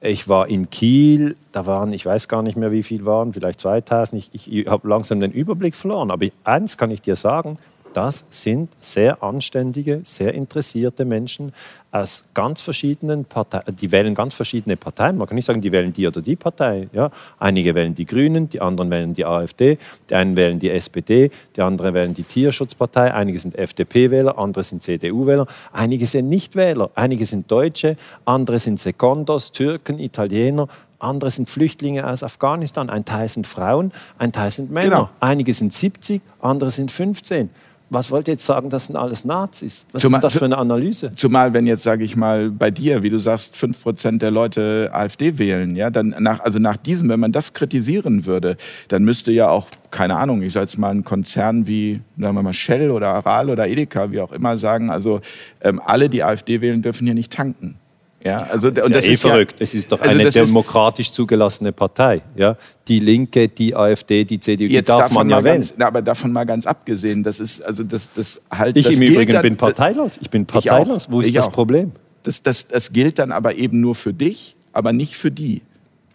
Ich 0.00 0.28
war 0.28 0.48
in 0.48 0.68
Kiel, 0.70 1.36
da 1.52 1.66
waren, 1.66 1.92
ich 1.92 2.04
weiß 2.04 2.28
gar 2.28 2.42
nicht 2.42 2.56
mehr, 2.56 2.70
wie 2.70 2.82
viele 2.82 3.06
waren, 3.06 3.32
vielleicht 3.32 3.60
2000. 3.60 4.30
Ich, 4.32 4.52
ich 4.52 4.66
habe 4.66 4.88
langsam 4.88 5.20
den 5.20 5.32
Überblick 5.32 5.74
verloren. 5.74 6.10
Aber 6.10 6.26
eins 6.44 6.76
kann 6.76 6.90
ich 6.90 7.00
dir 7.00 7.16
sagen, 7.16 7.58
das 7.96 8.24
sind 8.28 8.68
sehr 8.80 9.22
anständige, 9.22 10.02
sehr 10.04 10.34
interessierte 10.34 11.06
Menschen 11.06 11.52
aus 11.90 12.24
ganz 12.34 12.60
verschiedenen 12.60 13.24
Parteien. 13.24 13.74
Die 13.74 13.90
wählen 13.90 14.14
ganz 14.14 14.34
verschiedene 14.34 14.76
Parteien. 14.76 15.16
Man 15.16 15.26
kann 15.26 15.34
nicht 15.34 15.46
sagen, 15.46 15.62
die 15.62 15.72
wählen 15.72 15.94
die 15.94 16.06
oder 16.06 16.20
die 16.20 16.36
Partei. 16.36 16.88
Ja? 16.92 17.10
Einige 17.38 17.74
wählen 17.74 17.94
die 17.94 18.04
Grünen, 18.04 18.50
die 18.50 18.60
anderen 18.60 18.90
wählen 18.90 19.14
die 19.14 19.24
AfD, 19.24 19.78
die 20.10 20.14
einen 20.14 20.36
wählen 20.36 20.58
die 20.58 20.70
SPD, 20.70 21.30
die 21.56 21.62
anderen 21.62 21.94
wählen 21.94 22.12
die 22.12 22.24
Tierschutzpartei, 22.24 23.14
einige 23.14 23.38
sind 23.38 23.56
FDP-Wähler, 23.56 24.38
andere 24.38 24.62
sind 24.62 24.82
CDU-Wähler, 24.82 25.46
einige 25.72 26.04
sind 26.04 26.28
Nichtwähler, 26.28 26.90
einige 26.94 27.24
sind 27.24 27.50
Deutsche, 27.50 27.96
andere 28.26 28.58
sind 28.58 28.78
Sekondos, 28.78 29.52
Türken, 29.52 29.98
Italiener, 29.98 30.68
andere 30.98 31.30
sind 31.30 31.48
Flüchtlinge 31.48 32.06
aus 32.06 32.22
Afghanistan, 32.22 32.90
ein 32.90 33.04
Teil 33.04 33.28
sind 33.28 33.46
Frauen, 33.46 33.92
ein 34.18 34.32
Teil 34.32 34.50
sind 34.50 34.70
Männer. 34.70 34.88
Genau. 34.88 35.10
Einige 35.20 35.54
sind 35.54 35.72
70, 35.72 36.20
andere 36.40 36.70
sind 36.70 36.90
15 36.90 37.50
was 37.88 38.10
wollt 38.10 38.26
ihr 38.28 38.34
jetzt 38.34 38.44
sagen, 38.44 38.68
das 38.68 38.86
sind 38.86 38.96
alles 38.96 39.24
Nazis? 39.24 39.86
Was 39.92 40.02
zumal, 40.02 40.18
ist 40.18 40.24
das 40.24 40.38
für 40.38 40.44
eine 40.44 40.58
Analyse? 40.58 41.12
Zumal, 41.14 41.52
wenn 41.52 41.66
jetzt, 41.66 41.84
sage 41.84 42.04
ich 42.04 42.16
mal, 42.16 42.50
bei 42.50 42.70
dir, 42.70 43.02
wie 43.02 43.10
du 43.10 43.18
sagst, 43.18 43.54
5% 43.54 44.18
der 44.18 44.30
Leute 44.30 44.90
AfD 44.92 45.38
wählen, 45.38 45.76
ja, 45.76 45.90
dann 45.90 46.14
nach, 46.18 46.40
also 46.40 46.58
nach 46.58 46.76
diesem, 46.76 47.08
wenn 47.08 47.20
man 47.20 47.32
das 47.32 47.52
kritisieren 47.52 48.26
würde, 48.26 48.56
dann 48.88 49.04
müsste 49.04 49.30
ja 49.30 49.48
auch, 49.48 49.68
keine 49.90 50.16
Ahnung, 50.16 50.42
ich 50.42 50.52
sage 50.52 50.64
jetzt 50.64 50.78
mal 50.78 50.90
ein 50.90 51.04
Konzern 51.04 51.66
wie, 51.66 52.00
sagen 52.18 52.34
wir 52.34 52.42
mal, 52.42 52.52
Shell 52.52 52.90
oder 52.90 53.08
Aral 53.08 53.50
oder 53.50 53.68
Edeka, 53.68 54.10
wie 54.10 54.20
auch 54.20 54.32
immer, 54.32 54.58
sagen, 54.58 54.90
also 54.90 55.20
ähm, 55.60 55.80
alle, 55.84 56.08
die 56.08 56.24
AfD 56.24 56.60
wählen, 56.60 56.82
dürfen 56.82 57.04
hier 57.04 57.14
nicht 57.14 57.32
tanken. 57.32 57.78
Ja, 58.26 58.38
also, 58.50 58.70
das 58.70 58.82
ist, 58.82 58.86
und 58.86 58.94
das 58.94 59.04
ja 59.04 59.10
eh 59.10 59.14
ist 59.14 59.20
verrückt. 59.20 59.60
Ja, 59.60 59.64
es 59.64 59.74
ist 59.74 59.92
doch 59.92 60.00
also 60.00 60.10
eine 60.10 60.30
demokratisch 60.30 61.12
zugelassene 61.12 61.70
Partei. 61.70 62.22
Ja? 62.34 62.56
Die 62.88 62.98
Linke, 62.98 63.48
die 63.48 63.74
AfD, 63.74 64.24
die 64.24 64.40
CDU, 64.40 64.66
die 64.66 64.82
darf 64.82 65.12
man 65.12 65.30
ja 65.30 65.44
wählen. 65.44 65.64
Aber 65.78 66.02
davon 66.02 66.32
mal 66.32 66.44
ganz 66.44 66.66
abgesehen, 66.66 67.22
das 67.22 67.38
ist 67.38 67.60
also 67.62 67.84
das, 67.84 68.12
das 68.12 68.42
halt. 68.50 68.76
Ich 68.76 68.86
das 68.86 68.96
im 68.96 69.02
Übrigen 69.02 69.32
dann, 69.32 69.42
bin 69.42 69.56
parteilos. 69.56 70.18
Ich 70.20 70.28
bin 70.28 70.44
parteilos. 70.44 71.04
Ich 71.04 71.12
Wo 71.12 71.20
ist 71.20 71.36
das 71.36 71.46
auch. 71.46 71.52
Problem? 71.52 71.92
Das, 72.24 72.42
das, 72.42 72.66
das 72.66 72.92
gilt 72.92 73.20
dann 73.20 73.30
aber 73.30 73.54
eben 73.54 73.80
nur 73.80 73.94
für 73.94 74.12
dich, 74.12 74.56
aber 74.72 74.92
nicht 74.92 75.16
für 75.16 75.30
die. 75.30 75.62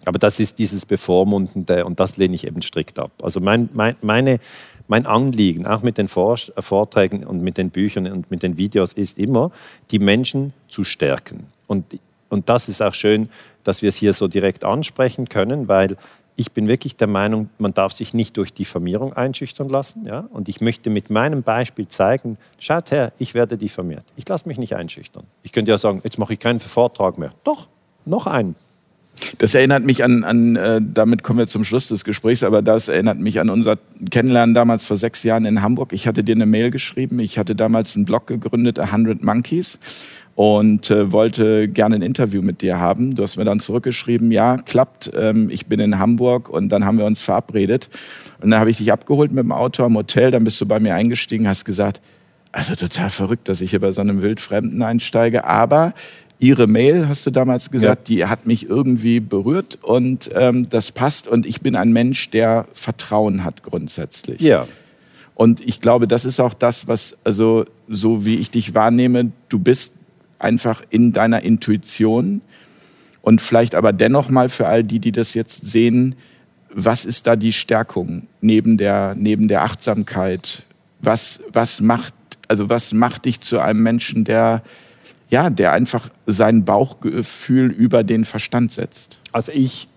Aber 0.04 0.20
das 0.20 0.40
ist 0.42 0.60
dieses 0.60 0.86
Bevormundende 0.86 1.86
und 1.86 2.00
das 2.00 2.18
lehne 2.18 2.36
ich 2.36 2.46
eben 2.46 2.62
strikt 2.62 3.00
ab. 3.00 3.12
Also 3.22 3.40
mein, 3.40 3.70
mein, 3.72 3.96
meine, 4.02 4.40
mein 4.92 5.06
Anliegen, 5.06 5.66
auch 5.66 5.84
mit 5.84 5.98
den 5.98 6.10
Vorträgen 6.10 7.24
und 7.24 7.42
mit 7.42 7.58
den 7.58 7.70
Büchern 7.70 8.12
und 8.12 8.30
mit 8.30 8.44
den 8.44 8.58
Videos, 8.58 8.92
ist 8.92 9.18
immer, 9.18 9.50
die 9.90 10.00
Menschen 10.00 10.52
zu 10.68 10.84
stärken. 10.84 11.48
Und, 11.66 11.86
und 12.28 12.50
das 12.50 12.68
ist 12.68 12.82
auch 12.82 12.94
schön, 12.94 13.30
dass 13.64 13.82
wir 13.82 13.88
es 13.88 13.96
hier 13.96 14.12
so 14.12 14.28
direkt 14.28 14.66
ansprechen 14.66 15.30
können, 15.30 15.70
weil 15.70 15.96
ich 16.36 16.52
bin 16.52 16.68
wirklich 16.68 16.98
der 16.98 17.08
Meinung, 17.08 17.50
man 17.58 17.74
darf 17.74 17.94
sich 17.94 18.14
nicht 18.14 18.36
durch 18.36 18.54
Diffamierung 18.54 19.14
einschüchtern 19.14 19.70
lassen. 19.70 20.06
Ja? 20.06 20.28
Und 20.34 20.50
ich 20.50 20.60
möchte 20.60 20.90
mit 20.90 21.10
meinem 21.10 21.42
Beispiel 21.42 21.88
zeigen, 21.88 22.38
schaut 22.60 22.92
her, 22.92 23.14
ich 23.18 23.34
werde 23.34 23.58
diffamiert. 23.58 24.04
Ich 24.18 24.28
lasse 24.28 24.46
mich 24.46 24.58
nicht 24.58 24.76
einschüchtern. 24.76 25.24
Ich 25.42 25.54
könnte 25.54 25.72
ja 25.72 25.78
sagen, 25.78 26.02
jetzt 26.04 26.18
mache 26.18 26.34
ich 26.34 26.40
keinen 26.40 26.60
Vortrag 26.60 27.18
mehr. 27.18 27.32
Doch, 27.46 27.70
noch 28.04 28.28
einen. 28.28 28.56
Das 29.38 29.54
erinnert 29.54 29.84
mich 29.84 30.04
an, 30.04 30.24
an 30.24 30.56
äh, 30.56 30.82
damit 30.82 31.24
kommen 31.24 31.40
wir 31.40 31.48
zum 31.48 31.64
Schluss 31.64 31.88
des 31.88 32.04
Gesprächs, 32.04 32.44
aber 32.44 32.62
das 32.62 32.88
erinnert 32.88 33.20
mich 33.20 33.40
an 33.40 33.50
unser 33.50 33.78
Kennenlernen 34.10 34.54
damals 34.54 34.86
vor 34.86 34.98
sechs 34.98 35.24
Jahren 35.24 35.46
in 35.46 35.62
Hamburg. 35.62 35.94
Ich 35.94 36.08
hatte 36.08 36.24
dir 36.24 36.36
eine 36.36 36.46
Mail 36.46 36.72
geschrieben. 36.72 37.20
Ich 37.20 37.38
hatte 37.38 37.56
damals 37.56 37.96
einen 37.96 38.06
Blog 38.06 38.28
gegründet, 38.28 38.80
100 38.80 39.24
Monkeys 39.24 39.80
und 40.36 40.90
äh, 40.90 41.12
wollte 41.12 41.68
gerne 41.68 41.96
ein 41.96 42.02
Interview 42.02 42.42
mit 42.42 42.62
dir 42.62 42.80
haben. 42.80 43.16
Du 43.16 43.24
hast 43.24 43.38
mir 43.38 43.46
dann 43.46 43.60
zurückgeschrieben, 43.60 44.32
ja, 44.32 44.58
klappt, 44.58 45.12
ähm, 45.16 45.50
ich 45.50 45.68
bin 45.68 45.80
in 45.80 46.00
Hamburg 46.00 46.50
und 46.50 46.70
dann 46.70 46.86
haben 46.86 46.98
wir 46.98 47.06
uns 47.06 47.22
verabredet. 47.22 47.90
Und 48.42 48.52
dann 48.52 48.60
habe 48.60 48.72
ich 48.72 48.78
dich 48.78 48.92
abgeholt 48.92 49.32
mit 49.32 49.44
dem 49.44 49.52
Auto 49.52 49.84
am 49.84 49.96
Hotel, 49.96 50.32
dann 50.32 50.44
bist 50.44 50.60
du 50.62 50.66
bei 50.66 50.80
mir 50.80 50.96
eingestiegen, 50.96 51.48
hast 51.48 51.66
gesagt, 51.66 52.02
also 52.52 52.76
total 52.76 53.10
verrückt, 53.10 53.48
dass 53.48 53.62
ich 53.62 53.72
hier 53.72 53.80
bei 53.80 53.92
so 53.92 54.02
einem 54.02 54.22
Wildfremden 54.22 54.82
einsteige, 54.82 55.46
aber 55.46 55.94
Ihre 56.42 56.66
Mail, 56.66 57.08
hast 57.08 57.28
du 57.28 57.30
damals 57.30 57.70
gesagt, 57.70 58.10
ja. 58.10 58.16
die 58.16 58.26
hat 58.26 58.48
mich 58.48 58.68
irgendwie 58.68 59.20
berührt 59.20 59.78
und 59.84 60.32
ähm, 60.34 60.70
das 60.70 60.92
passt 60.92 61.28
und 61.28 61.46
ich 61.46 61.62
bin 61.62 61.76
ein 61.76 61.94
Mensch, 61.94 62.32
der 62.32 62.66
Vertrauen 62.74 63.44
hat 63.44 63.62
grundsätzlich. 63.62 64.42
Ja. 64.42 64.68
Und 65.36 65.64
ich 65.64 65.82
glaube, 65.82 66.08
das 66.08 66.26
ist 66.26 66.40
auch 66.40 66.56
das, 66.56 66.88
was, 66.88 67.20
also 67.24 67.66
so 67.88 68.26
wie 68.26 68.38
ich 68.38 68.50
dich 68.50 68.74
wahrnehme, 68.74 69.32
du 69.50 69.60
bist 69.60 69.94
einfach 70.40 70.82
in 70.90 71.12
deiner 71.12 71.44
Intuition 71.44 72.42
und 73.22 73.40
vielleicht 73.40 73.76
aber 73.76 73.94
dennoch 73.94 74.30
mal 74.30 74.50
für 74.50 74.68
all 74.68 74.84
die, 74.84 74.98
die 74.98 75.12
das 75.12 75.36
jetzt 75.36 75.70
sehen, 75.70 76.16
was 76.74 77.06
ist 77.06 77.28
da 77.28 77.36
die 77.36 77.54
Stärkung 77.54 78.28
neben 78.42 78.78
der, 78.78 79.14
neben 79.16 79.48
der 79.48 79.62
Achtsamkeit? 79.62 80.64
Was, 81.02 81.42
was 81.54 81.82
macht, 81.82 82.16
also 82.48 82.68
was 82.68 82.94
macht 82.94 83.26
dich 83.26 83.42
zu 83.42 83.60
einem 83.60 83.84
Menschen, 83.84 84.24
der, 84.24 84.64
ja, 85.32 85.50
der 85.50 85.72
einfach 85.72 86.10
sein 86.28 86.66
Bauchgefühl 86.66 87.72
über 87.72 88.04
den 88.04 88.26
Verstand 88.26 88.72
setzt? 88.72 89.20
Also 89.32 89.52
ich 89.54 89.88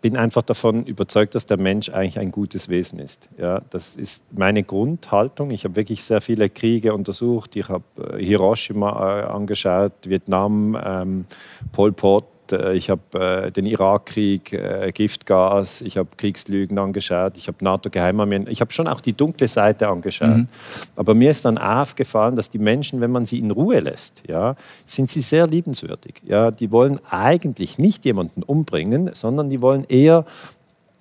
bin 0.00 0.16
einfach 0.16 0.42
davon 0.42 0.84
überzeugt, 0.84 1.34
dass 1.34 1.46
der 1.46 1.56
Mensch 1.56 1.88
eigentlich 1.88 2.18
ein 2.18 2.30
gutes 2.30 2.68
Wesen 2.68 2.98
ist. 2.98 3.30
Ja, 3.38 3.62
das 3.70 3.96
ist 3.96 4.22
meine 4.32 4.62
Grundhaltung. 4.62 5.50
Ich 5.50 5.64
habe 5.64 5.76
wirklich 5.76 6.04
sehr 6.04 6.20
viele 6.20 6.50
Kriege 6.50 6.94
untersucht. 6.94 7.56
Ich 7.56 7.68
habe 7.68 7.84
äh, 7.98 8.22
Hiroshima 8.22 8.90
äh, 8.90 9.24
angeschaut, 9.24 9.92
Vietnam, 10.06 10.78
ähm, 10.84 11.24
Pol 11.72 11.92
Pot, 11.92 12.26
ich 12.52 12.90
habe 12.90 13.46
äh, 13.46 13.50
den 13.50 13.66
Irakkrieg, 13.66 14.52
äh, 14.52 14.92
Giftgas, 14.92 15.80
ich 15.80 15.96
habe 15.96 16.08
Kriegslügen 16.16 16.78
angeschaut, 16.78 17.36
ich 17.36 17.48
habe 17.48 17.58
NATO-Geheimarmeen, 17.62 18.46
ich 18.48 18.60
habe 18.60 18.72
schon 18.72 18.88
auch 18.88 19.00
die 19.00 19.12
dunkle 19.12 19.48
Seite 19.48 19.88
angeschaut. 19.88 20.36
Mhm. 20.36 20.48
Aber 20.96 21.14
mir 21.14 21.30
ist 21.30 21.44
dann 21.44 21.58
aufgefallen, 21.58 22.36
dass 22.36 22.50
die 22.50 22.58
Menschen, 22.58 23.00
wenn 23.00 23.10
man 23.10 23.24
sie 23.24 23.38
in 23.38 23.50
Ruhe 23.50 23.80
lässt, 23.80 24.22
ja, 24.28 24.56
sind 24.84 25.10
sie 25.10 25.20
sehr 25.20 25.46
liebenswürdig. 25.46 26.22
Ja, 26.24 26.50
die 26.50 26.70
wollen 26.70 27.00
eigentlich 27.10 27.78
nicht 27.78 28.04
jemanden 28.04 28.42
umbringen, 28.42 29.10
sondern 29.14 29.50
die 29.50 29.62
wollen 29.62 29.84
eher 29.84 30.24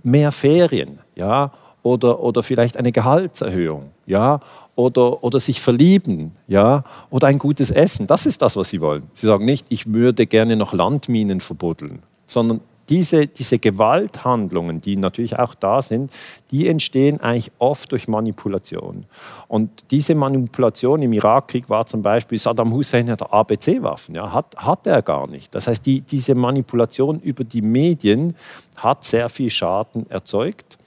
mehr 0.03 0.31
Ferien, 0.31 0.99
ja, 1.15 1.51
oder, 1.81 2.21
oder 2.21 2.43
vielleicht 2.43 2.77
eine 2.77 2.91
Gehaltserhöhung, 2.91 3.91
ja, 4.05 4.39
oder, 4.75 5.23
oder 5.23 5.39
sich 5.39 5.61
verlieben, 5.61 6.31
ja, 6.47 6.83
oder 7.09 7.27
ein 7.27 7.39
gutes 7.39 7.69
Essen. 7.71 8.07
Das 8.07 8.25
ist 8.25 8.41
das, 8.41 8.55
was 8.55 8.69
sie 8.69 8.81
wollen. 8.81 9.03
Sie 9.13 9.27
sagen 9.27 9.45
nicht, 9.45 9.65
ich 9.69 9.93
würde 9.93 10.25
gerne 10.25 10.55
noch 10.55 10.73
Landminen 10.73 11.39
verbuddeln, 11.39 11.99
sondern 12.25 12.61
diese, 12.89 13.27
diese 13.27 13.59
Gewalthandlungen, 13.59 14.81
die 14.81 14.97
natürlich 14.97 15.39
auch 15.39 15.55
da 15.55 15.81
sind, 15.81 16.11
die 16.51 16.67
entstehen 16.67 17.21
eigentlich 17.21 17.51
oft 17.57 17.91
durch 17.91 18.07
Manipulation. 18.07 19.05
Und 19.47 19.69
diese 19.91 20.15
Manipulation 20.15 21.01
im 21.01 21.13
Irakkrieg 21.13 21.69
war 21.69 21.85
zum 21.85 22.01
Beispiel, 22.01 22.37
Saddam 22.37 22.73
Hussein 22.73 23.09
hat 23.09 23.31
ABC-Waffen, 23.31 24.15
ja, 24.15 24.33
hat, 24.33 24.55
hat 24.57 24.85
er 24.85 25.01
gar 25.01 25.27
nicht. 25.27 25.55
Das 25.55 25.67
heißt, 25.67 25.85
die, 25.85 26.01
diese 26.01 26.35
Manipulation 26.35 27.19
über 27.21 27.43
die 27.43 27.61
Medien 27.61 28.35
hat 28.75 29.05
sehr 29.05 29.29
viel 29.29 29.49
Schaden 29.49 30.09
erzeugt. 30.09 30.77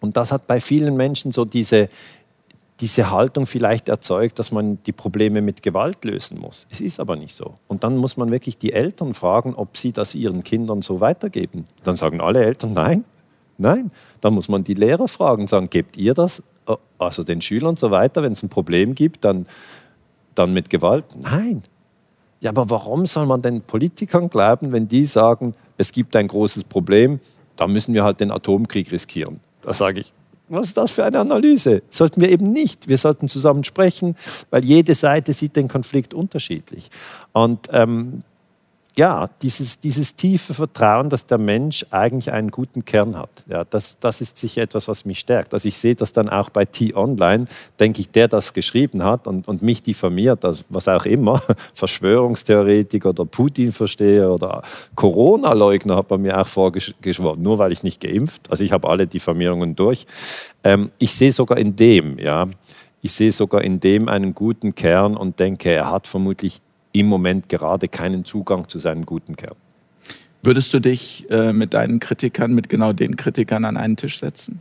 Und 0.00 0.16
das 0.16 0.32
hat 0.32 0.46
bei 0.46 0.60
vielen 0.60 0.96
Menschen 0.96 1.32
so 1.32 1.44
diese, 1.44 1.90
diese 2.80 3.10
Haltung 3.10 3.46
vielleicht 3.46 3.88
erzeugt, 3.88 4.38
dass 4.38 4.52
man 4.52 4.78
die 4.84 4.92
Probleme 4.92 5.42
mit 5.42 5.62
Gewalt 5.62 6.04
lösen 6.04 6.38
muss. 6.38 6.66
Es 6.70 6.80
ist 6.80 7.00
aber 7.00 7.16
nicht 7.16 7.34
so. 7.34 7.54
Und 7.66 7.82
dann 7.82 7.96
muss 7.96 8.16
man 8.16 8.30
wirklich 8.30 8.56
die 8.58 8.72
Eltern 8.72 9.14
fragen, 9.14 9.54
ob 9.54 9.76
sie 9.76 9.92
das 9.92 10.14
ihren 10.14 10.44
Kindern 10.44 10.82
so 10.82 11.00
weitergeben. 11.00 11.66
Dann 11.82 11.96
sagen 11.96 12.20
alle 12.20 12.44
Eltern 12.44 12.74
nein, 12.74 13.04
nein. 13.56 13.90
Dann 14.20 14.34
muss 14.34 14.48
man 14.48 14.62
die 14.62 14.74
Lehrer 14.74 15.08
fragen 15.08 15.46
sagen, 15.48 15.68
gebt 15.70 15.96
ihr 15.96 16.14
das, 16.14 16.42
äh, 16.66 16.76
also 16.98 17.24
den 17.24 17.40
Schülern 17.40 17.76
so 17.76 17.90
weiter, 17.90 18.22
wenn 18.22 18.32
es 18.32 18.42
ein 18.42 18.48
Problem 18.48 18.94
gibt, 18.94 19.24
dann, 19.24 19.46
dann 20.34 20.52
mit 20.52 20.70
Gewalt? 20.70 21.04
Nein. 21.20 21.62
Ja, 22.40 22.50
aber 22.50 22.70
warum 22.70 23.06
soll 23.06 23.26
man 23.26 23.42
den 23.42 23.62
Politikern 23.62 24.30
glauben, 24.30 24.70
wenn 24.70 24.86
die 24.86 25.04
sagen, 25.04 25.54
es 25.76 25.90
gibt 25.90 26.14
ein 26.14 26.28
großes 26.28 26.64
Problem, 26.64 27.18
da 27.56 27.66
müssen 27.66 27.92
wir 27.92 28.04
halt 28.04 28.20
den 28.20 28.30
Atomkrieg 28.30 28.92
riskieren? 28.92 29.40
Da 29.62 29.72
sage 29.72 30.00
ich, 30.00 30.12
was 30.48 30.66
ist 30.68 30.76
das 30.76 30.92
für 30.92 31.04
eine 31.04 31.18
Analyse? 31.18 31.82
Sollten 31.90 32.20
wir 32.20 32.30
eben 32.30 32.52
nicht. 32.52 32.88
Wir 32.88 32.98
sollten 32.98 33.28
zusammen 33.28 33.64
sprechen, 33.64 34.16
weil 34.50 34.64
jede 34.64 34.94
Seite 34.94 35.32
sieht 35.32 35.56
den 35.56 35.68
Konflikt 35.68 36.14
unterschiedlich. 36.14 36.90
Und 37.32 37.68
ähm, 37.72 38.22
ja, 38.98 39.30
dieses, 39.42 39.78
dieses 39.78 40.16
tiefe 40.16 40.54
Vertrauen, 40.54 41.08
dass 41.08 41.24
der 41.24 41.38
Mensch 41.38 41.86
eigentlich 41.92 42.32
einen 42.32 42.50
guten 42.50 42.84
Kern 42.84 43.16
hat. 43.16 43.44
Ja, 43.46 43.62
das, 43.62 43.96
das 44.00 44.20
ist 44.20 44.36
sicher 44.38 44.62
etwas, 44.62 44.88
was 44.88 45.04
mich 45.04 45.20
stärkt. 45.20 45.54
Also 45.54 45.68
ich 45.68 45.78
sehe 45.78 45.94
das 45.94 46.12
dann 46.12 46.28
auch 46.28 46.50
bei 46.50 46.64
T-Online, 46.64 47.44
denke 47.78 48.00
ich, 48.00 48.10
der 48.10 48.26
das 48.26 48.52
geschrieben 48.52 49.04
hat 49.04 49.28
und, 49.28 49.46
und 49.46 49.62
mich 49.62 49.84
diffamiert, 49.84 50.44
also 50.44 50.64
was 50.68 50.88
auch 50.88 51.06
immer, 51.06 51.40
Verschwörungstheoretiker 51.74 53.10
oder 53.10 53.24
Putin-Versteher 53.24 54.32
oder 54.32 54.64
Corona-Leugner 54.96 55.94
hat 55.94 56.08
bei 56.08 56.18
mir 56.18 56.36
auch 56.36 56.48
vorgeschworen, 56.48 57.40
nur 57.40 57.58
weil 57.58 57.70
ich 57.70 57.84
nicht 57.84 58.00
geimpft, 58.00 58.50
also 58.50 58.64
ich 58.64 58.72
habe 58.72 58.88
alle 58.88 59.06
Diffamierungen 59.06 59.76
durch. 59.76 60.08
Ähm, 60.64 60.90
ich 60.98 61.14
sehe 61.14 61.30
sogar 61.30 61.58
in 61.58 61.76
dem, 61.76 62.18
ja, 62.18 62.48
ich 63.00 63.12
sehe 63.12 63.30
sogar 63.30 63.62
in 63.62 63.78
dem 63.78 64.08
einen 64.08 64.34
guten 64.34 64.74
Kern 64.74 65.16
und 65.16 65.38
denke, 65.38 65.70
er 65.70 65.92
hat 65.92 66.08
vermutlich 66.08 66.60
im 66.98 67.06
Moment 67.06 67.48
gerade 67.48 67.88
keinen 67.88 68.24
Zugang 68.24 68.68
zu 68.68 68.78
seinem 68.78 69.06
guten 69.06 69.36
Kern. 69.36 69.56
Würdest 70.42 70.72
du 70.74 70.80
dich 70.80 71.26
äh, 71.30 71.52
mit 71.52 71.74
deinen 71.74 72.00
Kritikern, 72.00 72.52
mit 72.54 72.68
genau 72.68 72.92
den 72.92 73.16
Kritikern 73.16 73.64
an 73.64 73.76
einen 73.76 73.96
Tisch 73.96 74.18
setzen? 74.18 74.60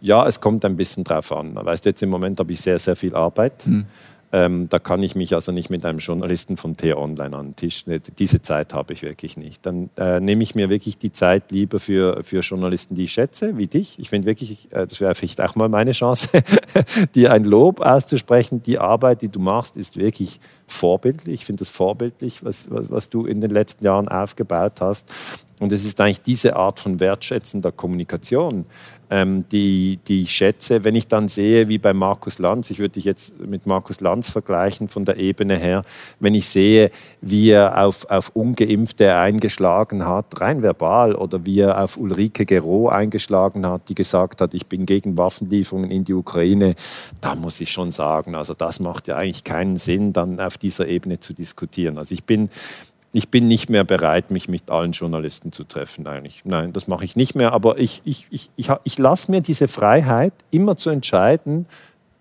Ja, 0.00 0.26
es 0.26 0.40
kommt 0.40 0.64
ein 0.64 0.76
bisschen 0.76 1.04
drauf 1.04 1.32
an. 1.32 1.54
Weißt 1.54 1.84
du, 1.84 1.90
jetzt 1.90 2.02
im 2.02 2.10
Moment 2.10 2.40
habe 2.40 2.52
ich 2.52 2.60
sehr, 2.60 2.78
sehr 2.78 2.96
viel 2.96 3.14
Arbeit. 3.14 3.64
Hm. 3.64 3.86
Ähm, 4.34 4.68
da 4.70 4.78
kann 4.78 5.02
ich 5.02 5.14
mich 5.14 5.34
also 5.34 5.52
nicht 5.52 5.68
mit 5.68 5.84
einem 5.84 5.98
Journalisten 5.98 6.56
von 6.56 6.74
T-Online 6.74 7.36
an 7.36 7.46
den 7.48 7.56
Tisch. 7.56 7.84
Diese 8.18 8.40
Zeit 8.40 8.72
habe 8.72 8.94
ich 8.94 9.02
wirklich 9.02 9.36
nicht. 9.36 9.66
Dann 9.66 9.90
äh, 9.98 10.20
nehme 10.20 10.42
ich 10.42 10.54
mir 10.54 10.70
wirklich 10.70 10.96
die 10.96 11.12
Zeit 11.12 11.52
lieber 11.52 11.78
für, 11.78 12.24
für 12.24 12.40
Journalisten, 12.40 12.94
die 12.94 13.04
ich 13.04 13.12
schätze, 13.12 13.58
wie 13.58 13.66
dich. 13.66 13.98
Ich 13.98 14.08
finde 14.08 14.26
wirklich, 14.26 14.72
äh, 14.72 14.86
das 14.86 15.02
wäre 15.02 15.14
vielleicht 15.14 15.42
auch 15.42 15.54
mal 15.54 15.68
meine 15.68 15.92
Chance, 15.92 16.28
dir 17.14 17.30
ein 17.32 17.44
Lob 17.44 17.80
auszusprechen. 17.80 18.62
Die 18.62 18.78
Arbeit, 18.78 19.20
die 19.20 19.28
du 19.28 19.38
machst, 19.38 19.76
ist 19.76 19.98
wirklich 19.98 20.40
vorbildlich. 20.66 21.34
Ich 21.34 21.44
finde 21.44 21.64
es 21.64 21.68
vorbildlich, 21.68 22.42
was, 22.42 22.70
was, 22.70 22.90
was 22.90 23.10
du 23.10 23.26
in 23.26 23.42
den 23.42 23.50
letzten 23.50 23.84
Jahren 23.84 24.08
aufgebaut 24.08 24.80
hast. 24.80 25.12
Und 25.60 25.70
es 25.72 25.84
ist 25.84 26.00
eigentlich 26.00 26.22
diese 26.22 26.56
Art 26.56 26.80
von 26.80 26.98
wertschätzender 26.98 27.70
Kommunikation, 27.70 28.64
ähm, 29.12 29.44
die, 29.52 29.98
die 30.08 30.22
ich 30.22 30.32
schätze. 30.32 30.84
Wenn 30.84 30.94
ich 30.94 31.06
dann 31.06 31.28
sehe, 31.28 31.68
wie 31.68 31.76
bei 31.76 31.92
Markus 31.92 32.38
Lanz, 32.38 32.70
ich 32.70 32.78
würde 32.78 32.94
dich 32.94 33.04
jetzt 33.04 33.38
mit 33.38 33.66
Markus 33.66 34.00
Lanz 34.00 34.30
vergleichen 34.30 34.88
von 34.88 35.04
der 35.04 35.18
Ebene 35.18 35.58
her, 35.58 35.82
wenn 36.18 36.34
ich 36.34 36.48
sehe, 36.48 36.90
wie 37.20 37.50
er 37.50 37.84
auf, 37.84 38.08
auf 38.08 38.30
Ungeimpfte 38.34 39.14
eingeschlagen 39.14 40.06
hat, 40.06 40.40
rein 40.40 40.62
verbal, 40.62 41.14
oder 41.14 41.44
wie 41.44 41.60
er 41.60 41.82
auf 41.82 41.98
Ulrike 41.98 42.46
Gero 42.46 42.88
eingeschlagen 42.88 43.66
hat, 43.66 43.90
die 43.90 43.94
gesagt 43.94 44.40
hat, 44.40 44.54
ich 44.54 44.66
bin 44.66 44.86
gegen 44.86 45.18
Waffenlieferungen 45.18 45.90
in 45.90 46.04
die 46.04 46.14
Ukraine, 46.14 46.74
da 47.20 47.34
muss 47.34 47.60
ich 47.60 47.70
schon 47.70 47.90
sagen, 47.90 48.34
also 48.34 48.54
das 48.54 48.80
macht 48.80 49.08
ja 49.08 49.16
eigentlich 49.16 49.44
keinen 49.44 49.76
Sinn, 49.76 50.14
dann 50.14 50.40
auf 50.40 50.56
dieser 50.56 50.88
Ebene 50.88 51.20
zu 51.20 51.34
diskutieren. 51.34 51.98
Also 51.98 52.14
ich 52.14 52.24
bin 52.24 52.48
ich 53.12 53.28
bin 53.28 53.46
nicht 53.46 53.68
mehr 53.68 53.84
bereit, 53.84 54.30
mich 54.30 54.48
mit 54.48 54.70
allen 54.70 54.92
Journalisten 54.92 55.52
zu 55.52 55.64
treffen, 55.64 56.06
eigentlich. 56.06 56.42
Nein, 56.44 56.72
das 56.72 56.88
mache 56.88 57.04
ich 57.04 57.14
nicht 57.14 57.34
mehr. 57.34 57.52
Aber 57.52 57.78
ich, 57.78 58.00
ich, 58.04 58.26
ich, 58.30 58.50
ich, 58.56 58.70
ich 58.84 58.98
lasse 58.98 59.30
mir 59.30 59.42
diese 59.42 59.68
Freiheit, 59.68 60.32
immer 60.50 60.76
zu 60.76 60.90
entscheiden, 60.90 61.66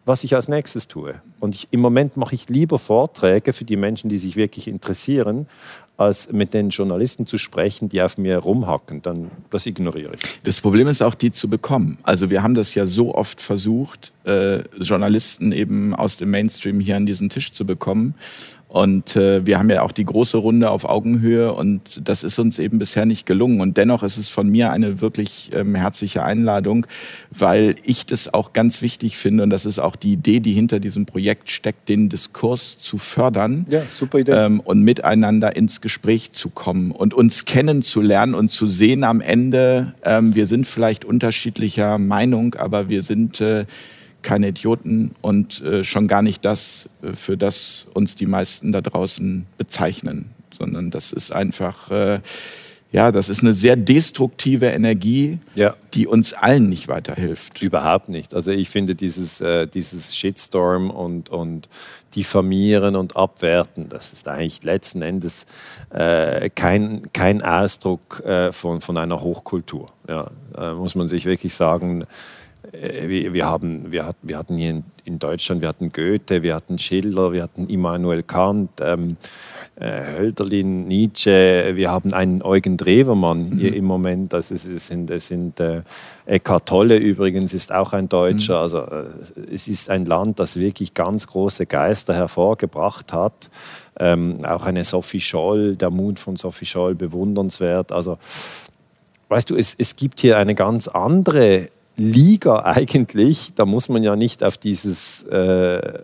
was 0.05 0.23
ich 0.23 0.35
als 0.35 0.47
nächstes 0.47 0.87
tue. 0.87 1.15
Und 1.39 1.55
ich, 1.55 1.67
im 1.71 1.79
Moment 1.79 2.17
mache 2.17 2.35
ich 2.35 2.49
lieber 2.49 2.79
Vorträge 2.79 3.53
für 3.53 3.65
die 3.65 3.77
Menschen, 3.77 4.09
die 4.09 4.17
sich 4.17 4.35
wirklich 4.35 4.67
interessieren, 4.67 5.47
als 5.97 6.31
mit 6.31 6.53
den 6.53 6.69
Journalisten 6.69 7.27
zu 7.27 7.37
sprechen, 7.37 7.87
die 7.87 8.01
auf 8.01 8.17
mir 8.17 8.37
rumhacken. 8.37 9.01
Dann, 9.03 9.29
das 9.51 9.67
ignoriere 9.67 10.15
ich. 10.15 10.41
Das 10.43 10.59
Problem 10.59 10.87
ist 10.87 11.01
auch, 11.03 11.13
die 11.13 11.31
zu 11.31 11.47
bekommen. 11.47 11.99
Also 12.03 12.29
wir 12.29 12.41
haben 12.41 12.55
das 12.55 12.73
ja 12.73 12.87
so 12.87 13.13
oft 13.13 13.39
versucht, 13.39 14.11
äh, 14.25 14.63
Journalisten 14.79 15.51
eben 15.51 15.93
aus 15.93 16.17
dem 16.17 16.31
Mainstream 16.31 16.79
hier 16.79 16.97
an 16.97 17.05
diesen 17.05 17.29
Tisch 17.29 17.51
zu 17.51 17.65
bekommen. 17.65 18.15
Und 18.71 19.17
äh, 19.17 19.45
wir 19.45 19.59
haben 19.59 19.69
ja 19.69 19.81
auch 19.81 19.91
die 19.91 20.05
große 20.05 20.37
Runde 20.37 20.69
auf 20.69 20.85
Augenhöhe 20.85 21.51
und 21.51 22.07
das 22.07 22.23
ist 22.23 22.39
uns 22.39 22.57
eben 22.57 22.79
bisher 22.79 23.05
nicht 23.05 23.25
gelungen. 23.25 23.59
Und 23.59 23.75
dennoch 23.75 24.01
ist 24.01 24.15
es 24.15 24.29
von 24.29 24.47
mir 24.47 24.71
eine 24.71 25.01
wirklich 25.01 25.49
ähm, 25.53 25.75
herzliche 25.75 26.23
Einladung, 26.23 26.87
weil 27.31 27.75
ich 27.83 28.05
das 28.05 28.33
auch 28.33 28.53
ganz 28.53 28.81
wichtig 28.81 29.17
finde 29.17 29.43
und 29.43 29.49
das 29.49 29.65
ist 29.65 29.77
auch 29.77 29.97
die 29.97 30.13
Idee, 30.13 30.39
die 30.39 30.53
hinter 30.53 30.79
diesem 30.79 31.05
Projekt 31.05 31.51
steckt, 31.51 31.89
den 31.89 32.07
Diskurs 32.07 32.77
zu 32.77 32.97
fördern 32.97 33.65
ja, 33.69 33.81
super 33.89 34.19
Idee. 34.19 34.31
Ähm, 34.31 34.61
und 34.61 34.83
miteinander 34.83 35.53
ins 35.53 35.81
Gespräch 35.81 36.31
zu 36.31 36.49
kommen 36.49 36.91
und 36.91 37.13
uns 37.13 37.43
kennenzulernen 37.43 38.33
und 38.33 38.51
zu 38.51 38.67
sehen 38.67 39.03
am 39.03 39.19
Ende, 39.19 39.95
ähm, 40.05 40.33
wir 40.33 40.47
sind 40.47 40.65
vielleicht 40.65 41.03
unterschiedlicher 41.03 41.97
Meinung, 41.97 42.55
aber 42.55 42.87
wir 42.87 43.01
sind 43.01 43.41
äh, 43.41 43.65
keine 44.21 44.49
Idioten 44.49 45.11
und 45.21 45.61
äh, 45.61 45.83
schon 45.83 46.07
gar 46.07 46.21
nicht 46.21 46.45
das, 46.45 46.89
äh, 47.01 47.13
für 47.13 47.37
das 47.37 47.85
uns 47.93 48.15
die 48.15 48.25
meisten 48.25 48.71
da 48.71 48.81
draußen 48.81 49.45
bezeichnen, 49.57 50.31
sondern 50.57 50.91
das 50.91 51.11
ist 51.11 51.31
einfach, 51.31 51.91
äh, 51.91 52.19
ja, 52.91 53.13
das 53.13 53.29
ist 53.29 53.41
eine 53.41 53.53
sehr 53.53 53.77
destruktive 53.77 54.67
Energie, 54.67 55.39
ja. 55.55 55.75
die 55.93 56.07
uns 56.07 56.33
allen 56.33 56.67
nicht 56.67 56.89
weiterhilft. 56.89 57.61
Überhaupt 57.61 58.09
nicht. 58.09 58.33
Also 58.33 58.51
ich 58.51 58.69
finde 58.69 58.95
dieses, 58.95 59.39
äh, 59.39 59.65
dieses 59.65 60.15
Shitstorm 60.15 60.89
und, 60.89 61.29
und 61.29 61.69
diffamieren 62.15 62.97
und 62.97 63.15
abwerten, 63.15 63.87
das 63.87 64.11
ist 64.11 64.27
eigentlich 64.27 64.63
letzten 64.63 65.01
Endes 65.01 65.45
äh, 65.89 66.49
kein, 66.49 67.13
kein 67.13 67.41
Ausdruck 67.41 68.21
äh, 68.25 68.51
von, 68.51 68.81
von 68.81 68.97
einer 68.97 69.21
Hochkultur. 69.21 69.87
Ja, 70.09 70.29
muss 70.73 70.95
man 70.95 71.07
sich 71.07 71.23
wirklich 71.23 71.53
sagen, 71.53 72.05
wir, 72.71 73.33
wir, 73.33 73.45
haben, 73.45 73.91
wir, 73.91 74.05
hatten, 74.05 74.27
wir 74.27 74.37
hatten 74.37 74.57
hier 74.57 74.69
in, 74.69 74.83
in, 75.03 75.19
Deutschland, 75.19 75.61
wir 75.61 75.67
hatten 75.67 75.91
Goethe, 75.91 76.41
wir 76.41 76.55
hatten 76.55 76.77
Schiller, 76.77 77.33
wir 77.33 77.43
hatten 77.43 77.67
Immanuel 77.67 78.23
Kant, 78.23 78.69
ähm, 78.81 79.17
äh, 79.75 80.17
Hölderlin, 80.17 80.87
Nietzsche, 80.87 81.71
wir 81.75 81.91
haben 81.91 82.13
einen 82.13 82.41
Eugen 82.41 82.77
Drewermann 82.77 83.57
hier 83.57 83.71
mhm. 83.71 83.77
im 83.77 83.85
Moment. 83.85 84.33
Also 84.33 84.55
es, 84.55 84.65
es 84.65 84.87
sind, 84.87 85.09
es 85.09 85.27
sind 85.27 85.59
äh, 85.59 85.81
Eckhart 86.25 86.67
Tolle 86.67 86.97
übrigens 86.97 87.53
ist 87.53 87.73
auch 87.73 87.93
ein 87.93 88.07
Deutscher. 88.07 88.57
Mhm. 88.57 88.61
Also 88.61 88.77
äh, 88.79 89.53
es 89.53 89.67
ist 89.67 89.89
ein 89.89 90.05
Land, 90.05 90.39
das 90.39 90.57
wirklich 90.57 90.93
ganz 90.93 91.27
große 91.27 91.65
Geister 91.65 92.13
hervorgebracht 92.13 93.11
hat. 93.11 93.49
Ähm, 93.99 94.45
auch 94.45 94.63
eine 94.63 94.83
Sophie 94.85 95.19
Scholl, 95.19 95.75
der 95.75 95.89
Mut 95.89 96.19
von 96.19 96.37
Sophie 96.37 96.65
Scholl, 96.65 96.95
bewundernswert. 96.95 97.91
Also 97.91 98.17
weißt 99.27 99.49
du, 99.49 99.57
es, 99.57 99.75
es 99.77 99.95
gibt 99.95 100.21
hier 100.21 100.37
eine 100.37 100.55
ganz 100.55 100.87
andere 100.87 101.69
Liga 101.97 102.63
eigentlich, 102.63 103.53
da 103.55 103.65
muss 103.65 103.89
man 103.89 104.03
ja 104.03 104.15
nicht 104.15 104.43
auf 104.43 104.57
dieses 104.57 105.23
äh, 105.23 105.99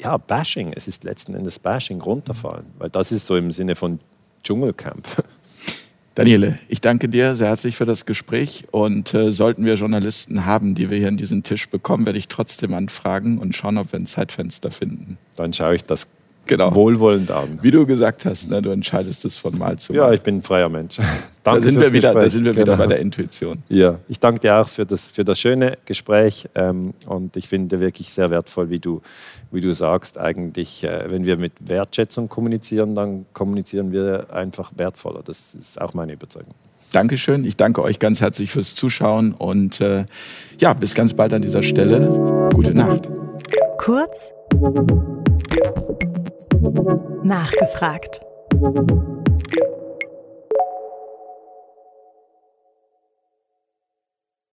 ja, 0.00 0.16
Bashing, 0.16 0.72
es 0.74 0.88
ist 0.88 1.04
letzten 1.04 1.34
Endes 1.34 1.58
Bashing 1.58 2.00
runterfallen, 2.00 2.66
weil 2.78 2.90
das 2.90 3.12
ist 3.12 3.26
so 3.26 3.36
im 3.36 3.50
Sinne 3.50 3.76
von 3.76 3.98
Dschungelcamp. 4.42 5.06
Daniele, 6.14 6.58
ich 6.68 6.80
danke 6.80 7.08
dir 7.08 7.36
sehr 7.36 7.46
herzlich 7.46 7.76
für 7.76 7.86
das 7.86 8.04
Gespräch 8.04 8.64
und 8.72 9.14
äh, 9.14 9.32
sollten 9.32 9.64
wir 9.64 9.74
Journalisten 9.74 10.44
haben, 10.44 10.74
die 10.74 10.90
wir 10.90 10.98
hier 10.98 11.06
an 11.08 11.16
diesen 11.16 11.44
Tisch 11.44 11.68
bekommen, 11.68 12.06
werde 12.06 12.18
ich 12.18 12.26
trotzdem 12.26 12.74
anfragen 12.74 13.38
und 13.38 13.54
schauen, 13.54 13.78
ob 13.78 13.92
wir 13.92 14.00
ein 14.00 14.06
Zeitfenster 14.06 14.72
finden. 14.72 15.16
Dann 15.36 15.52
schaue 15.52 15.76
ich, 15.76 15.84
dass 15.84 16.08
genau. 16.48 16.74
wohlwollend 16.74 17.30
an. 17.30 17.58
Wie 17.62 17.70
du 17.70 17.86
gesagt 17.86 18.24
hast, 18.24 18.50
ne, 18.50 18.60
du 18.60 18.70
entscheidest 18.70 19.24
es 19.24 19.36
von 19.36 19.56
Mal 19.56 19.78
zu 19.78 19.92
Mal. 19.92 19.98
Ja, 19.98 20.12
ich 20.12 20.22
bin 20.22 20.38
ein 20.38 20.42
freier 20.42 20.68
Mensch. 20.68 20.98
da 21.44 21.60
sind 21.60 21.80
wir 21.80 21.92
wieder, 21.92 22.12
da 22.12 22.28
sind 22.28 22.44
wir 22.44 22.54
wieder 22.54 22.64
genau. 22.64 22.76
bei 22.78 22.86
der 22.86 22.98
Intuition. 23.00 23.62
Ja, 23.68 23.98
ich 24.08 24.18
danke 24.18 24.40
dir 24.40 24.56
auch 24.56 24.68
für 24.68 24.84
das, 24.84 25.08
für 25.08 25.24
das 25.24 25.38
schöne 25.38 25.78
Gespräch 25.84 26.48
ähm, 26.54 26.94
und 27.06 27.36
ich 27.36 27.48
finde 27.48 27.80
wirklich 27.80 28.12
sehr 28.12 28.30
wertvoll, 28.30 28.70
wie 28.70 28.78
du, 28.78 29.00
wie 29.50 29.60
du 29.60 29.72
sagst, 29.72 30.18
eigentlich, 30.18 30.82
äh, 30.84 31.04
wenn 31.08 31.26
wir 31.26 31.36
mit 31.36 31.52
Wertschätzung 31.60 32.28
kommunizieren, 32.28 32.94
dann 32.94 33.26
kommunizieren 33.32 33.92
wir 33.92 34.32
einfach 34.32 34.72
wertvoller. 34.76 35.22
Das 35.24 35.54
ist 35.54 35.80
auch 35.80 35.94
meine 35.94 36.12
Überzeugung. 36.14 36.54
Dankeschön. 36.92 37.44
Ich 37.44 37.56
danke 37.56 37.82
euch 37.82 37.98
ganz 37.98 38.20
herzlich 38.20 38.50
fürs 38.50 38.74
Zuschauen 38.74 39.32
und 39.32 39.80
äh, 39.80 40.06
ja, 40.58 40.72
bis 40.72 40.94
ganz 40.94 41.14
bald 41.14 41.32
an 41.32 41.42
dieser 41.42 41.62
Stelle. 41.62 42.50
Gute 42.54 42.74
Nacht. 42.74 43.08
Kurz 43.78 44.32
nachgefragt. 47.22 48.20